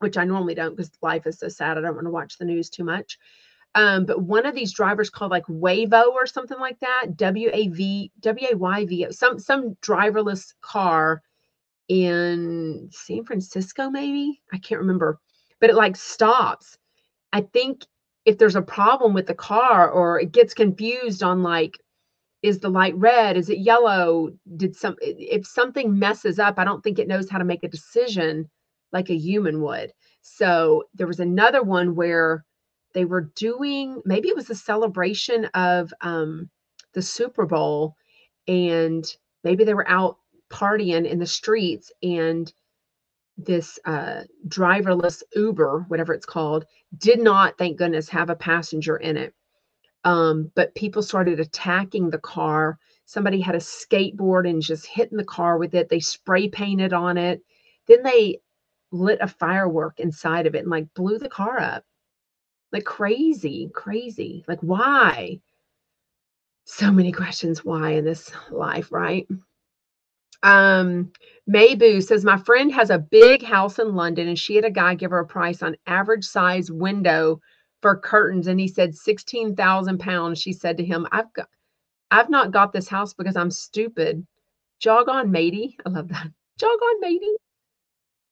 which 0.00 0.16
I 0.16 0.24
normally 0.24 0.54
don't 0.54 0.76
because 0.76 0.90
life 1.00 1.26
is 1.26 1.38
so 1.38 1.48
sad. 1.48 1.78
I 1.78 1.80
don't 1.80 1.94
want 1.94 2.06
to 2.06 2.10
watch 2.10 2.38
the 2.38 2.44
news 2.44 2.68
too 2.68 2.84
much. 2.84 3.18
Um, 3.74 4.06
but 4.06 4.22
one 4.22 4.46
of 4.46 4.54
these 4.54 4.72
drivers 4.72 5.10
called 5.10 5.30
like 5.30 5.46
Wayvo 5.46 6.08
or 6.08 6.26
something 6.26 6.58
like 6.58 6.80
that, 6.80 7.16
W 7.16 7.50
A 7.52 7.68
V 7.68 8.10
W 8.20 8.48
A 8.50 8.56
Y 8.56 8.84
V 8.86 9.06
O, 9.06 9.10
some 9.10 9.38
some 9.38 9.76
driverless 9.82 10.54
car 10.60 11.22
in 11.88 12.88
San 12.92 13.24
Francisco, 13.24 13.90
maybe 13.90 14.40
I 14.52 14.58
can't 14.58 14.80
remember, 14.80 15.20
but 15.60 15.70
it 15.70 15.76
like 15.76 15.96
stops. 15.96 16.78
I 17.32 17.42
think 17.42 17.84
if 18.28 18.36
there's 18.36 18.56
a 18.56 18.62
problem 18.62 19.14
with 19.14 19.26
the 19.26 19.34
car 19.34 19.90
or 19.90 20.20
it 20.20 20.32
gets 20.32 20.52
confused 20.52 21.22
on 21.22 21.42
like 21.42 21.78
is 22.42 22.60
the 22.60 22.68
light 22.68 22.94
red? 22.96 23.36
Is 23.36 23.48
it 23.48 23.58
yellow? 23.58 24.30
Did 24.56 24.76
some 24.76 24.96
if 25.00 25.46
something 25.46 25.98
messes 25.98 26.38
up 26.38 26.58
i 26.58 26.64
don't 26.64 26.82
think 26.84 26.98
it 26.98 27.08
knows 27.08 27.30
how 27.30 27.38
to 27.38 27.44
make 27.52 27.64
a 27.64 27.68
decision 27.68 28.48
like 28.92 29.08
a 29.10 29.16
human 29.16 29.62
would. 29.62 29.92
So 30.22 30.84
there 30.94 31.06
was 31.06 31.20
another 31.20 31.62
one 31.62 31.94
where 31.94 32.44
they 32.94 33.06
were 33.06 33.30
doing 33.34 34.02
maybe 34.04 34.28
it 34.28 34.36
was 34.36 34.50
a 34.50 34.54
celebration 34.54 35.46
of 35.54 35.92
um, 36.02 36.50
the 36.94 37.02
super 37.02 37.46
bowl 37.46 37.96
and 38.46 39.04
maybe 39.42 39.64
they 39.64 39.74
were 39.74 39.88
out 39.88 40.18
partying 40.50 41.06
in 41.06 41.18
the 41.18 41.26
streets 41.26 41.90
and 42.02 42.52
this 43.38 43.78
uh, 43.86 44.22
driverless 44.48 45.22
uber 45.34 45.84
whatever 45.88 46.12
it's 46.12 46.26
called 46.26 46.64
did 46.98 47.20
not 47.20 47.56
thank 47.58 47.78
goodness 47.78 48.08
have 48.08 48.30
a 48.30 48.36
passenger 48.36 48.96
in 48.96 49.16
it 49.16 49.34
um, 50.04 50.50
but 50.54 50.74
people 50.74 51.02
started 51.02 51.40
attacking 51.40 52.10
the 52.10 52.18
car. 52.18 52.78
Somebody 53.04 53.40
had 53.40 53.54
a 53.54 53.58
skateboard 53.58 54.48
and 54.48 54.62
just 54.62 54.86
hitting 54.86 55.18
the 55.18 55.24
car 55.24 55.58
with 55.58 55.74
it. 55.74 55.88
They 55.88 56.00
spray 56.00 56.48
painted 56.48 56.92
on 56.92 57.18
it. 57.18 57.42
Then 57.86 58.02
they 58.02 58.40
lit 58.90 59.18
a 59.20 59.26
firework 59.28 60.00
inside 60.00 60.46
of 60.46 60.54
it 60.54 60.60
and 60.60 60.70
like 60.70 60.92
blew 60.94 61.18
the 61.18 61.28
car 61.28 61.60
up. 61.60 61.84
Like 62.72 62.84
crazy, 62.84 63.70
crazy. 63.74 64.44
Like 64.48 64.60
why? 64.60 65.40
So 66.64 66.92
many 66.92 67.12
questions 67.22 67.64
why 67.64 67.92
in 67.92 68.04
this 68.04 68.30
life, 68.50 68.92
right? 68.92 69.26
Um, 70.42 71.12
Maybu 71.50 72.02
says 72.02 72.24
my 72.24 72.36
friend 72.36 72.72
has 72.72 72.90
a 72.90 72.98
big 72.98 73.42
house 73.42 73.78
in 73.78 73.94
London 73.94 74.28
and 74.28 74.38
she 74.38 74.54
had 74.54 74.64
a 74.64 74.70
guy 74.70 74.94
give 74.94 75.10
her 75.10 75.20
a 75.20 75.26
price 75.26 75.62
on 75.62 75.76
average 75.86 76.24
size 76.24 76.70
window 76.70 77.40
for 77.80 77.96
curtains 77.96 78.46
and 78.46 78.60
he 78.60 78.68
said 78.68 78.94
16,000 78.94 79.98
pounds. 79.98 80.40
She 80.40 80.52
said 80.52 80.76
to 80.76 80.84
him, 80.84 81.06
I've 81.10 81.32
got, 81.32 81.48
I've 82.10 82.30
not 82.30 82.52
got 82.52 82.72
this 82.72 82.88
house 82.88 83.14
because 83.14 83.36
I'm 83.36 83.50
stupid. 83.50 84.26
Jog 84.80 85.08
on, 85.08 85.30
matey. 85.30 85.76
I 85.84 85.90
love 85.90 86.08
that. 86.08 86.28
Jog 86.58 86.68
on, 86.70 87.00
matey. 87.00 87.32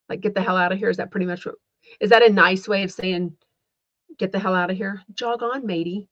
Like, 0.09 0.21
get 0.21 0.35
the 0.35 0.43
hell 0.43 0.57
out 0.57 0.73
of 0.73 0.79
here. 0.79 0.91
Is 0.91 0.99
that 0.99 1.11
pretty 1.11 1.27
much 1.27 1.47
what, 1.47 1.57
is 2.01 2.11
that 2.11 2.23
a 2.23 2.33
nice 2.33 2.69
way 2.69 2.83
of 2.83 2.93
saying, 2.93 3.37
get 4.19 4.31
the 4.31 4.39
hell 4.39 4.55
out 4.55 4.71
of 4.71 4.77
here? 4.77 5.03
Jog 5.15 5.43
on, 5.43 5.67
matey. 5.67 6.09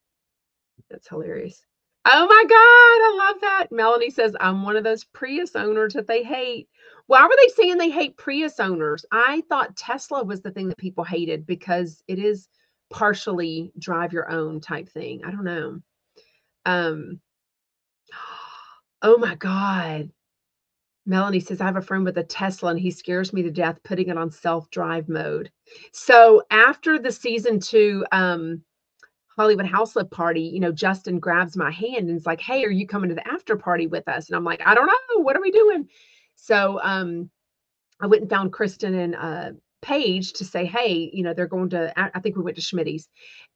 That's 0.90 1.08
hilarious. 1.08 1.64
Oh 2.06 2.26
my 2.26 2.44
God, 2.48 2.56
I 2.56 3.14
love 3.28 3.40
that. 3.40 3.66
Melanie 3.72 4.10
says, 4.10 4.36
I'm 4.40 4.62
one 4.62 4.76
of 4.76 4.84
those 4.84 5.04
Prius 5.04 5.56
owners 5.56 5.94
that 5.94 6.06
they 6.06 6.22
hate. 6.22 6.68
Why 7.06 7.24
were 7.24 7.36
they 7.40 7.52
saying 7.54 7.78
they 7.78 7.90
hate 7.90 8.16
Prius 8.18 8.60
owners? 8.60 9.06
I 9.12 9.42
thought 9.48 9.76
Tesla 9.76 10.22
was 10.22 10.42
the 10.42 10.50
thing 10.50 10.68
that 10.68 10.78
people 10.78 11.04
hated 11.04 11.46
because 11.46 12.02
it 12.06 12.18
is 12.18 12.48
partially 12.90 13.72
drive 13.78 14.12
your 14.12 14.30
own 14.30 14.60
type 14.60 14.88
thing. 14.88 15.22
I 15.24 15.30
don't 15.30 15.44
know. 15.44 15.80
Um, 16.66 17.20
oh 19.02 19.16
my 19.18 19.34
God. 19.36 20.10
Melanie 21.06 21.40
says, 21.40 21.60
I 21.60 21.66
have 21.66 21.76
a 21.76 21.82
friend 21.82 22.04
with 22.04 22.18
a 22.18 22.24
Tesla 22.24 22.70
and 22.70 22.80
he 22.80 22.90
scares 22.90 23.32
me 23.32 23.42
to 23.42 23.50
death 23.50 23.78
putting 23.84 24.08
it 24.08 24.16
on 24.18 24.30
self 24.30 24.70
drive 24.70 25.08
mode. 25.08 25.50
So 25.92 26.42
after 26.50 26.98
the 26.98 27.12
season 27.12 27.60
two 27.60 28.06
um, 28.12 28.62
Hollywood 29.36 29.66
House 29.66 29.96
party, 30.10 30.42
you 30.42 30.60
know, 30.60 30.72
Justin 30.72 31.18
grabs 31.18 31.56
my 31.56 31.70
hand 31.70 32.08
and 32.08 32.16
is 32.16 32.26
like, 32.26 32.40
Hey, 32.40 32.64
are 32.64 32.70
you 32.70 32.86
coming 32.86 33.08
to 33.08 33.14
the 33.14 33.26
after 33.28 33.56
party 33.56 33.86
with 33.86 34.08
us? 34.08 34.28
And 34.28 34.36
I'm 34.36 34.44
like, 34.44 34.62
I 34.64 34.74
don't 34.74 34.86
know. 34.86 35.22
What 35.22 35.36
are 35.36 35.42
we 35.42 35.50
doing? 35.50 35.88
So 36.36 36.80
um, 36.82 37.30
I 38.00 38.06
went 38.06 38.22
and 38.22 38.30
found 38.30 38.52
Kristen 38.52 38.94
and 38.94 39.14
uh, 39.14 39.50
Paige 39.82 40.32
to 40.34 40.44
say, 40.44 40.64
hey, 40.64 41.10
you 41.12 41.22
know, 41.22 41.34
they're 41.34 41.46
going 41.46 41.68
to, 41.70 41.92
I 41.96 42.18
think 42.20 42.36
we 42.36 42.42
went 42.42 42.56
to 42.56 42.62
Schmitty's. 42.62 43.08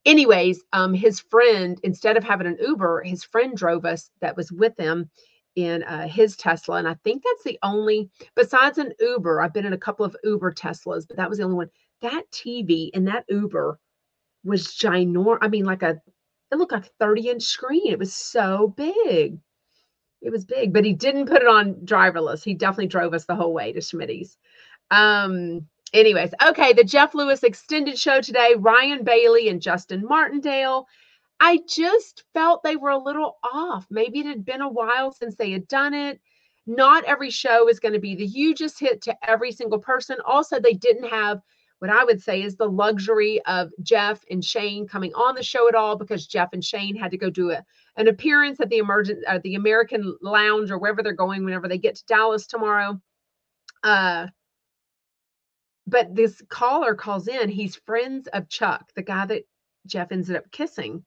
Anyways, 0.05 0.63
um, 0.73 0.93
his 0.93 1.19
friend, 1.19 1.79
instead 1.83 2.17
of 2.17 2.23
having 2.23 2.47
an 2.47 2.57
Uber, 2.61 3.03
his 3.03 3.23
friend 3.23 3.55
drove 3.55 3.85
us 3.85 4.11
that 4.21 4.37
was 4.37 4.51
with 4.51 4.77
him 4.77 5.09
in 5.55 5.83
uh, 5.83 6.07
his 6.07 6.37
Tesla. 6.37 6.77
And 6.77 6.87
I 6.87 6.95
think 7.03 7.23
that's 7.23 7.43
the 7.43 7.57
only, 7.63 8.09
besides 8.35 8.77
an 8.77 8.93
Uber, 8.99 9.41
I've 9.41 9.53
been 9.53 9.65
in 9.65 9.73
a 9.73 9.77
couple 9.77 10.05
of 10.05 10.15
Uber 10.23 10.53
Teslas, 10.53 11.07
but 11.07 11.17
that 11.17 11.29
was 11.29 11.39
the 11.39 11.45
only 11.45 11.55
one. 11.55 11.69
That 12.01 12.23
TV 12.31 12.91
in 12.91 13.05
that 13.05 13.25
Uber 13.27 13.79
was 14.43 14.67
ginormous. 14.67 15.39
I 15.41 15.47
mean, 15.47 15.65
like 15.65 15.83
a, 15.83 16.01
it 16.51 16.55
looked 16.57 16.71
like 16.71 16.85
a 16.85 16.89
30 16.99 17.29
inch 17.29 17.43
screen. 17.43 17.91
It 17.91 17.99
was 17.99 18.13
so 18.13 18.73
big. 18.75 19.39
It 20.21 20.31
was 20.31 20.45
big, 20.45 20.73
but 20.73 20.83
he 20.83 20.93
didn't 20.93 21.27
put 21.27 21.41
it 21.41 21.47
on 21.47 21.75
driverless. 21.85 22.43
He 22.43 22.53
definitely 22.53 22.87
drove 22.87 23.13
us 23.13 23.25
the 23.25 23.35
whole 23.35 23.53
way 23.53 23.71
to 23.71 23.79
Schmitty's. 23.79 24.37
Um, 24.91 25.67
anyways, 25.93 26.31
okay, 26.45 26.73
the 26.73 26.83
Jeff 26.83 27.13
Lewis 27.13 27.43
extended 27.43 27.97
show 27.97 28.19
today, 28.19 28.55
Ryan 28.57 29.03
Bailey 29.03 29.47
and 29.47 29.61
Justin 29.61 30.03
Martindale. 30.05 30.87
I 31.39 31.59
just 31.69 32.25
felt 32.33 32.63
they 32.63 32.75
were 32.75 32.89
a 32.89 32.97
little 32.97 33.37
off. 33.53 33.87
Maybe 33.89 34.19
it 34.19 34.25
had 34.25 34.43
been 34.43 34.61
a 34.61 34.67
while 34.67 35.13
since 35.13 35.35
they 35.35 35.51
had 35.51 35.67
done 35.69 35.93
it. 35.93 36.19
Not 36.67 37.05
every 37.05 37.29
show 37.29 37.69
is 37.69 37.79
going 37.79 37.93
to 37.93 37.99
be 37.99 38.15
the 38.15 38.27
hugest 38.27 38.79
hit 38.79 39.01
to 39.03 39.15
every 39.27 39.51
single 39.51 39.79
person. 39.79 40.17
Also, 40.25 40.59
they 40.59 40.73
didn't 40.73 41.09
have 41.09 41.41
what 41.79 41.89
I 41.89 42.03
would 42.03 42.21
say 42.21 42.43
is 42.43 42.55
the 42.55 42.69
luxury 42.69 43.41
of 43.45 43.71
Jeff 43.81 44.23
and 44.29 44.43
Shane 44.43 44.87
coming 44.87 45.13
on 45.13 45.35
the 45.35 45.43
show 45.43 45.67
at 45.67 45.75
all 45.75 45.95
because 45.95 46.27
Jeff 46.27 46.49
and 46.53 46.63
Shane 46.63 46.95
had 46.95 47.11
to 47.11 47.17
go 47.17 47.29
do 47.29 47.51
a, 47.51 47.63
an 47.95 48.07
appearance 48.07 48.59
at 48.59 48.69
the 48.69 48.77
emergent 48.77 49.23
uh, 49.27 49.39
the 49.43 49.55
American 49.55 50.17
Lounge 50.21 50.71
or 50.71 50.77
wherever 50.77 51.01
they're 51.01 51.13
going 51.13 51.43
whenever 51.43 51.67
they 51.67 51.77
get 51.77 51.95
to 51.95 52.05
Dallas 52.05 52.47
tomorrow. 52.47 52.99
Uh, 53.83 54.27
but 55.87 56.13
this 56.13 56.41
caller 56.49 56.93
calls 56.95 57.27
in. 57.27 57.49
He's 57.49 57.75
friends 57.75 58.27
of 58.33 58.49
Chuck, 58.49 58.91
the 58.95 59.01
guy 59.01 59.25
that 59.25 59.43
Jeff 59.87 60.11
ended 60.11 60.35
up 60.35 60.51
kissing. 60.51 61.03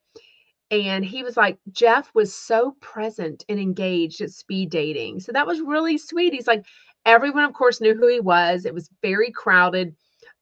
And 0.70 1.04
he 1.04 1.22
was 1.22 1.36
like, 1.36 1.58
Jeff 1.70 2.10
was 2.14 2.34
so 2.34 2.76
present 2.80 3.44
and 3.48 3.60
engaged 3.60 4.22
at 4.22 4.30
speed 4.30 4.70
dating. 4.70 5.20
So 5.20 5.30
that 5.32 5.46
was 5.46 5.60
really 5.60 5.98
sweet. 5.98 6.32
He's 6.32 6.46
like, 6.46 6.64
everyone, 7.04 7.44
of 7.44 7.52
course, 7.52 7.80
knew 7.80 7.94
who 7.94 8.08
he 8.08 8.20
was. 8.20 8.64
It 8.64 8.72
was 8.72 8.88
very 9.02 9.30
crowded. 9.30 9.94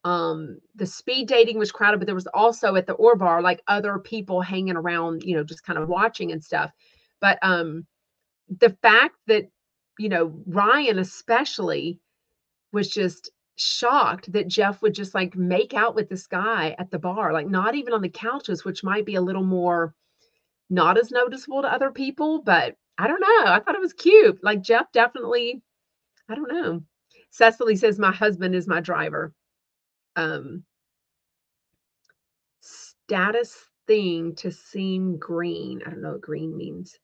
Um, 0.04 0.58
the 0.74 0.86
speed 0.86 1.28
dating 1.28 1.58
was 1.58 1.72
crowded, 1.72 1.98
but 1.98 2.06
there 2.06 2.14
was 2.14 2.26
also 2.28 2.76
at 2.76 2.86
the 2.86 2.94
Or 2.94 3.16
Bar, 3.16 3.42
like 3.42 3.62
other 3.68 3.98
people 3.98 4.40
hanging 4.40 4.76
around, 4.76 5.22
you 5.24 5.36
know, 5.36 5.44
just 5.44 5.64
kind 5.64 5.78
of 5.78 5.88
watching 5.88 6.32
and 6.32 6.42
stuff. 6.42 6.70
But 7.20 7.38
um, 7.42 7.86
the 8.60 8.70
fact 8.82 9.16
that, 9.26 9.50
you 9.98 10.08
know, 10.08 10.42
Ryan 10.46 10.98
especially 10.98 12.00
was 12.72 12.88
just 12.88 13.30
shocked 13.56 14.32
that 14.32 14.48
Jeff 14.48 14.80
would 14.80 14.94
just 14.94 15.14
like 15.14 15.36
make 15.36 15.74
out 15.74 15.94
with 15.94 16.08
this 16.08 16.26
guy 16.26 16.74
at 16.78 16.90
the 16.90 16.98
bar, 16.98 17.32
like 17.32 17.46
not 17.46 17.74
even 17.74 17.92
on 17.92 18.00
the 18.00 18.08
couches, 18.08 18.64
which 18.64 18.82
might 18.82 19.04
be 19.04 19.16
a 19.16 19.20
little 19.20 19.44
more 19.44 19.94
not 20.70 20.96
as 20.96 21.10
noticeable 21.10 21.62
to 21.62 21.72
other 21.72 21.90
people, 21.90 22.42
but 22.42 22.76
I 22.96 23.08
don't 23.08 23.20
know. 23.20 23.52
I 23.52 23.60
thought 23.60 23.74
it 23.74 23.80
was 23.80 23.92
cute. 23.92 24.42
Like 24.42 24.62
Jeff 24.62 24.90
definitely, 24.92 25.62
I 26.28 26.34
don't 26.34 26.52
know. 26.52 26.82
Cecily 27.30 27.76
says 27.76 27.98
my 27.98 28.12
husband 28.12 28.54
is 28.54 28.68
my 28.68 28.80
driver. 28.80 29.32
Um 30.20 30.64
status 32.60 33.56
thing 33.86 34.34
to 34.36 34.50
seem 34.52 35.18
green. 35.18 35.82
I 35.86 35.90
don't 35.90 36.02
know 36.02 36.12
what 36.12 36.20
green 36.20 36.56
means. 36.56 36.98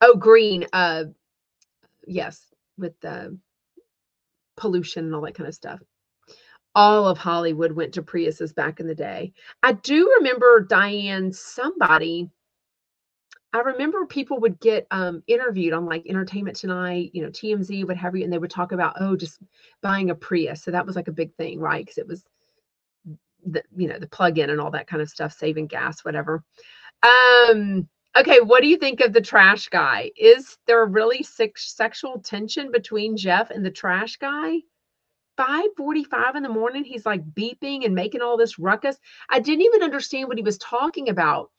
Oh, 0.00 0.16
green. 0.16 0.66
Uh 0.72 1.04
yes, 2.06 2.42
with 2.78 2.98
the 3.00 3.38
pollution 4.56 5.06
and 5.06 5.14
all 5.14 5.22
that 5.22 5.34
kind 5.34 5.48
of 5.48 5.54
stuff. 5.54 5.80
All 6.74 7.08
of 7.08 7.18
Hollywood 7.18 7.72
went 7.72 7.94
to 7.94 8.02
Priuses 8.02 8.54
back 8.54 8.80
in 8.80 8.86
the 8.86 8.94
day. 8.94 9.32
I 9.62 9.72
do 9.72 10.14
remember 10.18 10.60
Diane, 10.68 11.32
somebody, 11.32 12.30
I 13.52 13.60
remember 13.60 14.06
people 14.06 14.40
would 14.40 14.60
get 14.60 14.86
um, 14.92 15.22
interviewed 15.28 15.74
on 15.74 15.86
like 15.86 16.06
Entertainment 16.08 16.56
Tonight, 16.56 17.10
you 17.14 17.22
know, 17.22 17.30
TMZ, 17.30 17.86
what 17.86 17.96
have 17.96 18.16
you, 18.16 18.24
and 18.24 18.32
they 18.32 18.38
would 18.38 18.50
talk 18.50 18.72
about, 18.72 18.96
oh, 19.00 19.16
just 19.16 19.40
buying 19.82 20.10
a 20.10 20.14
Prius. 20.16 20.62
So 20.62 20.72
that 20.72 20.86
was 20.86 20.96
like 20.96 21.08
a 21.08 21.12
big 21.12 21.34
thing, 21.36 21.60
right? 21.60 21.84
Because 21.84 21.98
it 21.98 22.08
was 22.08 22.24
the, 23.46 23.62
you 23.76 23.88
know, 23.88 23.98
the 23.98 24.06
plug-in 24.06 24.50
and 24.50 24.60
all 24.60 24.70
that 24.72 24.86
kind 24.86 25.02
of 25.02 25.08
stuff, 25.08 25.32
saving 25.32 25.66
gas, 25.66 26.04
whatever. 26.04 26.42
Um, 27.02 27.88
Okay, 28.16 28.40
what 28.40 28.62
do 28.62 28.68
you 28.68 28.76
think 28.76 29.00
of 29.00 29.12
the 29.12 29.20
trash 29.20 29.68
guy? 29.68 30.12
Is 30.16 30.56
there 30.68 30.86
really 30.86 31.24
sex- 31.24 31.74
sexual 31.74 32.20
tension 32.20 32.70
between 32.70 33.16
Jeff 33.16 33.50
and 33.50 33.64
the 33.66 33.72
trash 33.72 34.18
guy? 34.18 34.60
5:45 35.36 36.36
in 36.36 36.44
the 36.44 36.48
morning, 36.48 36.84
he's 36.84 37.04
like 37.04 37.24
beeping 37.34 37.84
and 37.84 37.92
making 37.92 38.22
all 38.22 38.36
this 38.36 38.56
ruckus. 38.56 38.98
I 39.28 39.40
didn't 39.40 39.62
even 39.62 39.82
understand 39.82 40.28
what 40.28 40.36
he 40.36 40.44
was 40.44 40.58
talking 40.58 41.08
about. 41.08 41.50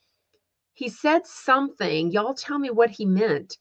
He 0.75 0.87
said 0.87 1.27
something. 1.27 2.11
Y'all 2.11 2.33
tell 2.33 2.57
me 2.57 2.69
what 2.69 2.89
he 2.89 3.05
meant. 3.05 3.57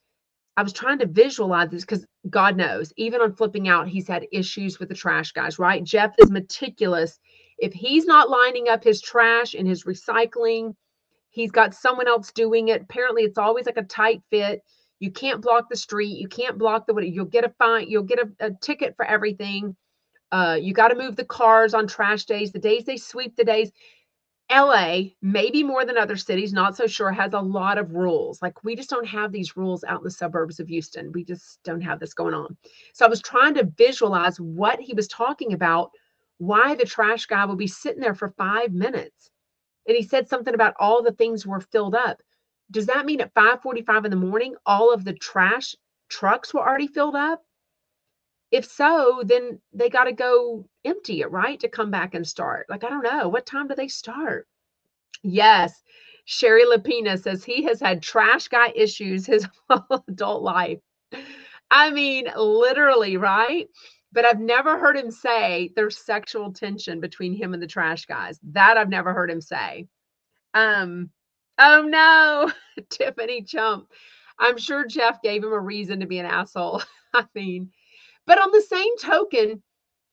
I 0.57 0.63
was 0.63 0.73
trying 0.73 1.01
to 1.01 1.07
visualize 1.07 1.71
this 1.71 1.83
because 1.85 2.07
God 2.31 2.57
knows, 2.57 2.93
even 2.97 3.21
on 3.21 3.35
flipping 3.35 3.67
out, 3.67 3.89
he's 3.89 4.07
had 4.07 4.29
issues 4.31 4.79
with 4.79 4.89
the 4.89 4.95
trash 4.95 5.33
guys, 5.33 5.59
right? 5.59 5.83
Jeff 5.83 6.15
is 6.19 6.31
meticulous. 6.31 7.19
If 7.59 7.73
he's 7.73 8.07
not 8.07 8.31
lining 8.31 8.69
up 8.69 8.83
his 8.83 9.01
trash 9.01 9.55
and 9.55 9.67
his 9.67 9.85
recycling, 9.85 10.75
he's 11.31 11.51
got 11.51 11.75
someone 11.75 12.09
else 12.09 12.33
doing 12.33 12.69
it. 12.69 12.83
Apparently, 12.83 13.23
it's 13.23 13.39
always 13.39 13.67
like 13.67 13.77
a 13.77 13.83
tight 13.83 14.23
fit. 14.31 14.63
You 15.01 15.11
can't 15.11 15.43
block 15.43 15.69
the 15.69 15.77
street. 15.77 16.19
You 16.19 16.29
can't 16.29 16.59
block 16.59 16.87
the. 16.87 16.95
You'll 17.01 17.27
get 17.27 17.45
a 17.45 17.51
fine. 17.59 17.89
You'll 17.89 18.05
get 18.05 18.21
a, 18.21 18.47
a 18.47 18.51
ticket 18.53 18.97
for 18.97 19.05
everything. 19.05 19.77
Uh, 20.33 20.59
you 20.61 20.73
got 20.73 20.89
to 20.89 20.97
move 20.97 21.17
the 21.17 21.25
cars 21.25 21.75
on 21.75 21.87
trash 21.87 22.25
days. 22.25 22.53
The 22.53 22.59
days 22.59 22.85
they 22.85 22.97
sweep 22.97 23.37
the 23.37 23.45
days. 23.45 23.71
LA, 24.51 25.05
maybe 25.23 25.63
more 25.63 25.85
than 25.87 25.97
other 25.97 26.17
cities, 26.17 26.53
not 26.53 26.77
so 26.77 26.87
sure, 26.87 27.11
has 27.11 27.33
a 27.33 27.41
lot 27.41 27.79
of 27.79 27.93
rules. 27.93 28.43
Like 28.43 28.63
we 28.63 28.77
just 28.77 28.91
don't 28.91 29.07
have 29.07 29.33
these 29.33 29.57
rules 29.57 29.85
out 29.85 30.01
in 30.01 30.05
the 30.05 30.11
suburbs 30.11 30.61
of 30.61 30.69
Houston. 30.69 31.13
We 31.13 31.25
just 31.25 31.63
don't 31.65 31.81
have 31.81 31.99
this 31.99 32.13
going 32.13 32.35
on. 32.35 32.57
So 32.93 33.07
I 33.07 33.09
was 33.09 33.23
trying 33.23 33.55
to 33.55 33.73
visualize 33.77 34.39
what 34.39 34.81
he 34.81 34.93
was 34.93 35.09
talking 35.09 35.55
about, 35.55 35.93
why 36.39 36.75
the 36.75 36.85
trash 36.85 37.27
guy 37.27 37.45
would 37.45 37.59
be 37.59 37.67
sitting 37.67 38.01
there 38.01 38.15
for 38.15 38.35
five 38.37 38.73
minutes. 38.73 39.31
And 39.87 39.97
he 39.97 40.03
said 40.03 40.29
something 40.29 40.55
about 40.55 40.75
all 40.79 41.03
the 41.03 41.13
things 41.13 41.47
were 41.47 41.61
filled 41.61 41.95
up. 41.95 42.21
Does 42.71 42.87
that 42.87 43.07
mean 43.07 43.21
at 43.21 43.35
5:45 43.35 44.05
in 44.05 44.11
the 44.11 44.17
morning, 44.17 44.57
all 44.67 44.93
of 44.93 45.05
the 45.05 45.13
trash 45.13 45.77
trucks 46.09 46.53
were 46.55 46.67
already 46.67 46.87
filled 46.87 47.17
up? 47.17 47.45
If 48.51 48.65
so, 48.65 49.23
then 49.25 49.61
they 49.73 49.91
got 49.91 50.05
to 50.05 50.13
go 50.13 50.69
empty 50.85 51.21
it, 51.23 51.31
right? 51.31 51.59
To 51.61 51.69
come 51.69 51.91
back 51.91 52.15
and 52.15 52.27
start. 52.27 52.67
Like, 52.69 52.85
I 52.85 52.89
don't 52.89 53.03
know. 53.03 53.29
What 53.29 53.47
time 53.47 53.69
do 53.69 53.75
they 53.75 53.89
start? 53.89 54.47
Yes. 55.23 55.83
Sherry 56.25 56.65
Lapina 56.65 57.21
says 57.21 57.45
he 57.45 57.65
has 57.65 57.81
had 57.81 58.03
trash 58.03 58.49
guy 58.49 58.73
issues 58.75 59.27
his 59.27 59.47
whole 59.69 60.05
adult 60.09 60.43
life. 60.43 60.79
I 61.71 61.91
mean, 61.91 62.31
literally, 62.37 63.17
right? 63.17 63.69
But 64.15 64.25
I've 64.25 64.39
never 64.39 64.79
heard 64.79 64.97
him 64.97 65.11
say 65.11 65.73
there's 65.75 65.99
sexual 65.99 66.53
tension 66.53 67.01
between 67.01 67.35
him 67.35 67.53
and 67.53 67.61
the 67.61 67.67
trash 67.67 68.07
guys. 68.07 68.39
That 68.45 68.77
I've 68.77 68.89
never 68.89 69.13
heard 69.13 69.29
him 69.29 69.41
say. 69.41 69.89
Um, 70.55 71.11
oh 71.59 71.83
no, 71.83 72.53
Tiffany 72.91 73.43
Chump. 73.43 73.89
I'm 74.39 74.57
sure 74.57 74.87
Jeff 74.87 75.21
gave 75.21 75.43
him 75.43 75.53
a 75.53 75.59
reason 75.59 75.99
to 75.99 76.07
be 76.07 76.21
an 76.21 76.27
asshole. 76.27 76.83
I 77.15 77.27
mean, 77.35 77.71
but 78.25 78.39
on 78.39 78.53
the 78.53 78.63
same 78.63 78.97
token, 78.99 79.61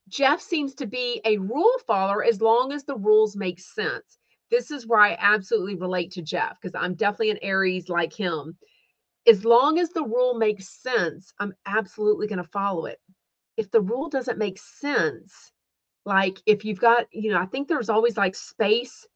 Jeff 0.10 0.42
seems 0.42 0.74
to 0.76 0.88
be 0.88 1.22
a 1.24 1.38
rule 1.38 1.78
follower 1.86 2.24
as 2.24 2.42
long 2.42 2.72
as 2.74 2.84
the 2.84 2.98
rules 2.98 3.36
make 3.36 3.60
sense. 3.60 4.18
This 4.50 4.72
is 4.72 4.88
where 4.88 5.00
I 5.00 5.16
absolutely 5.20 5.76
relate 5.76 6.12
to 6.14 6.24
Jeff 6.24 6.60
because 6.60 6.76
I'm 6.76 6.96
definitely 6.96 7.30
an 7.30 7.40
Aries 7.44 7.88
like 7.88 8.14
him. 8.14 8.58
As 9.28 9.46
long 9.46 9.78
as 9.78 9.90
the 9.90 10.04
rule 10.04 10.34
makes 10.34 10.70
sense, 10.82 11.32
I'm 11.40 11.54
absolutely 11.68 12.26
going 12.26 12.44
to 12.44 12.50
follow 12.50 12.88
it. 12.88 13.00
If 13.62 13.72
the 13.72 13.82
rule 13.82 14.10
doesn't 14.10 14.40
make 14.40 14.60
sense, 14.60 15.52
like 16.06 16.40
if 16.48 16.66
you've 16.66 16.80
got, 16.80 17.06
you 17.12 17.32
know, 17.32 17.40
I 17.40 17.46
think 17.46 17.68
there's 17.68 17.90
always 17.90 18.18
like 18.18 18.36
space 18.36 19.08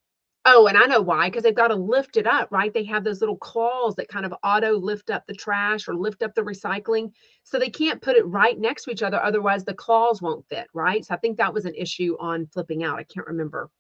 Oh, 0.47 0.67
and 0.67 0.77
I 0.77 0.85
know 0.85 1.01
why, 1.01 1.27
because 1.27 1.41
they've 1.41 1.55
got 1.55 1.69
to 1.69 1.75
lift 1.75 2.17
it 2.17 2.27
up, 2.27 2.51
right? 2.51 2.71
They 2.71 2.83
have 2.83 3.03
those 3.03 3.19
little 3.19 3.37
claws 3.37 3.95
that 3.95 4.09
kind 4.09 4.27
of 4.27 4.33
auto 4.43 4.73
lift 4.77 5.09
up 5.09 5.25
the 5.25 5.33
trash 5.33 5.87
or 5.87 5.95
lift 5.95 6.21
up 6.21 6.35
the 6.35 6.43
recycling. 6.43 7.11
So 7.43 7.57
they 7.57 7.71
can't 7.71 8.01
put 8.01 8.15
it 8.15 8.27
right 8.27 8.59
next 8.59 8.83
to 8.83 8.91
each 8.91 9.01
other. 9.01 9.21
Otherwise, 9.23 9.65
the 9.65 9.73
claws 9.73 10.21
won't 10.21 10.47
fit, 10.47 10.67
right? 10.73 11.03
So 11.03 11.15
I 11.15 11.17
think 11.17 11.37
that 11.37 11.53
was 11.53 11.65
an 11.65 11.73
issue 11.73 12.15
on 12.19 12.45
flipping 12.45 12.83
out. 12.83 12.99
I 12.99 13.03
can't 13.03 13.25
remember. 13.25 13.71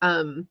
Um, 0.00 0.48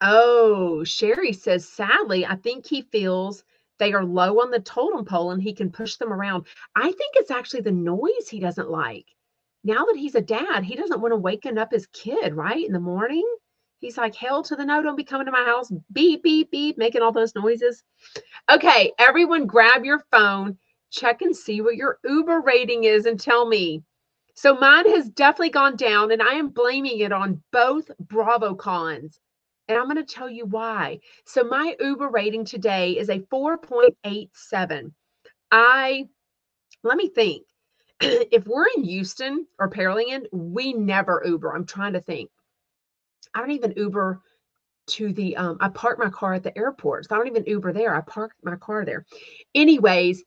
oh, 0.00 0.82
Sherry 0.82 1.32
says, 1.32 1.68
sadly, 1.68 2.26
I 2.26 2.34
think 2.34 2.66
he 2.66 2.82
feels 2.82 3.44
they 3.84 3.92
are 3.92 4.04
low 4.04 4.40
on 4.40 4.50
the 4.50 4.60
totem 4.60 5.04
pole 5.04 5.32
and 5.32 5.42
he 5.42 5.52
can 5.52 5.70
push 5.70 5.96
them 5.96 6.12
around. 6.12 6.46
I 6.74 6.84
think 6.84 7.14
it's 7.14 7.30
actually 7.30 7.60
the 7.62 7.72
noise 7.72 8.28
he 8.28 8.40
doesn't 8.40 8.70
like 8.70 9.06
now 9.64 9.86
that 9.86 9.96
he's 9.96 10.14
a 10.14 10.20
dad, 10.20 10.62
he 10.62 10.76
doesn't 10.76 11.00
want 11.00 11.12
to 11.12 11.16
waken 11.16 11.56
up 11.58 11.72
his 11.72 11.86
kid, 11.86 12.34
right? 12.34 12.64
In 12.64 12.72
the 12.72 12.80
morning. 12.80 13.26
He's 13.80 13.96
like, 13.96 14.14
hell 14.14 14.42
to 14.44 14.56
the 14.56 14.64
no, 14.64 14.82
don't 14.82 14.96
be 14.96 15.04
coming 15.04 15.26
to 15.26 15.32
my 15.32 15.44
house. 15.44 15.72
Beep, 15.92 16.22
beep, 16.22 16.50
beep, 16.50 16.78
making 16.78 17.02
all 17.02 17.12
those 17.12 17.34
noises. 17.34 17.82
Okay, 18.50 18.92
everyone 18.98 19.46
grab 19.46 19.84
your 19.84 20.04
phone, 20.10 20.58
check 20.90 21.22
and 21.22 21.36
see 21.36 21.60
what 21.60 21.76
your 21.76 21.98
Uber 22.04 22.40
rating 22.40 22.84
is 22.84 23.06
and 23.06 23.18
tell 23.18 23.46
me. 23.46 23.82
So 24.34 24.54
mine 24.54 24.88
has 24.90 25.08
definitely 25.10 25.50
gone 25.50 25.76
down, 25.76 26.12
and 26.12 26.22
I 26.22 26.34
am 26.34 26.48
blaming 26.48 27.00
it 27.00 27.12
on 27.12 27.42
both 27.52 27.90
BravoCons. 28.06 29.18
And 29.68 29.78
I'm 29.78 29.84
going 29.84 29.96
to 29.96 30.04
tell 30.04 30.28
you 30.28 30.46
why. 30.46 31.00
So 31.24 31.42
my 31.44 31.74
Uber 31.80 32.08
rating 32.08 32.44
today 32.44 32.92
is 32.92 33.08
a 33.08 33.20
4.87. 33.20 34.92
I 35.50 36.08
let 36.82 36.96
me 36.96 37.08
think. 37.08 37.46
if 38.00 38.46
we're 38.46 38.66
in 38.76 38.84
Houston 38.84 39.46
or 39.58 39.70
Pearland, 39.70 40.26
we 40.32 40.72
never 40.72 41.22
Uber. 41.24 41.54
I'm 41.54 41.64
trying 41.64 41.94
to 41.94 42.00
think. 42.00 42.30
I 43.34 43.40
don't 43.40 43.52
even 43.52 43.72
Uber 43.76 44.20
to 44.86 45.12
the 45.14 45.36
um 45.36 45.56
I 45.60 45.68
park 45.68 45.98
my 45.98 46.10
car 46.10 46.34
at 46.34 46.42
the 46.42 46.56
airport. 46.56 47.06
So 47.06 47.14
I 47.14 47.18
don't 47.18 47.28
even 47.28 47.46
Uber 47.46 47.72
there. 47.72 47.94
I 47.94 48.00
park 48.02 48.32
my 48.42 48.56
car 48.56 48.84
there. 48.84 49.06
Anyways, 49.54 50.22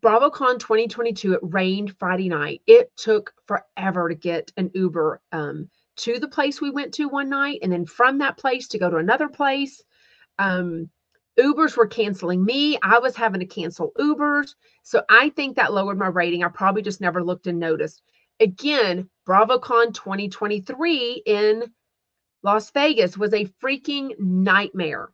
BravoCon 0.00 0.58
2022, 0.58 1.34
it 1.34 1.40
rained 1.42 1.96
Friday 1.98 2.28
night. 2.28 2.60
It 2.66 2.90
took 2.96 3.32
forever 3.46 4.08
to 4.08 4.14
get 4.14 4.52
an 4.56 4.70
Uber 4.74 5.20
um 5.32 5.70
to 5.96 6.18
the 6.18 6.28
place 6.28 6.60
we 6.60 6.70
went 6.70 6.94
to 6.94 7.08
one 7.08 7.28
night 7.28 7.60
and 7.62 7.72
then 7.72 7.86
from 7.86 8.18
that 8.18 8.36
place 8.36 8.68
to 8.68 8.78
go 8.78 8.90
to 8.90 8.96
another 8.96 9.28
place. 9.28 9.82
Um 10.38 10.90
Ubers 11.38 11.76
were 11.76 11.86
canceling 11.86 12.44
me. 12.44 12.78
I 12.82 12.98
was 12.98 13.14
having 13.14 13.40
to 13.40 13.46
cancel 13.46 13.92
Ubers. 13.98 14.54
So 14.82 15.02
I 15.10 15.28
think 15.30 15.56
that 15.56 15.72
lowered 15.72 15.98
my 15.98 16.08
rating. 16.08 16.42
I 16.42 16.48
probably 16.48 16.82
just 16.82 17.00
never 17.00 17.22
looked 17.22 17.46
and 17.46 17.58
noticed. 17.58 18.02
Again, 18.40 19.08
BravoCon 19.28 19.92
2023 19.92 21.22
in 21.26 21.64
Las 22.42 22.70
Vegas 22.70 23.18
was 23.18 23.34
a 23.34 23.50
freaking 23.62 24.18
nightmare. 24.18 25.10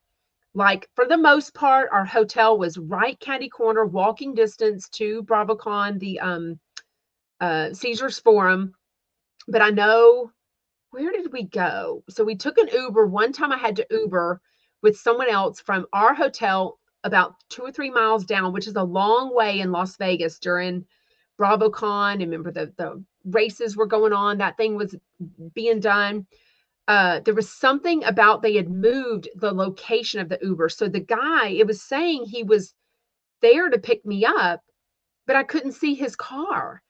Like, 0.54 0.88
for 0.94 1.06
the 1.06 1.16
most 1.16 1.54
part, 1.54 1.88
our 1.92 2.04
hotel 2.04 2.58
was 2.58 2.76
right 2.76 3.18
catty 3.20 3.48
corner, 3.48 3.86
walking 3.86 4.34
distance 4.34 4.88
to 4.90 5.22
BravoCon, 5.22 5.98
the 5.98 6.20
um, 6.20 6.60
uh, 7.40 7.72
Caesars 7.72 8.18
Forum. 8.18 8.74
But 9.48 9.62
I 9.62 9.70
know 9.70 10.30
where 10.92 11.10
did 11.10 11.32
we 11.32 11.44
go? 11.44 12.04
So 12.10 12.22
we 12.22 12.36
took 12.36 12.58
an 12.58 12.68
Uber. 12.68 13.06
One 13.06 13.32
time 13.32 13.50
I 13.50 13.56
had 13.56 13.76
to 13.76 13.86
Uber 13.90 14.40
with 14.82 14.98
someone 14.98 15.28
else 15.28 15.58
from 15.60 15.86
our 15.92 16.14
hotel 16.14 16.78
about 17.02 17.34
two 17.48 17.62
or 17.62 17.72
three 17.72 17.90
miles 17.90 18.26
down, 18.26 18.52
which 18.52 18.68
is 18.68 18.76
a 18.76 18.82
long 18.82 19.34
way 19.34 19.60
in 19.60 19.72
Las 19.72 19.96
Vegas 19.96 20.38
during 20.38 20.84
BravoCon. 21.40 22.18
Remember 22.18 22.52
the 22.52 22.72
the 22.76 23.02
races 23.24 23.74
were 23.74 23.86
going 23.86 24.12
on. 24.12 24.38
That 24.38 24.58
thing 24.58 24.76
was 24.76 24.94
being 25.54 25.80
done. 25.80 26.26
Uh, 26.86 27.20
there 27.20 27.34
was 27.34 27.50
something 27.50 28.04
about 28.04 28.42
they 28.42 28.56
had 28.56 28.68
moved 28.68 29.28
the 29.36 29.52
location 29.52 30.20
of 30.20 30.28
the 30.28 30.38
Uber. 30.42 30.68
So 30.68 30.88
the 30.88 31.00
guy, 31.00 31.48
it 31.48 31.66
was 31.66 31.82
saying 31.82 32.24
he 32.24 32.42
was 32.42 32.74
there 33.40 33.70
to 33.70 33.78
pick 33.78 34.04
me 34.04 34.26
up, 34.26 34.60
but 35.26 35.36
I 35.36 35.42
couldn't 35.44 35.72
see 35.72 35.94
his 35.94 36.16
car. 36.16 36.82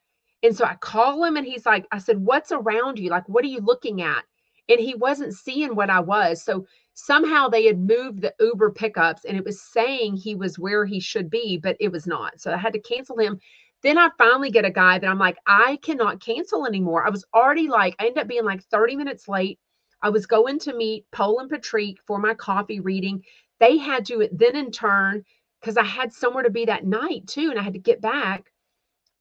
And 0.43 0.57
so 0.57 0.65
I 0.65 0.75
call 0.77 1.25
him 1.25 1.37
and 1.37 1.47
he's 1.47 1.67
like, 1.67 1.87
I 1.93 1.99
said, 1.99 2.19
What's 2.19 2.53
around 2.53 2.99
you? 2.99 3.11
Like, 3.11 3.29
what 3.29 3.45
are 3.45 3.49
you 3.49 3.61
looking 3.61 4.03
at? 4.03 4.25
And 4.69 4.81
he 4.81 4.95
wasn't 4.95 5.35
seeing 5.35 5.75
what 5.75 5.91
I 5.91 6.01
was. 6.01 6.43
So 6.43 6.67
somehow 6.95 7.49
they 7.49 7.65
had 7.67 7.79
moved 7.79 8.23
the 8.23 8.35
Uber 8.41 8.71
pickups 8.71 9.25
and 9.25 9.37
it 9.37 9.45
was 9.45 9.61
saying 9.61 10.17
he 10.17 10.35
was 10.35 10.59
where 10.59 10.85
he 10.85 11.01
should 11.01 11.31
be, 11.31 11.59
but 11.59 11.77
it 11.81 11.91
was 11.91 12.07
not. 12.07 12.41
So 12.41 12.53
I 12.53 12.57
had 12.57 12.73
to 12.75 12.81
cancel 12.81 13.19
him. 13.19 13.39
Then 13.83 13.99
I 13.99 14.11
finally 14.17 14.51
get 14.51 14.65
a 14.65 14.71
guy 14.71 14.99
that 14.99 15.09
I'm 15.09 15.19
like, 15.19 15.39
I 15.47 15.79
cannot 15.83 16.21
cancel 16.21 16.67
anymore. 16.67 17.05
I 17.05 17.11
was 17.11 17.25
already 17.35 17.69
like, 17.69 17.97
I 17.99 18.07
ended 18.07 18.23
up 18.23 18.29
being 18.29 18.45
like 18.45 18.63
30 18.65 18.95
minutes 18.97 19.29
late. 19.29 19.59
I 20.03 20.11
was 20.11 20.27
going 20.27 20.59
to 20.61 20.75
meet 20.75 21.05
Paul 21.11 21.41
and 21.41 21.51
Patrick 21.51 21.97
for 22.07 22.19
my 22.19 22.35
coffee 22.35 22.81
reading. 22.81 23.25
They 23.59 23.79
had 23.79 24.05
to 24.07 24.29
then 24.33 24.57
in 24.57 24.71
turn, 24.71 25.25
because 25.61 25.77
I 25.77 25.85
had 25.85 26.13
somewhere 26.13 26.43
to 26.43 26.51
be 26.51 26.65
that 26.65 26.85
night 26.85 27.27
too, 27.29 27.51
and 27.51 27.59
I 27.59 27.63
had 27.63 27.75
to 27.75 27.79
get 27.79 28.01
back. 28.01 28.53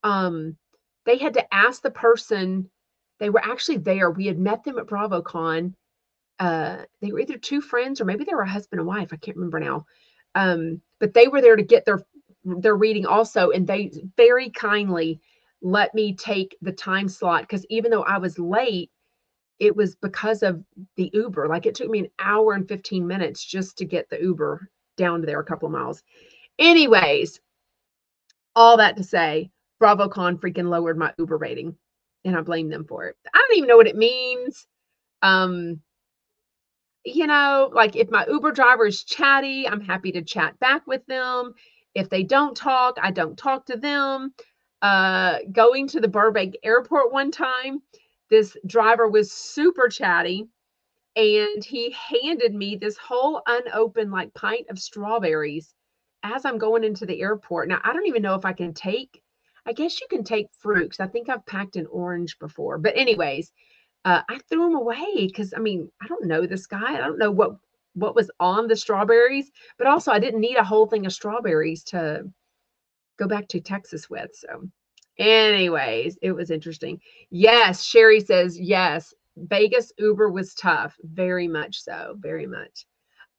Um, 0.03 0.57
they 1.05 1.17
had 1.17 1.33
to 1.35 1.53
ask 1.53 1.81
the 1.81 1.91
person, 1.91 2.69
they 3.19 3.29
were 3.29 3.43
actually 3.43 3.77
there. 3.77 4.11
We 4.11 4.27
had 4.27 4.39
met 4.39 4.63
them 4.63 4.79
at 4.79 4.87
BravoCon 4.87 5.73
uh, 6.41 6.85
they 7.01 7.11
were 7.11 7.19
either 7.19 7.37
two 7.37 7.61
friends 7.61 8.01
or 8.01 8.05
maybe 8.05 8.23
they 8.23 8.33
were 8.33 8.41
a 8.41 8.49
husband 8.49 8.79
and 8.79 8.87
wife. 8.87 9.09
I 9.13 9.17
can't 9.17 9.37
remember 9.37 9.59
now. 9.59 9.85
Um, 10.33 10.81
but 10.99 11.13
they 11.13 11.27
were 11.27 11.39
there 11.39 11.55
to 11.55 11.61
get 11.61 11.85
their 11.85 12.03
their 12.43 12.75
reading 12.75 13.05
also, 13.05 13.51
and 13.51 13.67
they 13.67 13.91
very 14.17 14.49
kindly 14.49 15.21
let 15.61 15.93
me 15.93 16.15
take 16.15 16.57
the 16.63 16.71
time 16.71 17.07
slot 17.07 17.43
because 17.43 17.63
even 17.69 17.91
though 17.91 18.01
I 18.01 18.17
was 18.17 18.39
late, 18.39 18.89
it 19.59 19.75
was 19.75 19.93
because 19.93 20.41
of 20.41 20.63
the 20.95 21.11
Uber. 21.13 21.47
Like 21.47 21.67
it 21.67 21.75
took 21.75 21.91
me 21.91 21.99
an 21.99 22.09
hour 22.17 22.53
and 22.53 22.67
15 22.67 23.05
minutes 23.05 23.45
just 23.45 23.77
to 23.77 23.85
get 23.85 24.09
the 24.09 24.19
Uber 24.19 24.67
down 24.97 25.19
to 25.21 25.27
there 25.27 25.39
a 25.39 25.45
couple 25.45 25.67
of 25.67 25.73
miles. 25.73 26.01
Anyways, 26.57 27.39
all 28.55 28.77
that 28.77 28.97
to 28.97 29.03
say, 29.03 29.51
BravoCon 29.81 30.39
freaking 30.39 30.69
lowered 30.69 30.97
my 30.97 31.13
Uber 31.17 31.37
rating 31.37 31.75
and 32.23 32.37
I 32.37 32.41
blame 32.41 32.69
them 32.69 32.85
for 32.85 33.07
it. 33.07 33.15
I 33.33 33.37
don't 33.37 33.57
even 33.57 33.69
know 33.69 33.77
what 33.77 33.87
it 33.87 33.97
means. 33.97 34.67
Um, 35.21 35.81
you 37.03 37.25
know, 37.25 37.71
like 37.73 37.95
if 37.95 38.11
my 38.11 38.25
Uber 38.27 38.51
driver 38.51 38.85
is 38.85 39.03
chatty, 39.03 39.67
I'm 39.67 39.81
happy 39.81 40.11
to 40.11 40.21
chat 40.21 40.59
back 40.59 40.85
with 40.85 41.05
them. 41.07 41.53
If 41.95 42.09
they 42.09 42.23
don't 42.23 42.55
talk, 42.55 42.97
I 43.01 43.11
don't 43.11 43.37
talk 43.37 43.65
to 43.65 43.77
them. 43.77 44.33
Uh, 44.81 45.39
going 45.51 45.87
to 45.87 45.99
the 45.99 46.07
Burbank 46.07 46.55
airport 46.63 47.11
one 47.11 47.31
time, 47.31 47.81
this 48.29 48.55
driver 48.65 49.07
was 49.07 49.31
super 49.31 49.87
chatty 49.89 50.47
and 51.15 51.63
he 51.63 51.91
handed 51.91 52.53
me 52.53 52.75
this 52.75 52.97
whole 52.97 53.41
unopened 53.45 54.11
like 54.11 54.33
pint 54.33 54.67
of 54.69 54.79
strawberries 54.79 55.73
as 56.23 56.45
I'm 56.45 56.57
going 56.57 56.83
into 56.83 57.05
the 57.05 57.21
airport. 57.21 57.67
Now, 57.67 57.79
I 57.83 57.93
don't 57.93 58.07
even 58.07 58.21
know 58.21 58.35
if 58.35 58.45
I 58.45 58.53
can 58.53 58.73
take, 58.73 59.21
I 59.65 59.73
guess 59.73 60.01
you 60.01 60.07
can 60.09 60.23
take 60.23 60.47
fruits. 60.57 60.99
I 60.99 61.07
think 61.07 61.29
I've 61.29 61.45
packed 61.45 61.75
an 61.75 61.87
orange 61.87 62.39
before. 62.39 62.77
But, 62.77 62.97
anyways, 62.97 63.51
uh, 64.05 64.21
I 64.27 64.39
threw 64.49 64.63
them 64.63 64.75
away 64.75 65.27
because 65.27 65.53
I 65.55 65.59
mean, 65.59 65.91
I 66.01 66.07
don't 66.07 66.25
know 66.25 66.45
this 66.45 66.65
guy. 66.65 66.95
I 66.95 66.97
don't 66.97 67.19
know 67.19 67.31
what 67.31 67.57
what 67.93 68.15
was 68.15 68.31
on 68.39 68.67
the 68.67 68.75
strawberries, 68.75 69.51
but 69.77 69.85
also 69.85 70.11
I 70.11 70.19
didn't 70.19 70.39
need 70.39 70.55
a 70.55 70.63
whole 70.63 70.87
thing 70.87 71.05
of 71.05 71.11
strawberries 71.13 71.83
to 71.85 72.23
go 73.19 73.27
back 73.27 73.47
to 73.49 73.59
Texas 73.59 74.09
with. 74.09 74.31
So, 74.33 74.67
anyways, 75.17 76.17
it 76.21 76.31
was 76.31 76.51
interesting. 76.51 77.01
Yes, 77.29 77.83
Sherry 77.83 78.21
says 78.21 78.59
yes. 78.59 79.13
Vegas 79.37 79.91
Uber 79.97 80.29
was 80.29 80.53
tough, 80.53 80.95
very 81.03 81.47
much 81.47 81.81
so, 81.83 82.15
very 82.19 82.47
much. 82.47 82.85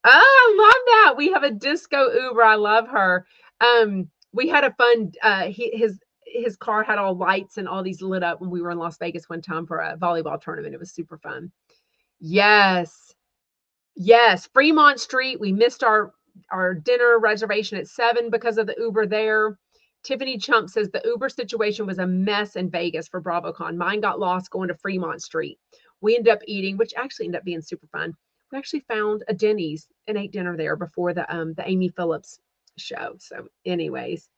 Oh, 0.05 0.11
I 0.11 0.57
love 0.59 0.83
that. 0.87 1.17
We 1.17 1.33
have 1.33 1.45
a 1.45 1.51
disco 1.51 2.11
Uber. 2.13 2.43
I 2.43 2.57
love 2.57 2.89
her. 2.89 3.27
Um, 3.61 4.09
we 4.33 4.49
had 4.49 4.65
a 4.65 4.73
fun. 4.73 5.13
Uh, 5.23 5.45
he, 5.45 5.71
his 5.77 5.99
his 6.33 6.57
car 6.57 6.83
had 6.83 6.99
all 6.99 7.17
lights 7.17 7.59
and 7.59 7.69
all 7.69 7.83
these 7.83 8.03
lit 8.03 8.23
up 8.23 8.41
when 8.41 8.51
we 8.51 8.63
were 8.63 8.71
in 8.71 8.79
Las 8.79 8.99
Vegas 8.99 9.29
one 9.29 9.43
time 9.43 9.67
for 9.67 9.79
a 9.79 9.97
volleyball 9.97 10.41
tournament. 10.41 10.75
It 10.75 10.81
was 10.81 10.93
super 10.93 11.19
fun. 11.19 11.51
Yes. 12.21 13.15
Yes. 13.95 14.47
Fremont 14.47 15.01
Street. 15.01 15.41
We 15.41 15.53
missed 15.53 15.85
our 15.85 16.15
our 16.51 16.73
dinner 16.73 17.19
reservation 17.19 17.77
at 17.77 17.87
seven 17.89 18.31
because 18.31 18.57
of 18.57 18.67
the 18.67 18.77
Uber 18.79 19.07
there. 19.07 19.59
Tiffany 20.03 20.39
Chump 20.39 20.71
says 20.71 20.91
the 20.91 21.03
Uber 21.05 21.29
situation 21.29 21.87
was 21.87 21.99
a 21.99 22.07
mess 22.07 22.57
in 22.57 22.71
Vegas 22.71 23.07
for 23.07 23.21
BravoCon. 23.23 23.77
Mine 23.77 24.01
got 24.01 24.19
lost 24.19 24.51
going 24.51 24.69
to 24.69 24.75
Fremont 24.75 25.23
Street. 25.23 25.59
We 26.01 26.17
ended 26.17 26.33
up 26.33 26.41
eating, 26.47 26.77
which 26.77 26.95
actually 26.97 27.27
ended 27.27 27.41
up 27.41 27.45
being 27.45 27.61
super 27.61 27.87
fun. 27.87 28.15
We 28.51 28.59
actually 28.59 28.81
found 28.81 29.23
a 29.29 29.35
Denny's 29.35 29.87
and 30.09 30.19
ate 30.19 30.33
dinner 30.33 30.57
there 30.57 30.77
before 30.77 31.15
the 31.15 31.33
um 31.35 31.55
the 31.55 31.69
Amy 31.69 31.89
Phillips 31.89 32.41
show. 32.79 33.15
So, 33.19 33.47
anyways, 33.65 34.29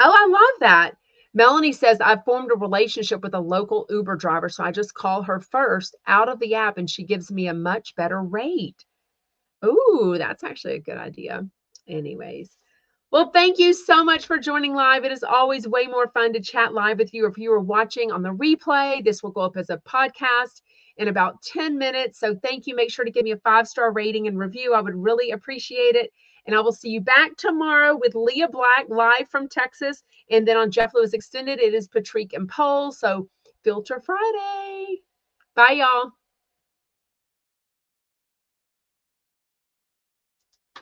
Oh, 0.00 0.12
I 0.12 0.26
love 0.28 0.60
that. 0.60 0.96
Melanie 1.34 1.72
says, 1.72 2.00
I've 2.00 2.24
formed 2.24 2.50
a 2.50 2.56
relationship 2.56 3.22
with 3.22 3.34
a 3.34 3.40
local 3.40 3.86
Uber 3.90 4.16
driver. 4.16 4.48
So 4.48 4.64
I 4.64 4.72
just 4.72 4.94
call 4.94 5.22
her 5.22 5.38
first 5.38 5.94
out 6.06 6.28
of 6.28 6.40
the 6.40 6.54
app 6.54 6.78
and 6.78 6.90
she 6.90 7.04
gives 7.04 7.30
me 7.30 7.46
a 7.48 7.54
much 7.54 7.94
better 7.94 8.22
rate. 8.22 8.84
Ooh, 9.64 10.16
that's 10.18 10.42
actually 10.42 10.74
a 10.74 10.80
good 10.80 10.96
idea. 10.96 11.46
Anyways. 11.86 12.56
Well, 13.12 13.30
thank 13.30 13.58
you 13.58 13.72
so 13.72 14.04
much 14.04 14.26
for 14.26 14.38
joining 14.38 14.72
live. 14.72 15.04
It 15.04 15.12
is 15.12 15.24
always 15.24 15.66
way 15.66 15.86
more 15.86 16.08
fun 16.08 16.32
to 16.32 16.40
chat 16.40 16.72
live 16.72 16.98
with 16.98 17.12
you. 17.12 17.26
If 17.26 17.38
you 17.38 17.52
are 17.52 17.60
watching 17.60 18.12
on 18.12 18.22
the 18.22 18.32
replay, 18.32 19.04
this 19.04 19.22
will 19.22 19.32
go 19.32 19.40
up 19.40 19.56
as 19.56 19.68
a 19.68 19.78
podcast 19.78 20.62
in 20.96 21.08
about 21.08 21.42
10 21.42 21.76
minutes. 21.76 22.20
So 22.20 22.36
thank 22.36 22.66
you. 22.66 22.76
Make 22.76 22.90
sure 22.90 23.04
to 23.04 23.10
give 23.10 23.24
me 23.24 23.32
a 23.32 23.38
five 23.38 23.66
star 23.66 23.92
rating 23.92 24.28
and 24.28 24.38
review. 24.38 24.74
I 24.74 24.80
would 24.80 24.94
really 24.94 25.32
appreciate 25.32 25.96
it. 25.96 26.12
And 26.46 26.56
I 26.56 26.60
will 26.60 26.72
see 26.72 26.90
you 26.90 27.00
back 27.00 27.36
tomorrow 27.36 27.96
with 27.96 28.14
Leah 28.14 28.48
Black 28.48 28.86
live 28.88 29.28
from 29.28 29.48
Texas. 29.48 30.02
And 30.30 30.46
then 30.46 30.56
on 30.56 30.70
Jeff 30.70 30.94
Lewis 30.94 31.12
Extended, 31.12 31.60
it 31.60 31.74
is 31.74 31.88
Patrick 31.88 32.32
and 32.32 32.48
Paul. 32.48 32.92
So 32.92 33.28
Filter 33.62 34.00
Friday. 34.00 34.98
Bye, 35.54 35.72
y'all. 35.78 36.12